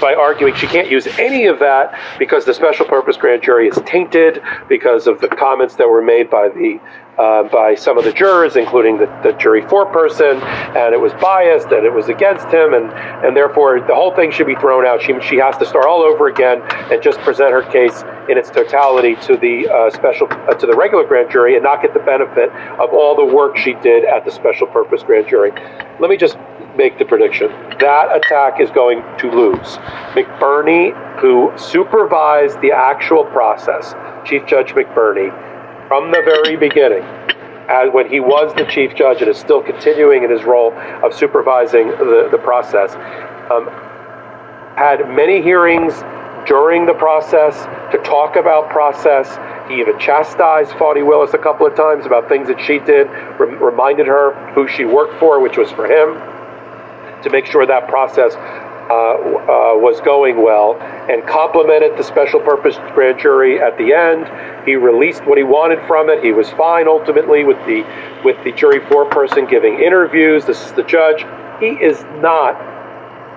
by 0.00 0.14
arguing 0.14 0.54
she 0.54 0.66
can't 0.66 0.90
use 0.90 1.06
any 1.18 1.46
of 1.46 1.58
that 1.60 1.98
because 2.18 2.44
the 2.44 2.52
special 2.52 2.84
purpose 2.84 3.16
grand 3.16 3.42
jury 3.42 3.68
is 3.68 3.78
tainted 3.86 4.42
because 4.68 5.06
of 5.06 5.20
the 5.20 5.28
comments 5.28 5.76
that 5.76 5.88
were 5.88 6.02
made 6.02 6.28
by 6.28 6.48
the 6.48 6.80
uh, 7.18 7.44
by 7.44 7.74
some 7.74 7.96
of 7.96 8.04
the 8.04 8.12
jurors, 8.12 8.56
including 8.56 8.98
the, 8.98 9.06
the 9.22 9.32
jury 9.38 9.62
foreperson, 9.62 10.38
and 10.76 10.92
it 10.92 11.00
was 11.00 11.14
biased 11.14 11.68
and 11.68 11.86
it 11.86 11.92
was 11.92 12.10
against 12.10 12.46
him, 12.48 12.74
and, 12.74 12.92
and 13.24 13.34
therefore 13.34 13.80
the 13.80 13.94
whole 13.94 14.14
thing 14.14 14.30
should 14.30 14.46
be 14.46 14.54
thrown 14.56 14.84
out. 14.84 15.00
She, 15.00 15.18
she 15.22 15.36
has 15.36 15.56
to 15.56 15.64
start 15.64 15.86
all 15.86 16.02
over 16.02 16.28
again 16.28 16.60
and 16.92 17.02
just 17.02 17.18
present 17.20 17.52
her 17.52 17.62
case 17.62 18.02
in 18.28 18.36
its 18.36 18.50
totality 18.50 19.16
to 19.22 19.36
the 19.36 19.66
uh, 19.66 19.90
special 19.90 20.28
uh, 20.30 20.54
to 20.54 20.66
the 20.66 20.76
regular 20.76 21.06
grand 21.06 21.30
jury 21.30 21.54
and 21.54 21.62
not 21.62 21.80
get 21.80 21.94
the 21.94 22.00
benefit 22.00 22.50
of 22.78 22.92
all 22.92 23.16
the 23.16 23.24
work 23.24 23.56
she 23.56 23.72
did 23.74 24.04
at 24.04 24.24
the 24.26 24.30
special 24.30 24.66
purpose 24.66 25.02
grand 25.02 25.26
jury. 25.26 25.52
Let 25.98 26.10
me 26.10 26.18
just 26.18 26.36
make 26.76 26.98
the 26.98 27.04
prediction. 27.04 27.48
That 27.80 28.14
attack 28.14 28.60
is 28.60 28.70
going 28.70 29.02
to 29.18 29.30
lose. 29.30 29.78
McBurney, 30.14 30.92
who 31.20 31.52
supervised 31.56 32.60
the 32.60 32.72
actual 32.72 33.24
process, 33.24 33.94
Chief 34.28 34.46
Judge 34.46 34.70
McBurney, 34.70 35.30
from 35.88 36.10
the 36.10 36.22
very 36.22 36.56
beginning, 36.56 37.02
as 37.68 37.92
when 37.92 38.08
he 38.10 38.20
was 38.20 38.54
the 38.54 38.64
chief 38.64 38.94
judge 38.94 39.20
and 39.20 39.30
is 39.30 39.36
still 39.36 39.62
continuing 39.62 40.24
in 40.24 40.30
his 40.30 40.44
role 40.44 40.72
of 41.02 41.14
supervising 41.14 41.88
the, 41.88 42.28
the 42.30 42.38
process, 42.38 42.94
um, 43.50 43.66
had 44.76 45.08
many 45.08 45.42
hearings 45.42 45.94
during 46.46 46.86
the 46.86 46.94
process 46.94 47.54
to 47.92 47.98
talk 48.04 48.36
about 48.36 48.70
process. 48.70 49.38
He 49.68 49.80
even 49.80 49.98
chastised 49.98 50.72
Fani 50.72 51.02
Willis 51.02 51.34
a 51.34 51.38
couple 51.38 51.66
of 51.66 51.74
times 51.74 52.06
about 52.06 52.28
things 52.28 52.46
that 52.48 52.60
she 52.60 52.78
did, 52.78 53.08
rem- 53.38 53.60
reminded 53.62 54.06
her 54.06 54.32
who 54.54 54.68
she 54.68 54.84
worked 54.84 55.18
for, 55.18 55.40
which 55.40 55.56
was 55.56 55.70
for 55.72 55.86
him, 55.86 56.14
to 57.22 57.30
make 57.30 57.46
sure 57.46 57.66
that 57.66 57.88
process 57.88 58.34
uh, 58.34 58.92
uh, 58.92 59.18
was 59.78 60.00
going 60.02 60.40
well, 60.40 60.78
and 61.10 61.26
complimented 61.26 61.98
the 61.98 62.04
special 62.04 62.38
purpose 62.38 62.76
grand 62.94 63.18
jury 63.18 63.60
at 63.60 63.76
the 63.78 63.92
end. 63.92 64.30
He 64.64 64.76
released 64.76 65.26
what 65.26 65.38
he 65.38 65.44
wanted 65.44 65.84
from 65.88 66.08
it. 66.08 66.22
He 66.22 66.30
was 66.30 66.50
fine 66.50 66.86
ultimately 66.86 67.42
with 67.42 67.58
the 67.66 67.82
with 68.24 68.36
the 68.44 68.52
jury 68.52 68.78
foreperson 68.80 69.50
giving 69.50 69.80
interviews. 69.80 70.44
This 70.44 70.64
is 70.64 70.72
the 70.72 70.84
judge. 70.84 71.24
He 71.58 71.70
is 71.82 72.04
not 72.22 72.75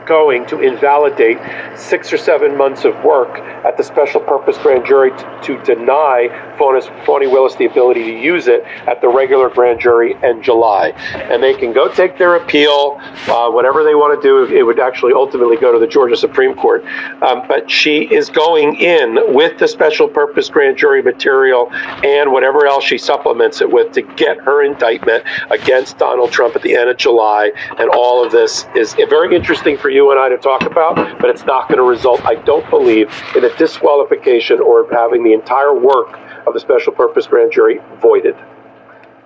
going 0.09 0.45
to 0.47 0.59
invalidate 0.59 1.37
six 1.77 2.11
or 2.11 2.17
seven 2.17 2.57
months 2.57 2.83
of 2.83 2.95
work 3.05 3.37
at 3.63 3.77
the 3.77 3.83
special 3.83 4.19
purpose 4.19 4.57
grand 4.57 4.83
jury 4.85 5.11
to, 5.11 5.41
to 5.43 5.63
deny 5.63 6.27
Fani 6.57 7.27
Willis 7.27 7.55
the 7.55 7.65
ability 7.65 8.03
to 8.03 8.19
use 8.19 8.47
it 8.47 8.63
at 8.63 8.99
the 9.01 9.07
regular 9.07 9.49
grand 9.49 9.79
jury 9.79 10.15
in 10.23 10.41
July. 10.41 10.89
And 11.13 11.41
they 11.43 11.53
can 11.53 11.71
go 11.73 11.87
take 11.87 12.17
their 12.17 12.35
appeal, 12.35 12.97
uh, 13.27 13.51
whatever 13.51 13.83
they 13.83 13.93
want 13.93 14.19
to 14.19 14.27
do. 14.27 14.43
It 14.53 14.63
would 14.63 14.79
actually 14.79 15.13
ultimately 15.13 15.57
go 15.57 15.71
to 15.71 15.79
the 15.79 15.87
Georgia 15.87 16.17
Supreme 16.17 16.55
Court. 16.55 16.83
Um, 17.21 17.47
but 17.47 17.69
she 17.69 18.11
is 18.11 18.29
going 18.29 18.75
in 18.77 19.33
with 19.33 19.59
the 19.59 19.67
special 19.67 20.07
purpose 20.07 20.49
grand 20.49 20.77
jury 20.77 21.03
material 21.03 21.69
and 21.71 22.31
whatever 22.31 22.65
else 22.65 22.83
she 22.83 22.97
supplements 22.97 23.61
it 23.61 23.71
with 23.71 23.91
to 23.93 24.01
get 24.01 24.39
her 24.39 24.63
indictment 24.63 25.23
against 25.51 25.99
Donald 25.99 26.31
Trump 26.31 26.55
at 26.55 26.63
the 26.63 26.75
end 26.75 26.89
of 26.89 26.97
July. 26.97 27.51
And 27.77 27.89
all 27.89 28.25
of 28.25 28.31
this 28.31 28.65
is 28.75 28.95
very 28.95 29.35
interesting 29.35 29.77
for 29.77 29.89
you 29.89 29.98
and 30.11 30.19
I 30.19 30.29
to 30.29 30.37
talk 30.37 30.63
about, 30.63 30.95
but 31.19 31.29
it's 31.29 31.45
not 31.45 31.67
going 31.67 31.77
to 31.77 31.83
result, 31.83 32.23
I 32.25 32.35
don't 32.35 32.67
believe, 32.69 33.11
in 33.35 33.43
a 33.43 33.55
disqualification 33.57 34.59
or 34.59 34.91
having 34.91 35.23
the 35.23 35.33
entire 35.33 35.73
work 35.73 36.19
of 36.47 36.53
the 36.53 36.59
special 36.59 36.93
purpose 36.93 37.27
grand 37.27 37.51
jury 37.51 37.79
voided. 38.01 38.35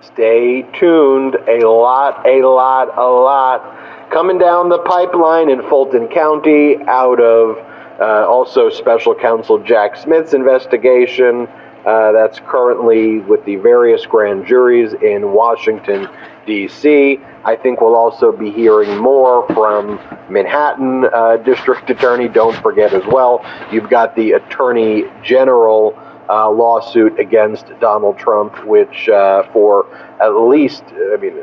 Stay 0.00 0.62
tuned. 0.78 1.36
A 1.48 1.66
lot, 1.66 2.26
a 2.26 2.42
lot, 2.42 2.96
a 2.98 3.08
lot 3.08 4.10
coming 4.10 4.38
down 4.38 4.68
the 4.68 4.78
pipeline 4.78 5.50
in 5.50 5.60
Fulton 5.68 6.08
County 6.08 6.76
out 6.86 7.20
of 7.20 7.58
uh, 8.00 8.26
also 8.28 8.70
special 8.70 9.14
counsel 9.14 9.58
Jack 9.58 9.96
Smith's 9.96 10.34
investigation. 10.34 11.48
Uh, 11.84 12.12
that's 12.12 12.40
currently 12.46 13.18
with 13.20 13.44
the 13.44 13.56
various 13.56 14.06
grand 14.06 14.46
juries 14.46 14.94
in 14.94 15.32
Washington, 15.32 16.08
D.C. 16.46 17.18
I 17.44 17.56
think 17.56 17.80
we'll 17.80 17.96
also 17.96 18.32
be 18.32 18.50
hearing 18.50 18.96
more 18.98 19.46
from 19.48 19.96
Manhattan 20.30 21.04
uh, 21.04 21.36
District 21.44 21.88
Attorney. 21.90 22.28
Don't 22.28 22.56
forget 22.62 22.92
as 22.92 23.04
well, 23.06 23.44
you've 23.70 23.90
got 23.90 24.16
the 24.16 24.32
Attorney 24.32 25.04
General 25.22 25.98
uh, 26.28 26.50
lawsuit 26.50 27.18
against 27.18 27.66
Donald 27.80 28.18
Trump, 28.18 28.64
which 28.64 29.08
uh, 29.08 29.42
for 29.52 29.94
at 30.22 30.28
least, 30.28 30.84
I 31.12 31.16
mean, 31.16 31.36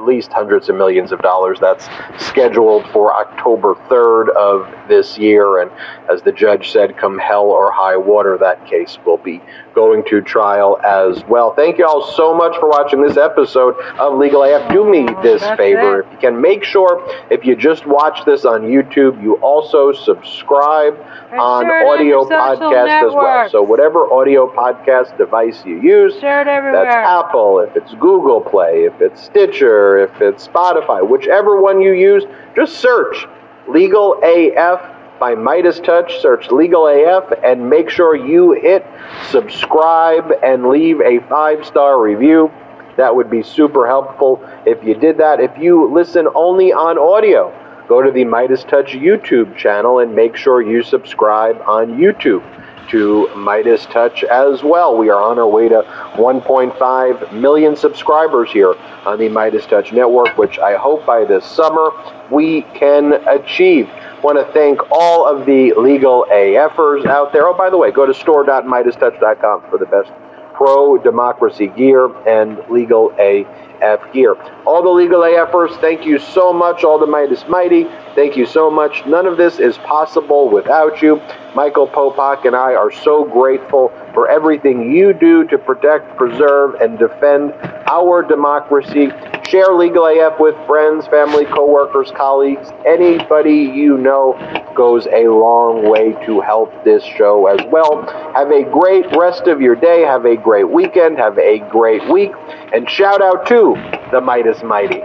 at 0.00 0.06
least 0.06 0.32
hundreds 0.32 0.68
of 0.68 0.76
millions 0.76 1.12
of 1.12 1.20
dollars. 1.20 1.58
That's 1.60 1.88
scheduled 2.18 2.86
for 2.90 3.14
October 3.14 3.74
3rd 3.88 4.28
of 4.36 4.88
this 4.88 5.18
year. 5.18 5.60
And 5.60 5.70
as 6.12 6.22
the 6.22 6.32
judge 6.32 6.70
said, 6.72 6.96
come 6.96 7.18
hell 7.18 7.44
or 7.44 7.70
high 7.72 7.96
water, 7.96 8.36
that 8.38 8.66
case 8.66 8.98
will 9.04 9.18
be 9.18 9.40
going 9.74 10.04
to 10.04 10.20
trial 10.20 10.78
as 10.84 11.24
well. 11.26 11.54
Thank 11.54 11.78
you 11.78 11.86
all 11.86 12.02
so 12.12 12.34
much 12.34 12.56
for 12.58 12.68
watching 12.68 13.00
this 13.02 13.16
episode 13.16 13.76
of 13.98 14.18
Legal 14.18 14.42
AF. 14.42 14.70
Do 14.70 14.88
me 14.88 15.06
this 15.22 15.42
That's 15.42 15.56
favor. 15.56 16.00
it. 16.00 16.06
If 16.06 16.12
you 16.12 16.18
can 16.18 16.40
make 16.40 16.64
sure, 16.64 17.06
if 17.30 17.44
you 17.44 17.54
just 17.54 17.86
watch 17.86 18.24
this 18.24 18.44
on 18.44 18.62
YouTube, 18.62 19.22
you 19.22 19.36
also 19.36 19.92
subscribe 19.92 20.98
on 21.32 21.66
audio 21.70 22.24
podcast 22.24 23.08
as 23.08 23.14
well. 23.14 23.48
So 23.48 23.62
whatever 23.62 24.12
audio 24.12 24.52
podcast 24.52 25.16
device 25.16 25.64
you 25.64 25.80
use, 25.80 26.14
that's 26.20 26.94
Apple, 26.94 27.60
if 27.60 27.76
it's 27.76 27.94
Google 27.94 28.40
Play, 28.40 28.84
if 28.84 29.00
it's 29.00 29.22
Stitcher, 29.22 29.98
if 29.98 30.20
it's 30.20 30.48
Spotify, 30.48 31.08
whichever 31.08 31.60
one 31.60 31.80
you 31.80 31.92
use, 31.92 32.24
just 32.56 32.80
search 32.80 33.26
Legal 33.68 34.20
AF 34.24 34.80
by 35.20 35.34
MeidasTouch, 35.34 36.20
search 36.22 36.50
Legal 36.50 36.88
AF, 36.88 37.30
and 37.44 37.68
make 37.68 37.90
sure 37.90 38.16
you 38.16 38.52
hit 38.52 38.84
subscribe 39.28 40.32
and 40.42 40.70
leave 40.70 41.00
a 41.02 41.20
five 41.28 41.64
star 41.64 42.00
review. 42.00 42.50
That 42.96 43.14
would 43.14 43.30
be 43.30 43.42
super 43.42 43.86
helpful 43.86 44.42
if 44.66 44.82
you 44.82 44.94
did 44.94 45.18
that. 45.18 45.38
If 45.38 45.56
you 45.58 45.92
listen 45.92 46.26
only 46.34 46.72
on 46.72 46.98
audio, 46.98 47.54
go 47.86 48.02
to 48.02 48.10
the 48.10 48.24
MeidasTouch 48.24 48.98
YouTube 49.00 49.56
channel 49.56 50.00
and 50.00 50.16
make 50.16 50.36
sure 50.36 50.62
you 50.62 50.82
subscribe 50.82 51.60
on 51.66 51.98
YouTube 51.98 52.42
to 52.90 53.28
MeidasTouch 53.34 54.24
as 54.24 54.64
well. 54.64 54.96
We 54.96 55.10
are 55.10 55.22
on 55.22 55.38
our 55.38 55.48
way 55.48 55.68
to 55.68 55.82
1.5 56.14 57.32
million 57.32 57.76
subscribers 57.76 58.50
here 58.50 58.74
on 59.06 59.18
the 59.18 59.28
MeidasTouch 59.28 59.92
Network, 59.92 60.36
which 60.36 60.58
I 60.58 60.76
hope 60.76 61.06
by 61.06 61.24
this 61.24 61.44
summer 61.44 61.90
we 62.30 62.62
can 62.74 63.12
achieve. 63.28 63.88
Want 64.22 64.36
to 64.38 64.52
thank 64.52 64.80
all 64.90 65.26
of 65.26 65.46
the 65.46 65.72
legal 65.74 66.26
AFers 66.30 67.06
out 67.06 67.32
there. 67.32 67.48
Oh, 67.48 67.56
by 67.56 67.70
the 67.70 67.78
way, 67.78 67.90
go 67.90 68.04
to 68.04 68.12
store.meidastouch.com 68.12 69.70
for 69.70 69.78
the 69.78 69.86
best 69.86 70.10
pro 70.52 70.98
democracy 70.98 71.68
gear 71.68 72.10
and 72.28 72.62
legal 72.68 73.12
AF 73.18 73.69
gear. 74.12 74.34
All 74.64 74.82
the 74.82 74.88
legal 74.88 75.20
AFers, 75.20 75.78
thank 75.80 76.04
you 76.04 76.18
so 76.18 76.52
much. 76.52 76.84
All 76.84 76.98
the 76.98 77.06
Meidas 77.06 77.48
Mighty, 77.48 77.84
thank 78.14 78.36
you 78.36 78.46
so 78.46 78.70
much. 78.70 79.04
None 79.06 79.26
of 79.26 79.36
this 79.36 79.58
is 79.58 79.78
possible 79.78 80.48
without 80.48 81.02
you. 81.02 81.20
Michael 81.54 81.88
Popok 81.88 82.44
and 82.44 82.54
I 82.54 82.74
are 82.74 82.92
so 82.92 83.24
grateful 83.24 83.92
for 84.14 84.28
everything 84.28 84.92
you 84.92 85.12
do 85.12 85.44
to 85.44 85.58
protect, 85.58 86.16
preserve, 86.16 86.74
and 86.74 86.98
defend 86.98 87.52
our 87.88 88.22
democracy. 88.22 89.10
Share 89.48 89.74
Legal 89.74 90.06
AF 90.06 90.38
with 90.38 90.54
friends, 90.66 91.08
family, 91.08 91.44
coworkers, 91.44 92.12
colleagues, 92.12 92.68
anybody 92.86 93.56
you 93.56 93.98
know 93.98 94.34
goes 94.76 95.06
a 95.08 95.26
long 95.26 95.90
way 95.90 96.12
to 96.24 96.40
help 96.40 96.72
this 96.84 97.02
show 97.02 97.46
as 97.46 97.60
well. 97.72 98.06
Have 98.32 98.50
a 98.52 98.62
great 98.62 99.04
rest 99.16 99.48
of 99.48 99.60
your 99.60 99.74
day. 99.74 100.02
Have 100.02 100.24
a 100.24 100.36
great 100.36 100.68
weekend. 100.70 101.18
Have 101.18 101.38
a 101.38 101.58
great 101.70 102.08
week. 102.08 102.30
And 102.72 102.88
shout 102.88 103.20
out 103.20 103.46
to 103.48 103.69
the 103.74 104.20
Meidas 104.20 104.64
Mighty. 104.64 105.00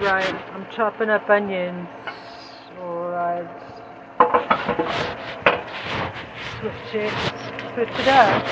Right, 0.00 0.34
I'm 0.54 0.66
chopping 0.70 1.10
up 1.10 1.28
onions. 1.28 1.88
Alright. 2.78 3.48
Switch 6.60 6.94
it. 6.94 7.12
Switch 7.74 8.00
it 8.00 8.08
up. 8.08 8.46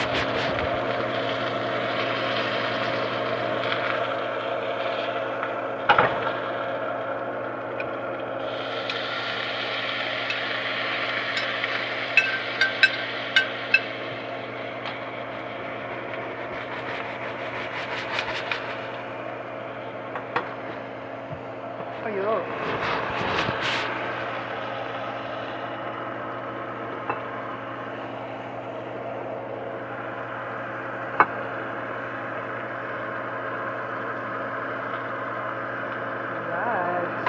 Ayo. 22.09 22.41
Right. 36.49 37.29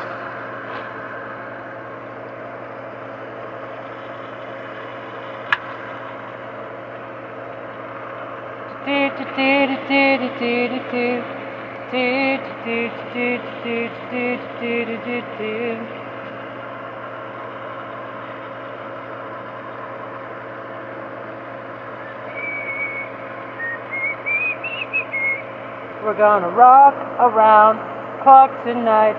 We're 26.03 26.13
gonna 26.13 26.49
rock 26.49 26.93
around 27.19 27.79
clock 28.21 28.51
tonight. 28.63 29.17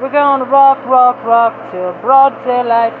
We're 0.00 0.12
gonna 0.12 0.44
rock, 0.44 0.86
rock, 0.86 1.16
rock 1.24 1.72
till 1.72 1.92
broad 2.00 2.44
daylight. 2.44 2.92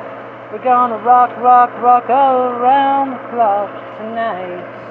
We're 0.50 0.64
gonna 0.64 0.98
rock, 0.98 1.30
rock, 1.38 1.70
rock 1.80 2.10
around 2.10 3.10
the 3.12 3.18
clock 3.30 3.70
tonight. 3.98 4.85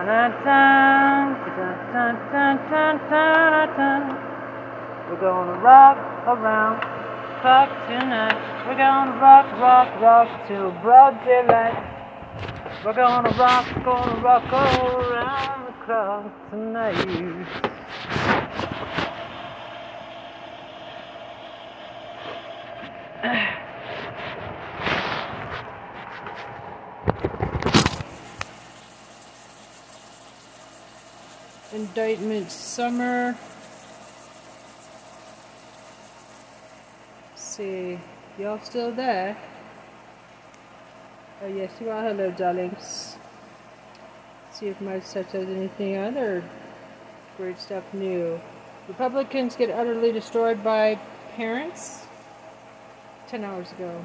We're 0.00 0.06
gonna 5.20 5.60
rock 5.60 5.98
around 6.26 6.80
clock 7.42 7.68
tonight. 7.86 8.66
We're 8.66 8.78
gonna 8.78 9.20
rock, 9.20 9.46
rock, 9.60 10.00
rock 10.00 10.48
till 10.48 10.70
broad 10.80 11.22
daylight. 11.24 11.76
We're 12.82 12.94
gonna 12.94 13.28
rock, 13.36 13.66
gonna 13.84 14.22
rock 14.22 14.50
around 14.50 15.66
the 15.66 15.72
clock 15.84 16.50
tonight. 16.50 17.69
Indictment 31.90 32.52
Summer. 32.52 33.36
see, 37.34 37.98
y'all 38.38 38.60
still 38.62 38.92
there? 38.92 39.36
Oh 41.42 41.48
yes, 41.48 41.72
you 41.80 41.90
are. 41.90 42.04
Hello, 42.04 42.30
darlings. 42.30 43.16
See 44.52 44.68
if 44.68 44.80
my 44.80 45.00
set 45.00 45.32
has 45.32 45.48
anything 45.48 45.96
other 45.96 46.44
great 47.36 47.58
stuff 47.58 47.82
new. 47.92 48.40
Republicans 48.86 49.56
get 49.56 49.68
utterly 49.70 50.12
destroyed 50.12 50.62
by 50.62 50.96
parents. 51.34 52.06
Ten 53.26 53.42
hours 53.42 53.72
ago. 53.72 54.00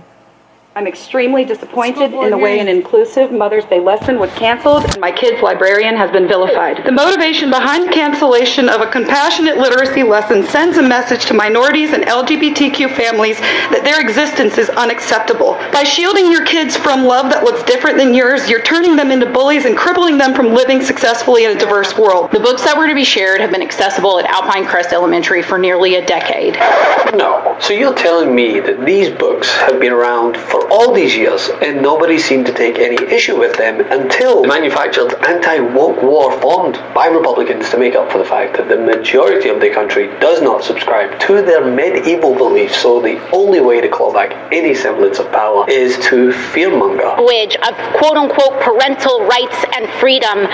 I'm 0.78 0.88
extremely 0.88 1.45
disappointed 1.45 2.11
in 2.13 2.32
the 2.32 2.38
way 2.38 2.59
an 2.59 2.67
inclusive 2.67 3.32
Mother's 3.32 3.63
Day 3.63 3.80
lesson 3.80 4.19
was 4.19 4.30
canceled 4.34 4.84
and 4.84 4.99
my 4.99 5.09
kid's 5.09 5.41
librarian 5.41 5.95
has 5.95 6.11
been 6.11 6.28
vilified. 6.28 6.84
The 6.84 6.91
motivation 6.91 7.49
behind 7.49 7.88
the 7.88 7.93
cancellation 7.93 8.67
of 8.67 8.82
a 8.82 8.91
compassionate 8.91 9.57
literacy 9.57 10.03
lesson 10.03 10.43
sends 10.43 10.78
a 10.78 10.84
message 10.84 11.28
to 11.28 11.34
minorities 11.34 11.93
and 11.93 12.03
LGBTQ 12.03 12.93
families 12.93 13.39
that 13.39 13.86
their 13.86 14.01
existence 14.01 14.57
is 14.57 14.67
unacceptable. 14.71 15.53
By 15.71 15.86
shielding 15.86 16.30
your 16.30 16.45
kids 16.45 16.76
from 16.76 17.05
love 17.05 17.32
that 17.32 17.45
looks 17.45 17.63
different 17.63 17.97
than 17.97 18.13
yours, 18.13 18.49
you're 18.49 18.61
turning 18.61 18.97
them 18.97 19.11
into 19.11 19.32
bullies 19.32 19.63
and 19.63 19.78
crippling 19.78 20.17
them 20.17 20.34
from 20.34 20.53
living 20.53 20.82
successfully 20.82 21.45
in 21.45 21.55
a 21.55 21.57
diverse 21.57 21.97
world. 21.97 22.32
The 22.32 22.41
books 22.41 22.65
that 22.65 22.78
were 22.78 22.89
to 22.89 22.95
be 22.95 23.05
shared 23.05 23.39
have 23.39 23.51
been 23.51 23.61
accessible 23.61 24.19
at 24.19 24.26
Alpine 24.26 24.65
Crest 24.65 24.91
Elementary 24.91 25.41
for 25.41 25.57
nearly 25.57 25.95
a 25.95 26.05
decade. 26.05 26.55
No. 27.15 27.55
So 27.61 27.71
you're 27.71 27.95
telling 27.95 28.36
me 28.36 28.59
that 28.59 28.86
these 28.86 29.09
books 29.09 29.49
have 29.55 29.80
been 29.80 29.93
around 29.93 30.36
for 30.36 30.64
all 30.72 30.93
these 30.93 31.16
years 31.16 31.49
and 31.61 31.82
nobody 31.82 32.18
seemed 32.18 32.45
to 32.47 32.53
take 32.53 32.80
any 32.80 32.97
issue 33.11 33.38
with 33.38 33.55
them 33.57 33.80
until 33.91 34.41
the 34.41 34.47
manufactured 34.47 35.13
anti-woke 35.26 36.01
war 36.01 36.32
formed 36.41 36.76
by 36.93 37.07
Republicans 37.07 37.70
to 37.70 37.78
make 37.78 37.95
up 37.95 38.11
for 38.11 38.18
the 38.18 38.26
fact 38.26 38.57
that 38.57 38.68
the 38.68 38.78
majority 38.78 39.49
of 39.49 39.61
the 39.61 39.70
country 39.70 40.07
does 40.20 40.41
not 40.41 40.63
subscribe 40.63 41.20
to 41.20 41.41
their 41.41 41.63
medieval 41.63 42.36
beliefs. 42.36 42.78
So 42.78 43.01
the 43.01 43.20
only 43.32 43.61
way 43.61 43.82
to 43.82 43.88
claw 43.88 44.11
back 44.11 44.32
any 44.51 44.74
semblance 44.74 45.20
of 45.20 45.32
power 45.32 45.70
is 45.70 45.95
to 46.07 46.32
fearmonger. 46.53 47.18
Language 47.18 47.55
of 47.57 47.76
quote 47.97 48.18
unquote 48.18 48.61
parental 48.61 49.26
rights 49.26 49.66
and 49.76 49.89
freedom 49.99 50.47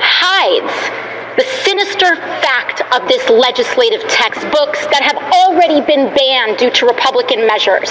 hides 0.00 1.11
the 1.36 1.44
sinister 1.64 2.16
fact 2.16 2.82
of 2.94 3.08
this 3.08 3.28
legislative 3.28 4.02
text 4.08 4.42
books 4.50 4.84
that 4.86 5.02
have 5.02 5.16
already 5.32 5.80
been 5.80 6.14
banned 6.14 6.58
due 6.58 6.70
to 6.70 6.86
Republican 6.86 7.46
measures. 7.46 7.88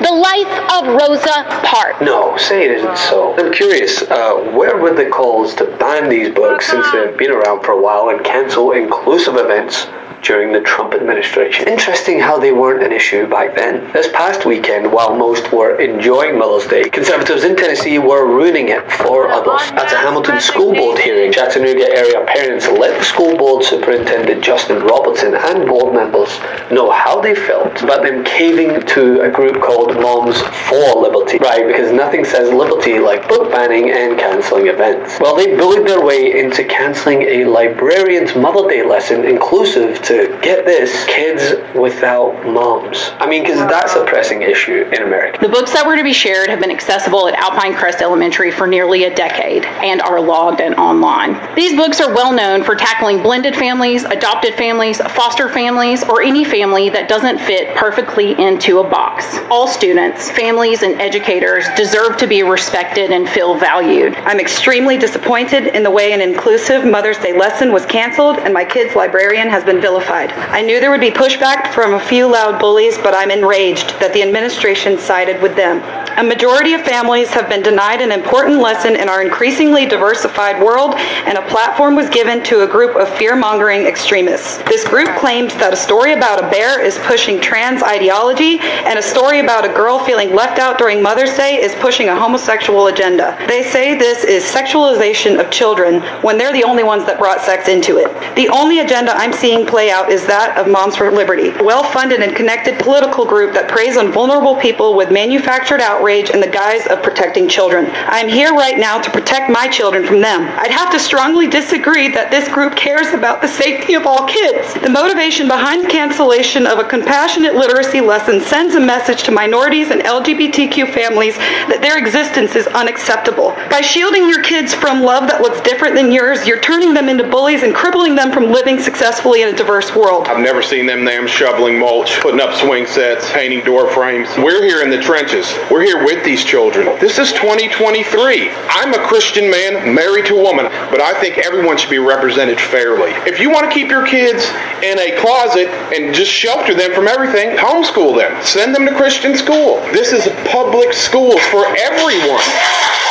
The 0.00 0.12
life 0.12 0.54
of 0.72 0.94
Rosa 1.00 1.44
Parks. 1.64 2.00
No, 2.00 2.36
say 2.36 2.64
it 2.64 2.72
isn't 2.72 2.98
so. 2.98 3.34
I'm 3.38 3.52
curious, 3.52 4.02
uh, 4.02 4.34
where 4.54 4.76
were 4.76 4.94
the 4.94 5.08
calls 5.10 5.54
to 5.56 5.64
ban 5.78 6.08
these 6.08 6.34
books 6.34 6.66
since 6.70 6.90
they've 6.92 7.16
been 7.16 7.30
around 7.30 7.62
for 7.62 7.72
a 7.72 7.80
while 7.80 8.08
and 8.08 8.24
cancel 8.24 8.72
inclusive 8.72 9.36
events 9.36 9.86
during 10.22 10.52
the 10.52 10.60
Trump 10.60 10.94
administration? 10.94 11.68
Interesting 11.68 12.18
how 12.18 12.38
they 12.38 12.50
weren't 12.52 12.82
an 12.82 12.90
issue 12.90 13.28
back 13.28 13.54
then. 13.54 13.92
This 13.92 14.08
past 14.12 14.44
weekend, 14.44 14.90
while 14.92 15.14
most 15.14 15.52
were 15.52 15.80
enjoying 15.80 16.36
Mother's 16.36 16.68
Day, 16.68 16.88
conservatives 16.90 17.44
in 17.44 17.54
Tennessee 17.54 17.98
were 18.00 18.26
ruining 18.26 18.70
it 18.70 18.90
for 18.90 19.28
others. 19.28 19.60
At 19.72 19.92
a 19.92 19.96
Hamilton 19.98 20.40
School 20.40 20.72
Board 20.74 20.98
hearing, 20.98 21.21
Chattanooga 21.42 21.90
area 21.90 22.24
parents 22.24 22.68
let 22.68 22.96
the 22.96 23.04
school 23.04 23.36
board 23.36 23.64
superintendent 23.64 24.44
Justin 24.44 24.80
Robertson 24.84 25.34
and 25.34 25.66
board 25.66 25.92
members 25.92 26.28
know 26.70 26.88
how 26.88 27.20
they 27.20 27.34
felt 27.34 27.82
about 27.82 28.04
them 28.04 28.24
caving 28.24 28.80
to 28.86 29.22
a 29.22 29.28
group 29.28 29.60
called 29.60 29.92
Moms 30.00 30.40
for 30.40 31.00
Liberty. 31.02 31.38
Right, 31.38 31.66
because 31.66 31.90
nothing 31.90 32.24
says 32.24 32.52
liberty 32.52 33.00
like 33.00 33.26
book 33.28 33.50
banning 33.50 33.90
and 33.90 34.16
cancelling 34.16 34.68
events. 34.68 35.18
Well, 35.18 35.34
they 35.34 35.56
bullied 35.56 35.84
their 35.84 36.04
way 36.04 36.38
into 36.38 36.62
cancelling 36.62 37.22
a 37.22 37.44
librarian's 37.44 38.36
Mother 38.36 38.68
Day 38.68 38.84
lesson 38.84 39.24
inclusive 39.24 40.00
to, 40.02 40.38
get 40.42 40.64
this, 40.64 41.04
kids 41.06 41.54
without 41.74 42.46
moms. 42.46 43.10
I 43.18 43.26
mean, 43.26 43.42
because 43.42 43.58
that's 43.68 43.96
a 43.96 44.04
pressing 44.04 44.42
issue 44.42 44.88
in 44.92 45.02
America. 45.02 45.38
The 45.40 45.48
books 45.48 45.72
that 45.72 45.84
were 45.84 45.96
to 45.96 46.04
be 46.04 46.12
shared 46.12 46.50
have 46.50 46.60
been 46.60 46.70
accessible 46.70 47.26
at 47.26 47.34
Alpine 47.34 47.74
Crest 47.74 48.00
Elementary 48.00 48.52
for 48.52 48.68
nearly 48.68 49.04
a 49.04 49.14
decade 49.14 49.64
and 49.64 50.00
are 50.02 50.20
logged 50.20 50.60
and 50.60 50.76
online. 50.76 51.31
These 51.54 51.76
books 51.76 52.00
are 52.00 52.14
well 52.14 52.32
known 52.32 52.64
for 52.64 52.74
tackling 52.74 53.22
blended 53.22 53.54
families, 53.56 54.04
adopted 54.04 54.54
families, 54.54 54.98
foster 54.98 55.48
families, 55.48 56.02
or 56.04 56.22
any 56.22 56.44
family 56.44 56.88
that 56.90 57.08
doesn't 57.08 57.38
fit 57.38 57.76
perfectly 57.76 58.32
into 58.40 58.78
a 58.78 58.88
box. 58.88 59.38
All 59.50 59.66
students, 59.66 60.30
families, 60.30 60.82
and 60.82 61.00
educators 61.00 61.66
deserve 61.76 62.16
to 62.18 62.26
be 62.26 62.42
respected 62.42 63.10
and 63.10 63.28
feel 63.28 63.54
valued. 63.58 64.14
I'm 64.16 64.40
extremely 64.40 64.96
disappointed 64.96 65.68
in 65.68 65.82
the 65.82 65.90
way 65.90 66.12
an 66.12 66.20
inclusive 66.20 66.84
Mother's 66.84 67.18
Day 67.18 67.36
lesson 67.36 67.72
was 67.72 67.86
canceled 67.86 68.38
and 68.38 68.54
my 68.54 68.64
kid's 68.64 68.94
librarian 68.96 69.48
has 69.48 69.64
been 69.64 69.80
vilified. 69.80 70.32
I 70.32 70.62
knew 70.62 70.80
there 70.80 70.90
would 70.90 71.00
be 71.00 71.10
pushback 71.10 71.72
from 71.72 71.94
a 71.94 72.00
few 72.00 72.26
loud 72.26 72.60
bullies, 72.60 72.98
but 72.98 73.14
I'm 73.14 73.30
enraged 73.30 74.00
that 74.00 74.12
the 74.12 74.22
administration 74.22 74.98
sided 74.98 75.40
with 75.42 75.56
them. 75.56 75.82
A 76.18 76.22
majority 76.22 76.74
of 76.74 76.82
families 76.82 77.30
have 77.30 77.48
been 77.48 77.62
denied 77.62 78.02
an 78.02 78.12
important 78.12 78.60
lesson 78.60 78.96
in 78.96 79.08
our 79.08 79.22
increasingly 79.22 79.86
diversified 79.86 80.62
world, 80.62 80.94
and 81.26 81.38
a 81.38 81.46
platform 81.48 81.94
was 81.94 82.08
given 82.10 82.42
to 82.44 82.62
a 82.62 82.66
group 82.66 82.96
of 82.96 83.08
fear 83.16 83.36
mongering 83.36 83.86
extremists. 83.86 84.58
This 84.64 84.86
group 84.86 85.08
claims 85.16 85.54
that 85.54 85.72
a 85.72 85.76
story 85.76 86.12
about 86.12 86.42
a 86.42 86.50
bear 86.50 86.80
is 86.80 86.98
pushing 86.98 87.40
trans 87.40 87.82
ideology, 87.82 88.58
and 88.60 88.98
a 88.98 89.02
story 89.02 89.40
about 89.40 89.64
a 89.64 89.72
girl 89.72 89.98
feeling 89.98 90.34
left 90.34 90.58
out 90.58 90.78
during 90.78 91.02
Mother's 91.02 91.36
Day 91.36 91.62
is 91.62 91.74
pushing 91.76 92.08
a 92.08 92.16
homosexual 92.16 92.86
agenda. 92.88 93.36
They 93.48 93.62
say 93.62 93.96
this 93.96 94.24
is 94.24 94.44
sexualization 94.44 95.40
of 95.40 95.50
children 95.50 96.00
when 96.22 96.38
they're 96.38 96.52
the 96.52 96.64
only 96.64 96.84
ones 96.84 97.04
that 97.06 97.18
brought 97.18 97.40
sex 97.40 97.68
into 97.68 97.98
it. 97.98 98.08
The 98.36 98.48
only 98.48 98.80
agenda 98.80 99.12
I'm 99.14 99.32
seeing 99.32 99.66
play 99.66 99.90
out 99.90 100.10
is 100.10 100.26
that 100.26 100.56
of 100.58 100.68
Moms 100.68 100.96
for 100.96 101.10
Liberty, 101.10 101.48
a 101.48 101.64
well 101.64 101.84
funded 101.84 102.20
and 102.20 102.34
connected 102.34 102.78
political 102.78 103.24
group 103.24 103.54
that 103.54 103.68
preys 103.68 103.96
on 103.96 104.12
vulnerable 104.12 104.56
people 104.56 104.94
with 104.94 105.10
manufactured 105.10 105.80
outrage 105.80 106.30
in 106.30 106.40
the 106.40 106.48
guise 106.48 106.86
of 106.86 107.02
protecting 107.02 107.48
children. 107.48 107.86
I'm 107.92 108.28
here 108.28 108.52
right 108.52 108.78
now 108.78 109.00
to 109.00 109.10
protect 109.10 109.50
my 109.50 109.68
children 109.68 110.06
from 110.06 110.20
them. 110.20 110.42
I'd 110.58 110.70
have 110.70 110.90
to 110.92 110.98
strongly 111.02 111.48
disagree 111.48 112.08
that 112.08 112.30
this 112.30 112.48
group 112.48 112.76
cares 112.76 113.12
about 113.12 113.42
the 113.42 113.48
safety 113.48 113.94
of 113.94 114.06
all 114.06 114.26
kids. 114.26 114.74
The 114.74 114.88
motivation 114.88 115.48
behind 115.48 115.90
cancellation 115.90 116.66
of 116.66 116.78
a 116.78 116.84
compassionate 116.84 117.54
literacy 117.54 118.00
lesson 118.00 118.40
sends 118.40 118.74
a 118.74 118.80
message 118.80 119.24
to 119.24 119.32
minorities 119.32 119.90
and 119.90 120.02
LGBTQ 120.02 120.94
families 120.94 121.36
that 121.68 121.82
their 121.82 121.98
existence 121.98 122.54
is 122.54 122.66
unacceptable. 122.68 123.50
By 123.68 123.80
shielding 123.80 124.28
your 124.28 124.42
kids 124.42 124.72
from 124.72 125.02
love 125.02 125.28
that 125.28 125.42
looks 125.42 125.60
different 125.60 125.94
than 125.94 126.12
yours, 126.12 126.46
you're 126.46 126.60
turning 126.60 126.94
them 126.94 127.08
into 127.08 127.28
bullies 127.28 127.62
and 127.62 127.74
crippling 127.74 128.14
them 128.14 128.30
from 128.30 128.52
living 128.52 128.78
successfully 128.78 129.42
in 129.42 129.48
a 129.48 129.56
diverse 129.56 129.94
world. 129.94 130.28
I've 130.28 130.42
never 130.42 130.62
seen 130.62 130.86
them 130.86 131.04
them 131.04 131.26
shoveling 131.26 131.78
mulch, 131.78 132.20
putting 132.20 132.40
up 132.40 132.54
swing 132.54 132.86
sets, 132.86 133.30
painting 133.32 133.64
door 133.64 133.90
frames. 133.90 134.28
We're 134.38 134.62
here 134.62 134.82
in 134.82 134.90
the 134.90 135.00
trenches. 135.00 135.52
We're 135.70 135.82
here 135.82 136.04
with 136.04 136.24
these 136.24 136.44
children. 136.44 136.86
This 137.00 137.18
is 137.18 137.32
2023. 137.32 138.50
I'm 138.68 138.94
a 138.94 139.06
Christian 139.06 139.50
man 139.50 139.94
married 139.94 140.26
to 140.26 140.38
a 140.38 140.42
woman, 140.42 140.66
but 140.92 141.00
I 141.00 141.18
think 141.18 141.38
everyone 141.38 141.78
should 141.78 141.90
be 141.90 141.98
represented 141.98 142.60
fairly. 142.60 143.10
If 143.26 143.40
you 143.40 143.50
want 143.50 143.64
to 143.64 143.72
keep 143.72 143.88
your 143.88 144.06
kids 144.06 144.44
in 144.84 144.98
a 144.98 145.16
closet 145.18 145.68
and 145.96 146.14
just 146.14 146.30
shelter 146.30 146.74
them 146.74 146.92
from 146.92 147.08
everything, 147.08 147.56
homeschool 147.56 148.18
them. 148.18 148.44
Send 148.44 148.74
them 148.74 148.84
to 148.84 148.94
Christian 148.94 149.34
school. 149.34 149.80
This 149.92 150.12
is 150.12 150.28
public 150.52 150.92
schools 150.92 151.40
for 151.48 151.64
everyone. 151.64 152.44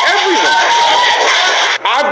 Everyone. 0.08 0.81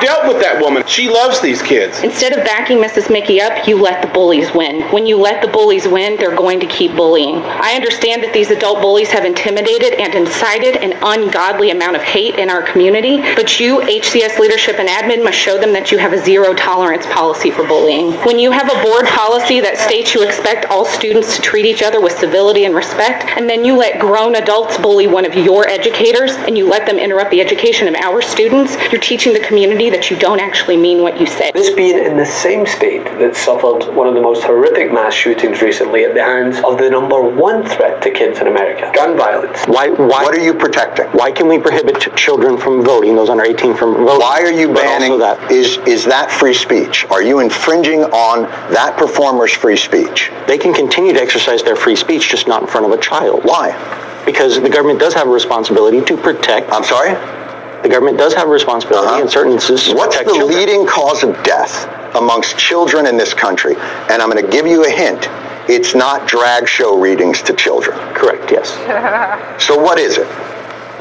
Dealt 0.01 0.27
with 0.27 0.41
that 0.41 0.61
woman. 0.61 0.85
She 0.87 1.09
loves 1.09 1.41
these 1.41 1.61
kids. 1.61 2.01
Instead 2.03 2.31
of 2.31 2.45
backing 2.45 2.77
Mrs. 2.77 3.11
Mickey 3.11 3.41
up, 3.41 3.67
you 3.67 3.81
let 3.81 4.01
the 4.01 4.07
bullies 4.07 4.53
win. 4.53 4.81
When 4.93 5.05
you 5.05 5.17
let 5.17 5.41
the 5.41 5.49
bullies 5.49 5.87
win, 5.87 6.15
they're 6.17 6.35
going 6.35 6.61
to 6.61 6.65
keep 6.67 6.95
bullying. 6.95 7.35
I 7.35 7.73
understand 7.73 8.23
that 8.23 8.33
these 8.33 8.49
adult 8.49 8.81
bullies 8.81 9.09
have 9.11 9.25
intimidated 9.25 9.99
and 9.99 10.15
incited 10.15 10.77
an 10.77 10.97
ungodly 11.01 11.71
amount 11.71 11.97
of 11.97 12.01
hate 12.01 12.35
in 12.35 12.49
our 12.49 12.63
community, 12.63 13.17
but 13.35 13.59
you, 13.59 13.79
HCS 13.79 14.39
leadership 14.39 14.79
and 14.79 14.87
admin, 14.87 15.23
must 15.23 15.37
show 15.37 15.57
them 15.59 15.73
that 15.73 15.91
you 15.91 15.97
have 15.97 16.13
a 16.13 16.17
zero 16.17 16.53
tolerance 16.53 17.05
policy 17.07 17.51
for 17.51 17.67
bullying. 17.67 18.13
When 18.23 18.39
you 18.39 18.51
have 18.51 18.71
a 18.71 18.81
board 18.81 19.05
policy 19.07 19.59
that 19.59 19.77
states 19.77 20.13
you 20.13 20.23
expect 20.23 20.65
all 20.65 20.85
students 20.85 21.35
to 21.35 21.41
treat 21.41 21.65
each 21.65 21.83
other 21.83 21.99
with 21.99 22.17
civility 22.17 22.63
and 22.63 22.73
respect, 22.73 23.25
and 23.37 23.49
then 23.49 23.65
you 23.65 23.75
let 23.75 23.99
grown 23.99 24.35
adults 24.35 24.77
bully 24.77 25.07
one 25.07 25.25
of 25.25 25.35
your 25.35 25.67
educators 25.67 26.31
and 26.31 26.57
you 26.57 26.69
let 26.69 26.85
them 26.85 26.97
interrupt 26.97 27.31
the 27.31 27.41
education 27.41 27.87
of 27.87 27.95
our 27.95 28.21
students, 28.21 28.77
you're 28.91 29.01
teaching 29.01 29.33
the 29.33 29.39
community 29.39 29.88
that 29.89 30.09
you 30.09 30.17
don't 30.17 30.39
actually 30.39 30.77
mean 30.77 31.01
what 31.01 31.19
you 31.19 31.25
say. 31.25 31.51
This 31.53 31.69
being 31.71 31.97
in 31.97 32.17
the 32.17 32.25
same 32.25 32.65
state 32.65 33.03
that 33.19 33.35
suffered 33.35 33.93
one 33.95 34.07
of 34.07 34.13
the 34.13 34.21
most 34.21 34.43
horrific 34.43 34.91
mass 34.91 35.13
shootings 35.13 35.61
recently 35.61 36.03
at 36.05 36.13
the 36.13 36.23
hands 36.23 36.57
of 36.63 36.77
the 36.77 36.89
number 36.89 37.21
one 37.21 37.65
threat 37.65 38.01
to 38.03 38.11
kids 38.11 38.39
in 38.39 38.47
America 38.47 38.91
gun 38.95 39.17
violence. 39.17 39.63
Why, 39.65 39.89
why, 39.89 40.23
What 40.23 40.33
are 40.35 40.43
you 40.43 40.53
protecting? 40.53 41.05
why 41.07 41.31
can 41.31 41.47
we 41.47 41.57
prohibit 41.57 41.99
children 42.15 42.57
from 42.57 42.83
voting, 42.83 43.15
those 43.15 43.29
under 43.29 43.43
18 43.43 43.75
from 43.75 43.93
voting? 43.95 44.19
Why 44.19 44.41
are 44.41 44.51
you 44.51 44.73
banning? 44.73 45.19
that 45.19 45.51
Is 45.51 45.77
is 45.87 46.05
that 46.05 46.31
free 46.31 46.53
speech? 46.53 47.05
Are 47.09 47.21
you 47.23 47.39
infringing 47.39 48.03
on 48.05 48.43
that 48.73 48.97
performer's 48.97 49.51
free 49.51 49.77
speech? 49.77 50.31
they 50.47 50.57
can 50.57 50.73
continue 50.73 51.13
to 51.13 51.21
exercise 51.21 51.61
their 51.63 51.75
free 51.75 51.95
speech, 51.95 52.29
just 52.29 52.47
not 52.47 52.61
in 52.61 52.67
front 52.67 52.85
of 52.85 52.91
a 52.91 52.97
child. 53.01 53.43
Why? 53.43 53.71
Because 54.25 54.61
the 54.61 54.69
government 54.69 54.99
does 54.99 55.13
have 55.13 55.27
a 55.27 55.29
responsibility 55.31 56.01
to 56.01 56.17
protect. 56.17 56.71
I'm 56.71 56.83
sorry. 56.83 57.11
The 57.83 57.89
government 57.89 58.17
does 58.17 58.33
have 58.33 58.47
a 58.47 58.51
responsibility 58.51 59.07
Uh-huh. 59.07 59.21
in 59.21 59.27
certain 59.29 59.53
instances 59.53 59.93
What's 59.93 60.17
the 60.17 60.23
children. 60.25 60.47
leading 60.49 60.85
cause 60.85 61.23
of 61.23 61.41
death 61.43 61.87
amongst 62.15 62.57
children 62.57 63.05
in 63.07 63.15
this 63.17 63.33
country? 63.33 63.75
And 64.09 64.21
I'm 64.21 64.29
going 64.29 64.43
to 64.43 64.51
give 64.51 64.67
you 64.67 64.83
a 64.85 64.89
hint. 64.89 65.27
It's 65.69 65.93
not 65.95 66.27
drag 66.27 66.67
show 66.67 66.97
readings 66.99 67.41
to 67.43 67.53
children. 67.53 67.97
Correct. 68.13 68.51
Yes. 68.51 68.69
So 69.65 69.77
what 69.77 69.99
is 69.99 70.17
it? 70.17 70.27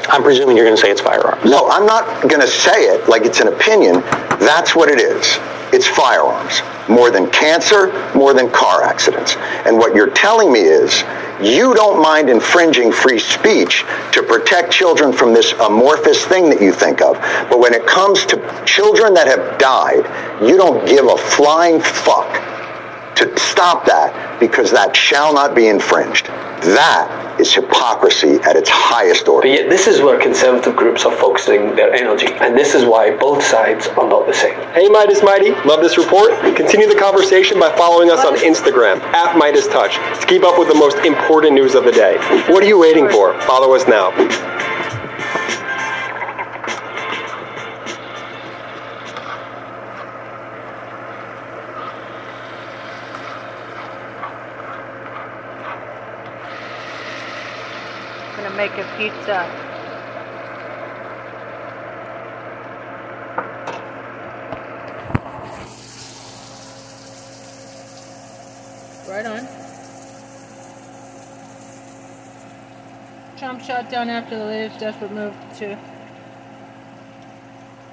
I'm 0.09 0.21
presuming 0.23 0.55
you're 0.57 0.65
going 0.65 0.75
to 0.75 0.81
say 0.81 0.91
it's 0.91 1.01
firearms. 1.01 1.43
No, 1.49 1.69
I'm 1.69 1.85
not 1.85 2.21
going 2.27 2.41
to 2.41 2.47
say 2.47 2.85
it 2.85 3.07
like 3.09 3.23
it's 3.25 3.39
an 3.41 3.47
opinion. 3.47 4.01
That's 4.39 4.75
what 4.75 4.89
it 4.89 4.99
is. 4.99 5.37
It's 5.71 5.87
firearms. 5.87 6.61
More 6.87 7.11
than 7.11 7.29
cancer, 7.29 8.11
more 8.15 8.33
than 8.33 8.49
car 8.49 8.83
accidents. 8.83 9.35
And 9.65 9.77
what 9.77 9.95
you're 9.95 10.09
telling 10.09 10.51
me 10.51 10.61
is 10.61 11.03
you 11.41 11.73
don't 11.73 12.01
mind 12.01 12.29
infringing 12.29 12.91
free 12.91 13.19
speech 13.19 13.85
to 14.13 14.23
protect 14.23 14.71
children 14.71 15.13
from 15.13 15.33
this 15.33 15.53
amorphous 15.53 16.25
thing 16.25 16.49
that 16.49 16.61
you 16.61 16.71
think 16.71 17.01
of. 17.01 17.15
But 17.49 17.59
when 17.59 17.73
it 17.73 17.85
comes 17.85 18.25
to 18.27 18.63
children 18.65 19.13
that 19.13 19.27
have 19.27 19.59
died, 19.59 20.05
you 20.41 20.57
don't 20.57 20.87
give 20.87 21.05
a 21.05 21.17
flying 21.17 21.79
fuck 21.79 22.33
to 23.15 23.37
stop 23.37 23.85
that 23.85 24.39
because 24.39 24.71
that 24.71 24.95
shall 24.95 25.33
not 25.33 25.53
be 25.53 25.67
infringed. 25.67 26.27
That 26.27 27.28
is 27.39 27.53
hypocrisy 27.53 28.35
at 28.43 28.55
its 28.55 28.69
highest 28.69 29.27
order. 29.27 29.47
But 29.47 29.53
yet, 29.53 29.69
this 29.69 29.87
is 29.87 30.01
where 30.01 30.19
conservative 30.19 30.75
groups 30.75 31.05
are 31.05 31.15
focusing 31.15 31.75
their 31.75 31.93
energy, 31.93 32.27
and 32.27 32.57
this 32.57 32.75
is 32.75 32.85
why 32.85 33.15
both 33.17 33.43
sides 33.43 33.87
are 33.87 34.07
not 34.07 34.27
the 34.27 34.33
same. 34.33 34.59
Hey, 34.73 34.87
Meidas 34.87 35.23
Mighty, 35.23 35.51
love 35.67 35.81
this 35.81 35.97
report? 35.97 36.31
Continue 36.55 36.87
the 36.87 36.99
conversation 36.99 37.59
by 37.59 37.75
following 37.75 38.11
us 38.11 38.25
on 38.25 38.35
Instagram, 38.35 38.99
at 39.13 39.35
MeidasTouch, 39.35 40.21
to 40.21 40.27
keep 40.27 40.43
up 40.43 40.59
with 40.59 40.67
the 40.67 40.75
most 40.75 40.97
important 41.05 41.53
news 41.53 41.75
of 41.75 41.85
the 41.85 41.91
day. 41.91 42.17
What 42.51 42.63
are 42.63 42.67
you 42.67 42.79
waiting 42.79 43.09
for? 43.09 43.39
Follow 43.41 43.73
us 43.73 43.87
now. 43.87 44.11
Make 58.59 58.71
a 58.71 58.83
pizza. 58.97 59.47
Right 69.07 69.25
on. 69.25 69.47
Trump 73.37 73.61
shot 73.61 73.89
down 73.89 74.09
after 74.09 74.37
the 74.37 74.43
latest 74.43 74.81
desperate 74.81 75.13
move 75.13 75.33
to 75.59 75.77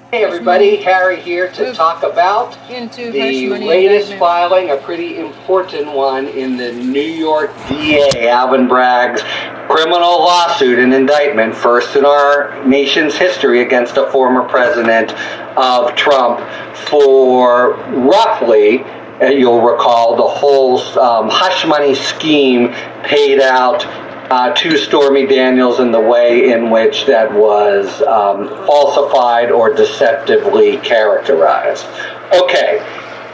Hey 0.09 0.23
everybody, 0.23 0.77
Harry 0.77 1.19
here 1.19 1.51
to 1.51 1.73
talk 1.73 2.01
about 2.01 2.57
the 2.69 3.49
latest 3.59 4.13
filing, 4.13 4.69
a 4.69 4.77
pretty 4.77 5.17
important 5.17 5.91
one 5.91 6.29
in 6.29 6.55
the 6.55 6.71
New 6.71 7.01
York 7.01 7.51
DA, 7.67 8.29
Alvin 8.29 8.69
Bragg's 8.69 9.21
criminal 9.67 10.19
lawsuit 10.19 10.79
and 10.79 10.93
indictment, 10.93 11.53
first 11.53 11.97
in 11.97 12.05
our 12.05 12.65
nation's 12.65 13.17
history 13.17 13.63
against 13.63 13.97
a 13.97 14.09
former 14.09 14.47
president 14.47 15.11
of 15.57 15.93
Trump 15.97 16.39
for 16.87 17.73
roughly, 17.89 18.85
uh, 19.21 19.25
you'll 19.25 19.61
recall, 19.61 20.15
the 20.15 20.23
whole 20.23 20.79
um, 20.99 21.27
hush 21.29 21.65
money 21.65 21.93
scheme 21.93 22.69
paid 23.03 23.41
out 23.41 23.85
uh, 24.29 24.53
to 24.53 24.77
Stormy 24.77 25.25
Daniels 25.25 25.79
in 25.79 25.91
the 25.91 25.99
way 25.99 26.51
in 26.51 26.69
which 26.69 27.05
that 27.05 27.31
was 27.31 28.01
um, 28.03 28.49
falsified 28.65 29.51
or 29.51 29.73
deceptively 29.73 30.77
characterized. 30.77 31.85
Okay. 32.33 32.79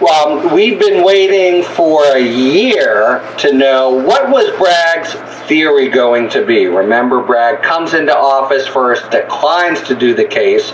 Um, 0.04 0.54
we've 0.54 0.80
been 0.80 1.04
waiting 1.04 1.64
for 1.64 2.04
a 2.04 2.20
year 2.20 3.24
to 3.38 3.54
know 3.54 3.92
what 3.92 4.30
was 4.30 4.50
Bragg's 4.58 5.14
theory 5.48 5.88
going 5.88 6.30
to 6.30 6.46
be. 6.46 6.66
Remember, 6.66 7.24
Bragg 7.24 7.64
comes 7.64 7.94
into 7.94 8.16
office 8.16 8.68
first, 8.68 9.10
declines 9.12 9.82
to 9.84 9.96
do 9.96 10.14
the 10.14 10.26
case, 10.26 10.74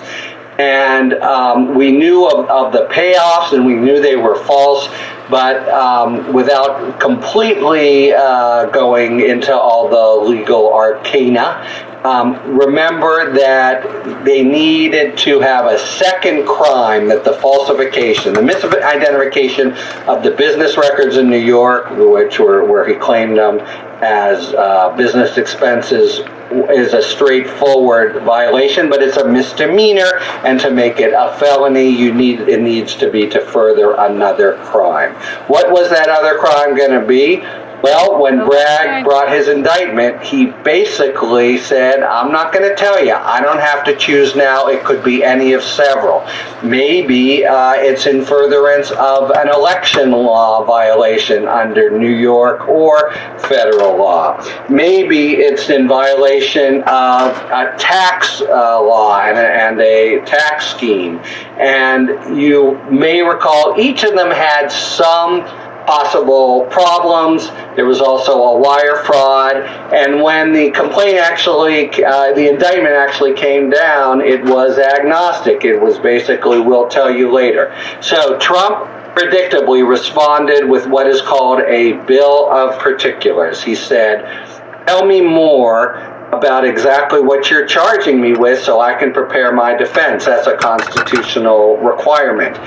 and 0.59 1.13
um, 1.13 1.73
we 1.73 1.91
knew 1.91 2.27
of, 2.27 2.49
of 2.49 2.73
the 2.73 2.85
payoffs 2.91 3.53
and 3.53 3.65
we 3.65 3.75
knew 3.75 4.01
they 4.01 4.17
were 4.17 4.43
false, 4.43 4.89
but 5.29 5.67
um, 5.69 6.33
without 6.33 6.99
completely 6.99 8.11
uh, 8.11 8.65
going 8.65 9.21
into 9.21 9.55
all 9.57 9.87
the 9.87 10.29
legal 10.29 10.73
arcana. 10.73 11.65
Um, 12.03 12.57
remember 12.57 13.33
that 13.33 14.23
they 14.23 14.43
needed 14.43 15.17
to 15.19 15.39
have 15.41 15.65
a 15.65 15.77
second 15.77 16.45
crime 16.45 17.09
that 17.09 17.23
the 17.25 17.33
falsification, 17.33 18.33
the 18.33 18.41
misidentification 18.41 19.75
of 20.07 20.23
the 20.23 20.31
business 20.31 20.77
records 20.77 21.17
in 21.17 21.29
New 21.29 21.37
York, 21.37 21.89
which 21.91 22.39
were 22.39 22.63
where 22.65 22.87
he 22.87 22.95
claimed 22.95 23.37
them 23.37 23.59
as 24.01 24.53
uh, 24.53 24.95
business 24.95 25.37
expenses 25.37 26.21
is 26.51 26.93
a 26.93 27.01
straightforward 27.01 28.23
violation, 28.23 28.89
but 28.89 29.03
it's 29.03 29.17
a 29.17 29.27
misdemeanor, 29.27 30.19
and 30.43 30.59
to 30.59 30.71
make 30.71 30.99
it 30.99 31.13
a 31.15 31.37
felony, 31.37 31.89
you 31.89 32.13
need 32.13 32.41
it 32.41 32.61
needs 32.61 32.95
to 32.95 33.11
be 33.11 33.27
to 33.29 33.39
further 33.39 33.93
another 33.95 34.55
crime. 34.63 35.13
What 35.47 35.71
was 35.71 35.89
that 35.89 36.09
other 36.09 36.37
crime 36.39 36.75
going 36.75 36.99
to 36.99 37.05
be? 37.05 37.43
Well, 37.81 38.21
when 38.21 38.45
Bragg 38.45 39.05
brought 39.05 39.31
his 39.31 39.47
indictment, 39.47 40.21
he 40.21 40.47
basically 40.47 41.57
said, 41.57 42.03
I'm 42.03 42.31
not 42.31 42.51
going 42.51 42.67
to 42.67 42.75
tell 42.75 43.03
you. 43.03 43.13
I 43.13 43.39
don't 43.41 43.59
have 43.59 43.85
to 43.85 43.95
choose 43.95 44.35
now. 44.35 44.67
It 44.67 44.83
could 44.83 45.01
be 45.03 45.23
any 45.23 45.53
of 45.53 45.63
several. 45.63 46.27
Maybe 46.61 47.45
uh, 47.45 47.73
it's 47.77 48.05
in 48.05 48.25
furtherance 48.25 48.91
of 48.91 49.31
an 49.31 49.47
election 49.47 50.11
law 50.11 50.65
violation 50.65 51.47
under 51.47 51.97
New 51.97 52.13
York 52.13 52.67
or 52.67 53.13
federal 53.47 53.97
law. 53.97 54.43
Maybe 54.69 55.35
it's 55.35 55.69
in 55.69 55.87
violation 55.87 56.83
of 56.83 57.35
a 57.37 57.75
tax 57.77 58.41
uh, 58.41 58.81
law 58.81 59.21
and 59.21 59.37
a, 59.37 59.41
and 59.41 59.79
a 59.79 60.25
tax 60.25 60.67
scheme. 60.67 61.19
And 61.57 62.37
you 62.37 62.77
may 62.91 63.21
recall 63.21 63.79
each 63.79 64.03
of 64.03 64.15
them 64.15 64.31
had 64.31 64.67
some 64.67 65.45
possible 65.89 66.67
problems. 66.69 67.47
There 67.75 67.87
was 67.87 67.99
also 67.99 68.33
a 68.43 68.59
wire 68.59 69.03
fraud, 69.05 69.55
and 69.91 70.21
when 70.21 70.53
the 70.53 70.69
complaint 70.69 71.17
actually, 71.17 71.89
uh, 72.03 72.31
the 72.33 72.47
indictment 72.47 72.93
actually 72.93 73.33
came 73.33 73.71
down, 73.71 74.21
it 74.21 74.43
was 74.43 74.77
agnostic. 74.77 75.65
It 75.65 75.79
was 75.79 75.97
basically, 75.97 76.59
we'll 76.59 76.89
tell 76.89 77.09
you 77.09 77.31
later. 77.31 77.75
So 78.01 78.37
Trump 78.37 78.85
predictably 79.15 79.87
responded 79.87 80.69
with 80.69 80.85
what 80.85 81.07
is 81.07 81.21
called 81.21 81.61
a 81.61 81.93
bill 82.05 82.51
of 82.51 82.79
particulars. 82.79 83.63
He 83.63 83.73
said, 83.73 84.85
Tell 84.85 85.07
me 85.07 85.21
more 85.21 85.95
about 86.31 86.65
exactly 86.65 87.19
what 87.19 87.49
you're 87.49 87.65
charging 87.65 88.21
me 88.21 88.33
with 88.33 88.63
so 88.63 88.79
I 88.79 88.93
can 88.93 89.11
prepare 89.11 89.51
my 89.51 89.75
defense. 89.75 90.25
That's 90.25 90.45
a 90.45 90.55
constitutional 90.55 91.77
requirement. 91.77 92.57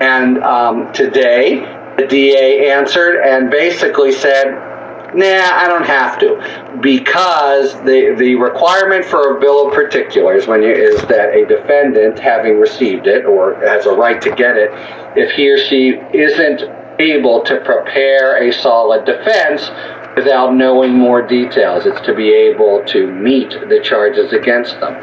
And 0.00 0.42
um, 0.42 0.92
today, 0.92 1.78
the 1.96 2.06
DA 2.06 2.70
answered 2.70 3.20
and 3.22 3.50
basically 3.50 4.12
said, 4.12 4.70
Nah, 5.14 5.26
I 5.26 5.68
don't 5.68 5.84
have 5.84 6.18
to, 6.20 6.78
because 6.80 7.74
the 7.84 8.14
the 8.16 8.34
requirement 8.36 9.04
for 9.04 9.36
a 9.36 9.40
bill 9.40 9.68
of 9.68 9.74
particulars 9.74 10.46
when 10.46 10.62
you, 10.62 10.70
is 10.70 11.02
that 11.02 11.34
a 11.34 11.44
defendant, 11.44 12.18
having 12.18 12.58
received 12.58 13.06
it 13.06 13.26
or 13.26 13.56
has 13.56 13.84
a 13.84 13.92
right 13.92 14.22
to 14.22 14.30
get 14.30 14.56
it, 14.56 14.70
if 15.14 15.32
he 15.32 15.50
or 15.50 15.58
she 15.58 16.00
isn't 16.14 16.62
able 16.98 17.42
to 17.42 17.60
prepare 17.60 18.48
a 18.48 18.52
solid 18.52 19.04
defense 19.04 19.68
without 20.16 20.54
knowing 20.54 20.94
more 20.94 21.20
details, 21.20 21.84
it's 21.84 22.00
to 22.06 22.14
be 22.14 22.32
able 22.32 22.82
to 22.86 23.06
meet 23.06 23.50
the 23.50 23.80
charges 23.84 24.32
against 24.32 24.80
them 24.80 24.94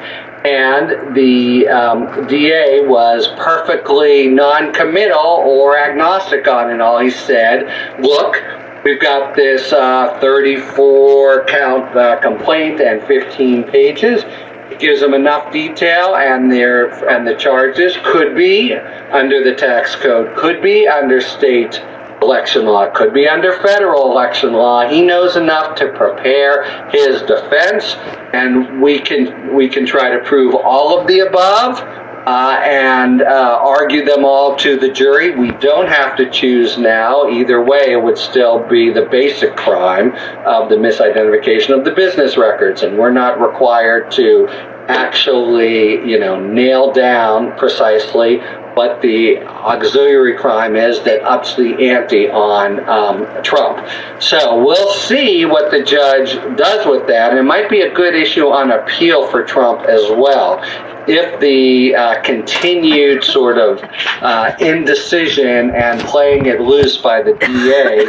and 0.45 1.15
the 1.15 1.67
um, 1.67 2.27
DA 2.27 2.85
was 2.85 3.27
perfectly 3.37 4.27
non-committal 4.27 5.19
or 5.19 5.77
agnostic 5.77 6.47
on 6.47 6.71
it 6.71 6.79
all. 6.79 6.99
He 6.99 7.11
said, 7.11 7.99
"Look, 7.99 8.41
we've 8.83 9.01
got 9.01 9.35
this 9.35 9.73
uh, 9.73 10.17
34 10.21 11.45
count 11.45 11.95
uh, 11.95 12.19
complaint 12.21 12.79
and 12.79 13.05
15 13.05 13.63
pages." 13.65 14.23
It 14.71 14.79
gives 14.79 15.01
them 15.01 15.13
enough 15.13 15.51
detail, 15.51 16.15
and 16.15 16.51
their 16.51 16.87
and 17.09 17.27
the 17.27 17.35
charges 17.35 17.97
could 18.03 18.35
be 18.35 18.73
under 18.75 19.43
the 19.43 19.55
tax 19.55 19.95
code, 19.95 20.37
could 20.37 20.61
be 20.61 20.87
under 20.87 21.19
state 21.19 21.81
election 22.21 22.65
law, 22.65 22.89
could 22.91 23.13
be 23.13 23.27
under 23.27 23.53
federal 23.61 24.11
election 24.11 24.53
law. 24.53 24.87
He 24.87 25.01
knows 25.01 25.35
enough 25.35 25.75
to 25.75 25.91
prepare 25.93 26.89
his 26.91 27.21
defense, 27.23 27.95
and 28.33 28.81
we 28.81 28.99
can 28.99 29.55
we 29.55 29.69
can 29.69 29.85
try 29.85 30.09
to 30.09 30.19
prove 30.23 30.55
all 30.55 30.99
of 30.99 31.07
the 31.07 31.19
above. 31.19 31.83
Uh, 32.25 32.59
and 32.63 33.21
uh, 33.23 33.59
argue 33.63 34.03
them 34.05 34.25
all 34.25 34.55
to 34.55 34.77
the 34.77 34.91
jury. 34.91 35.35
We 35.35 35.51
don't 35.51 35.87
have 35.87 36.17
to 36.17 36.29
choose 36.29 36.77
now. 36.77 37.27
Either 37.27 37.63
way, 37.63 37.91
it 37.91 38.03
would 38.03 38.17
still 38.17 38.67
be 38.67 38.91
the 38.91 39.07
basic 39.09 39.55
crime 39.55 40.11
of 40.45 40.69
the 40.69 40.75
misidentification 40.75 41.75
of 41.75 41.85
the 41.85 41.91
business 41.91 42.37
records, 42.37 42.83
and 42.83 42.97
we're 42.99 43.13
not 43.13 43.39
required 43.39 44.11
to 44.11 44.47
actually, 44.89 46.07
you 46.07 46.19
know, 46.19 46.39
nail 46.39 46.91
down 46.91 47.55
precisely 47.57 48.41
what 48.79 49.01
the 49.01 49.37
auxiliary 49.45 50.37
crime 50.37 50.77
is 50.77 51.03
that 51.03 51.21
ups 51.25 51.53
the 51.55 51.89
ante 51.91 52.29
on 52.29 52.79
um, 52.87 53.43
Trump. 53.43 53.85
So 54.21 54.63
we'll 54.63 54.93
see 54.93 55.43
what 55.43 55.69
the 55.69 55.83
judge 55.83 56.35
does 56.57 56.85
with 56.87 57.05
that. 57.07 57.31
And 57.31 57.39
it 57.39 57.43
might 57.43 57.69
be 57.69 57.81
a 57.81 57.93
good 57.93 58.15
issue 58.15 58.47
on 58.47 58.71
appeal 58.71 59.27
for 59.27 59.43
Trump 59.43 59.81
as 59.81 60.09
well. 60.11 60.61
If 61.09 61.41
the 61.41 61.93
uh, 61.93 62.21
continued 62.21 63.21
sort 63.21 63.57
of 63.57 63.83
uh, 64.21 64.55
indecision 64.61 65.71
and 65.71 65.99
playing 65.99 66.45
it 66.45 66.61
loose 66.61 66.95
by 66.95 67.21
the 67.21 67.33
DA 67.33 68.05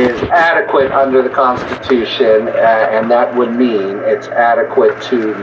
is 0.00 0.22
adequate 0.30 0.92
under 0.92 1.22
the 1.22 1.30
Constitution, 1.30 2.46
uh, 2.46 2.88
and 2.92 3.10
that 3.10 3.34
would 3.34 3.56
mean 3.56 3.98
it's 4.04 4.28
adequate 4.28 5.02
to 5.10 5.34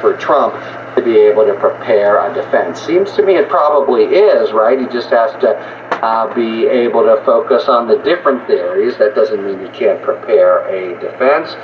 for 0.00 0.16
Trump 0.16 0.54
to 0.96 1.02
be 1.02 1.18
able 1.18 1.44
to 1.44 1.54
prepare 1.54 2.24
a 2.30 2.34
defense. 2.34 2.80
Seems 2.80 3.12
to 3.12 3.22
me 3.22 3.36
it 3.36 3.48
probably 3.48 4.04
is, 4.04 4.52
right? 4.52 4.78
He 4.78 4.86
just 4.86 5.10
has 5.10 5.32
to 5.40 5.56
uh, 6.04 6.32
be 6.34 6.66
able 6.66 7.02
to 7.02 7.22
focus 7.24 7.68
on 7.68 7.88
the 7.88 7.98
different 7.98 8.46
theories. 8.46 8.96
That 8.98 9.14
doesn't 9.14 9.44
mean 9.44 9.60
he 9.60 9.78
can't 9.78 10.02
prepare 10.02 10.66
a 10.68 10.98
defense. 11.00 11.54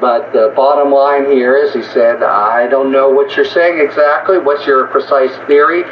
But 0.00 0.32
the 0.32 0.52
bottom 0.54 0.92
line 0.92 1.26
here 1.26 1.56
is 1.56 1.74
he 1.74 1.82
said, 1.82 2.22
I 2.22 2.68
don't 2.68 2.92
know 2.92 3.10
what 3.10 3.36
you're 3.36 3.44
saying 3.44 3.80
exactly. 3.80 4.38
What's 4.38 4.64
your 4.66 4.86
precise 4.86 5.36
theory? 5.48 5.82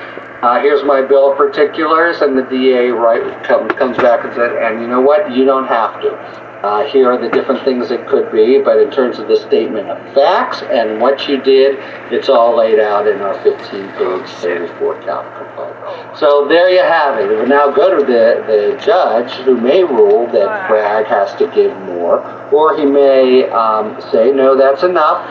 Uh, 0.43 0.61
here's 0.61 0.85
my 0.85 1.03
bill 1.03 1.33
of 1.33 1.37
particulars. 1.37 2.21
And 2.21 2.39
the 2.39 2.43
DA 2.43 2.91
right, 2.91 3.43
come, 3.43 3.69
comes 3.69 3.97
back 3.97 4.25
and 4.25 4.33
said, 4.35 4.53
and 4.63 4.81
you 4.81 4.87
know 4.87 5.01
what? 5.01 5.35
You 5.35 5.45
don't 5.45 5.67
have 5.67 6.01
to. 6.03 6.46
Uh, 6.67 6.85
here 6.91 7.09
are 7.09 7.17
the 7.17 7.29
different 7.29 7.65
things 7.65 7.93
it 7.93 8.09
could 8.09 8.33
be, 8.33 8.59
but 8.59 8.77
in 8.77 8.91
terms 8.91 9.21
of 9.21 9.29
the 9.29 9.37
statement 9.37 9.89
of 9.89 10.15
facts 10.15 10.63
and 10.63 11.01
what 11.01 11.29
you 11.29 11.41
did, 11.41 11.79
it's 12.13 12.29
all 12.29 12.57
laid 12.57 12.81
out 12.81 13.07
in 13.07 13.21
our 13.21 13.35
15-page 13.35 14.29
34-count 14.43 15.37
complaint. 15.37 16.19
So 16.19 16.49
there 16.49 16.69
you 16.69 16.81
have 16.81 17.21
it. 17.21 17.29
We 17.29 17.37
will 17.37 17.47
now 17.47 17.71
go 17.71 17.97
to 17.97 18.05
the, 18.05 18.43
the 18.49 18.85
judge, 18.85 19.31
who 19.45 19.57
may 19.57 19.85
rule 19.85 20.27
that 20.33 20.69
Bragg 20.69 21.07
has 21.07 21.33
to 21.37 21.47
give 21.55 21.71
more, 21.83 22.19
or 22.51 22.77
he 22.77 22.85
may 22.85 23.49
um, 23.51 24.01
say, 24.11 24.33
no, 24.33 24.59
that's 24.59 24.83
enough. 24.83 25.23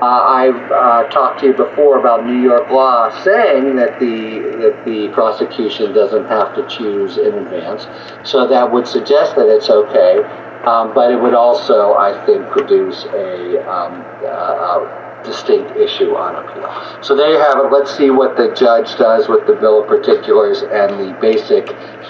Uh, 0.00 0.04
I've 0.04 0.70
uh, 0.70 1.08
talked 1.08 1.40
to 1.40 1.46
you 1.46 1.52
before 1.54 1.98
about 1.98 2.26
New 2.26 2.40
York 2.40 2.70
law 2.70 3.08
saying 3.24 3.76
that 3.76 3.98
the 3.98 4.40
that 4.60 4.84
the 4.84 5.08
prosecution 5.14 5.94
doesn't 5.94 6.26
have 6.26 6.54
to 6.54 6.68
choose 6.68 7.16
in 7.16 7.32
advance, 7.32 7.88
so 8.22 8.46
that 8.46 8.70
would 8.70 8.86
suggest 8.86 9.36
that 9.36 9.48
it's 9.48 9.70
okay. 9.70 10.20
Um, 10.64 10.94
but 10.94 11.12
it 11.12 11.20
would 11.20 11.34
also, 11.34 11.94
I 11.94 12.24
think, 12.26 12.48
produce 12.50 13.04
a, 13.04 13.62
um, 13.70 14.04
uh, 14.26 15.06
distinct 15.26 15.76
issue 15.76 16.14
on 16.14 16.36
appeal. 16.36 17.02
So 17.02 17.16
there 17.16 17.30
you 17.30 17.38
have 17.38 17.58
it. 17.58 17.72
Let's 17.72 17.94
see 17.96 18.10
what 18.10 18.36
the 18.36 18.54
judge 18.54 18.96
does 18.96 19.28
with 19.28 19.46
the 19.46 19.54
bill 19.54 19.82
of 19.82 19.88
particulars 19.88 20.62
and 20.62 20.98
the 20.98 21.18
basic 21.20 21.66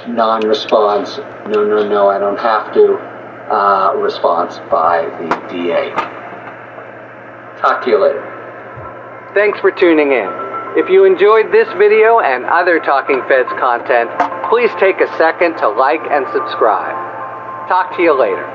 non-response, 0.07 1.19
no, 1.49 1.65
no, 1.65 1.89
no, 1.89 2.09
I 2.09 2.19
don't 2.19 2.39
have 2.39 2.73
to, 2.75 2.97
uh, 3.51 3.95
response 3.97 4.59
by 4.71 5.03
the 5.19 5.29
DA. 5.49 5.91
Talk 7.61 7.85
to 7.85 7.91
you 7.91 8.03
later. 8.03 9.33
Thanks 9.35 9.59
for 9.61 9.71
tuning 9.71 10.13
in. 10.13 10.29
If 10.77 10.91
you 10.91 11.05
enjoyed 11.05 11.53
this 11.53 11.69
video 11.79 12.21
and 12.21 12.45
other 12.45 12.79
Talking 12.81 13.23
Feds 13.29 13.49
content, 13.59 14.11
please 14.51 14.71
take 14.79 15.01
a 15.01 15.09
second 15.17 15.57
to 15.57 15.69
like 15.69 16.03
and 16.11 16.27
subscribe. 16.33 17.06
Talk 17.69 17.97
to 17.97 18.03
you 18.03 18.17
later. 18.17 18.47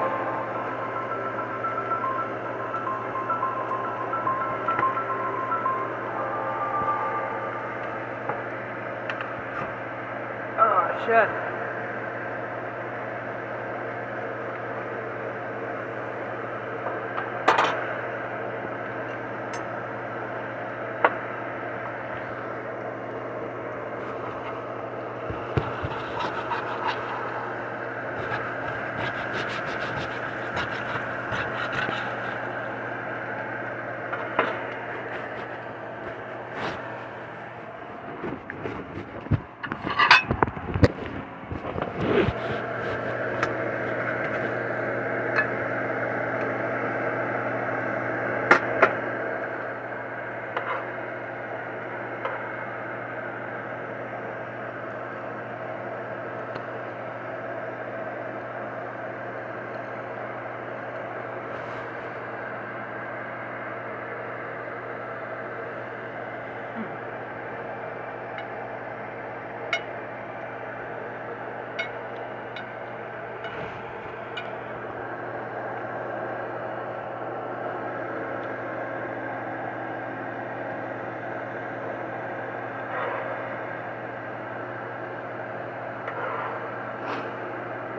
Oh, 10.57 11.05
shit. 11.05 11.51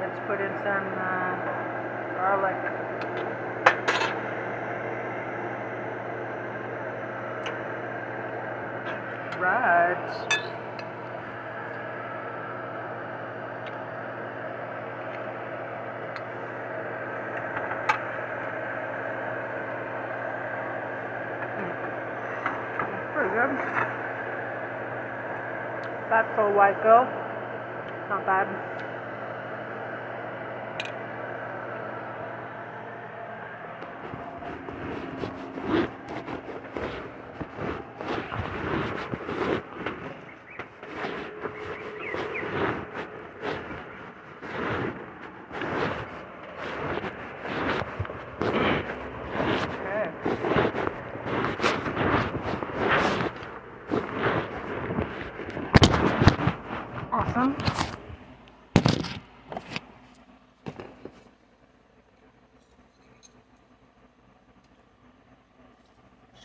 Let's 0.02 0.18
put 0.26 0.40
in 0.40 0.51
some 0.62 0.94
uh, 0.94 1.34
garlic. 2.14 2.54
Right. 9.40 9.98
Pretty 23.12 23.30
good. 23.30 23.50
That 26.08 26.24
for 26.36 26.46
a 26.46 26.54
white 26.54 26.80
girl. 26.84 27.04
Not 28.08 28.24
bad. 28.26 28.61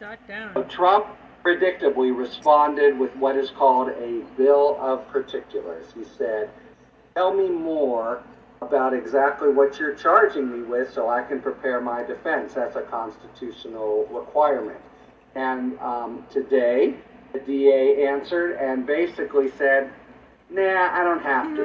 Shut 0.08 0.28
down. 0.28 0.70
Trump 0.70 1.08
predictably 1.44 2.16
responded 2.16 2.98
with 2.98 3.14
what 3.18 3.36
is 3.36 3.50
called 3.50 3.90
a 3.90 4.22
bill 4.38 4.78
of 4.80 5.06
particulars. 5.10 5.88
He 5.94 6.06
said, 6.18 6.50
Tell 7.16 7.34
me 7.34 7.50
more 7.50 8.24
about 8.62 8.94
exactly 8.94 9.50
what 9.50 9.78
you're 9.80 9.96
charging 9.96 10.50
me 10.50 10.66
with 10.66 10.94
so 10.94 11.10
I 11.10 11.24
can 11.24 11.42
prepare 11.42 11.82
my 11.82 12.04
defense. 12.04 12.54
That's 12.54 12.78
a 12.78 12.84
constitutional 12.84 14.08
requirement. 14.10 14.80
And 15.36 15.78
um, 15.80 16.26
today, 16.32 16.96
the 17.34 17.40
DA 17.40 18.08
answered 18.08 18.56
and 18.56 18.86
basically 18.86 19.52
said, 19.58 19.92
Nah, 20.50 20.90
I 20.94 21.04
don't 21.04 21.22
have 21.22 21.54
to. 21.56 21.64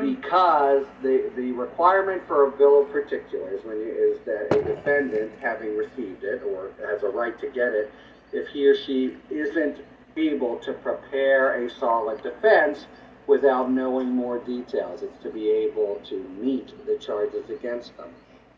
Because 0.00 0.86
the, 1.02 1.30
the 1.36 1.52
requirement 1.52 2.22
for 2.26 2.46
a 2.46 2.50
bill 2.50 2.82
of 2.82 2.90
particulars 2.92 3.64
when 3.64 3.76
you, 3.78 3.92
is 3.92 4.24
that 4.26 4.56
a 4.56 4.74
defendant, 4.74 5.32
having 5.40 5.76
received 5.76 6.24
it 6.24 6.42
or 6.42 6.70
has 6.86 7.02
a 7.02 7.08
right 7.08 7.38
to 7.40 7.46
get 7.48 7.72
it, 7.72 7.90
if 8.32 8.48
he 8.48 8.66
or 8.66 8.76
she 8.76 9.16
isn't 9.30 9.78
able 10.16 10.58
to 10.58 10.72
prepare 10.72 11.64
a 11.64 11.70
solid 11.70 12.22
defense 12.22 12.86
without 13.26 13.70
knowing 13.70 14.08
more 14.08 14.38
details, 14.38 15.02
it's 15.02 15.22
to 15.22 15.30
be 15.30 15.50
able 15.50 16.00
to 16.08 16.22
meet 16.40 16.72
the 16.86 16.96
charges 16.96 17.48
against 17.50 17.96
them. 17.96 18.08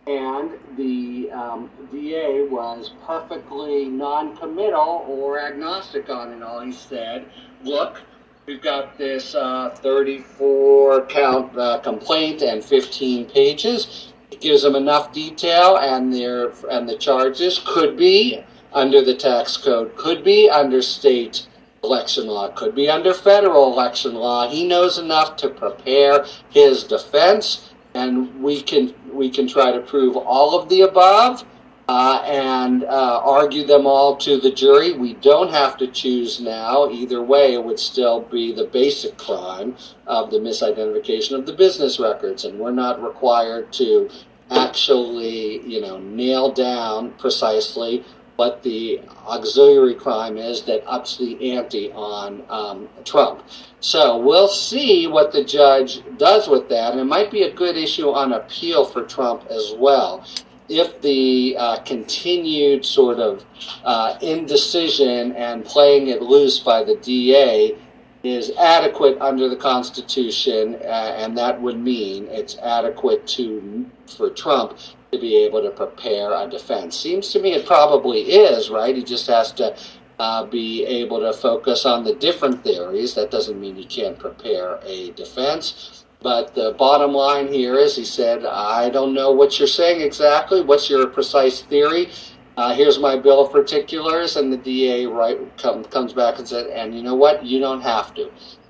And 0.07 0.53
the 0.76 1.30
um, 1.30 1.70
DA 1.93 2.47
was 2.49 2.93
perfectly 3.07 3.84
non 3.86 4.36
committal 4.36 5.05
or 5.07 5.38
agnostic 5.38 6.09
on 6.09 6.32
it 6.32 6.43
all. 6.43 6.61
He 6.61 6.72
said, 6.72 7.26
Look, 7.62 8.01
We've 8.47 8.62
got 8.62 8.97
this 8.97 9.34
uh, 9.34 9.70
34 9.80 11.07
count 11.07 11.57
uh, 11.57 11.78
complaint 11.80 12.43
and 12.43 12.64
15 12.64 13.26
pages. 13.26 14.12
It 14.30 14.41
gives 14.41 14.62
them 14.62 14.74
enough 14.74 15.12
detail, 15.12 15.76
and 15.76 16.12
their 16.12 16.53
and 16.70 16.88
the 16.88 16.97
charges 16.97 17.61
could 17.66 17.97
be 17.97 18.43
under 18.72 19.03
the 19.03 19.14
tax 19.14 19.57
code, 19.57 19.95
could 19.97 20.24
be 20.24 20.49
under 20.49 20.80
state 20.80 21.49
election 21.84 22.26
law, 22.26 22.49
could 22.53 22.74
be 22.74 22.88
under 22.88 23.12
federal 23.12 23.72
election 23.72 24.14
law. 24.14 24.49
He 24.49 24.66
knows 24.66 24.99
enough 24.99 25.36
to 25.36 25.51
prepare 25.51 26.24
his 26.49 26.84
defense, 26.84 27.70
and 27.95 28.43
we 28.43 28.62
can 28.62 28.95
we 29.12 29.28
can 29.28 29.49
try 29.49 29.70
to 29.70 29.80
prove 29.80 30.16
all 30.16 30.59
of 30.59 30.68
the 30.70 30.80
above 30.82 31.45
uh, 31.93 32.22
and 32.24 32.84
uh, 32.84 33.20
argue 33.24 33.66
them 33.66 33.84
all 33.84 34.16
to 34.16 34.38
the 34.38 34.53
jury. 34.53 34.93
We 34.93 35.14
don't 35.14 35.51
have 35.51 35.76
to 35.78 35.88
choose 35.88 36.41
now. 36.41 36.88
Either 36.88 37.20
way, 37.20 37.55
it 37.55 37.64
would 37.64 37.80
still 37.80 38.20
be 38.20 38.53
the 38.53 38.66
basic 38.66 39.18
crime 39.18 39.74
of 40.07 40.30
the 40.30 40.38
misidentification 40.38 41.32
of 41.32 41.47
the 41.47 41.53
business 41.53 41.99
records, 41.99 42.45
and 42.45 42.61
we're 42.61 42.70
not 42.70 43.03
required 43.03 43.72
to 43.72 44.09
actually, 44.53 45.66
you 45.68 45.80
know, 45.80 45.99
nail 45.99 46.53
down 46.53 47.11
precisely 47.18 48.05
what 48.36 48.62
the 48.62 49.01
auxiliary 49.26 49.97
crime 49.97 50.36
is 50.36 50.62
that 50.62 50.84
ups 50.86 51.16
the 51.16 51.55
ante 51.55 51.91
on 51.91 52.45
um, 52.51 52.88
Trump. 53.05 53.43
So 53.80 54.16
we'll 54.16 54.47
see 54.47 55.09
what 55.09 55.32
the 55.32 55.43
judge 55.43 56.03
does 56.18 56.47
with 56.47 56.68
that, 56.68 56.93
and 56.93 57.01
it 57.01 57.05
might 57.05 57.32
be 57.32 57.43
a 57.43 57.53
good 57.53 57.76
issue 57.76 58.11
on 58.11 58.34
appeal 58.34 58.84
for 58.84 59.03
Trump 59.03 59.45
as 59.51 59.74
well 59.76 60.24
if 60.71 61.03
the 61.03 61.57
uh, 61.59 61.81
continued 61.81 62.87
sort 62.87 63.18
of 63.18 63.45
uh, 63.85 64.16
indecision 64.23 65.33
and 65.33 65.64
playing 65.64 66.09
it 66.09 66.23
loose 66.23 66.61
by 66.61 66.85
the 66.85 66.95
DA 66.97 67.77
is 68.23 68.53
adequate 68.59 69.18
under 69.21 69.49
the 69.49 69.57
Constitution, 69.57 70.77
uh, 70.77 71.14
and 71.16 71.37
that 71.37 71.61
would 71.61 71.79
mean 71.79 72.27
it's 72.29 72.57
adequate 72.59 73.27
to 73.27 73.85
for 74.07 74.31
Trump 74.31 74.79
to 75.11 75.18
be 75.18 75.37
able 75.39 75.62
to 75.62 75.71
prepare 75.71 76.33
a 76.35 76.49
defense. 76.49 76.97
Seems 76.97 77.33
to 77.33 77.41
me 77.41 77.55
it 77.55 77.66
probably 77.66 78.21
is, 78.21 78.71
right? 78.71 78.95
He 78.95 79.03
just 79.03 79.27
has 79.27 79.53
to 79.53 79.77
uh, 80.21 80.45
be 80.45 80.85
able 80.85 81.18
to 81.21 81.33
focus 81.33 81.87
on 81.87 82.05
the 82.05 82.14
different 82.14 82.62
theories. 82.62 83.14
That 83.14 83.31
doesn't 83.31 83.59
mean 83.59 83.75
he 83.75 83.87
can't 83.87 84.18
prepare 84.18 84.79
a 84.85 85.11
defense. 85.12 85.99
But 86.23 86.55
the 86.55 86.73
bottom 86.79 87.12
line 87.12 87.51
here 87.51 87.77
is 87.77 87.97
he 87.97 88.05
said, 88.05 88.45
I 88.45 88.91
don't 88.91 89.14
know 89.14 89.31
what 89.33 89.59
you're 89.59 89.68
saying 89.68 90.03
exactly. 90.03 90.61
What's 90.61 90.91
your 90.91 91.07
precise 91.07 91.62
theory? 91.62 92.11
Uh, 92.59 92.75
here's 92.75 92.99
my 92.99 93.16
bill 93.16 93.47
of 93.47 93.53
particulars. 93.53 94.37
And 94.37 94.53
the 94.53 94.59
DA 94.59 95.07
right 95.07 95.39
come, 95.57 95.83
comes 95.85 96.12
back 96.12 96.39
and 96.39 96.47
said, 96.47 96.66
and 96.66 96.95
you 96.95 97.03
know 97.03 97.14
what? 97.14 97.45
You 97.45 97.59
don't 97.59 97.81
have 97.81 98.12
to. 98.14 98.31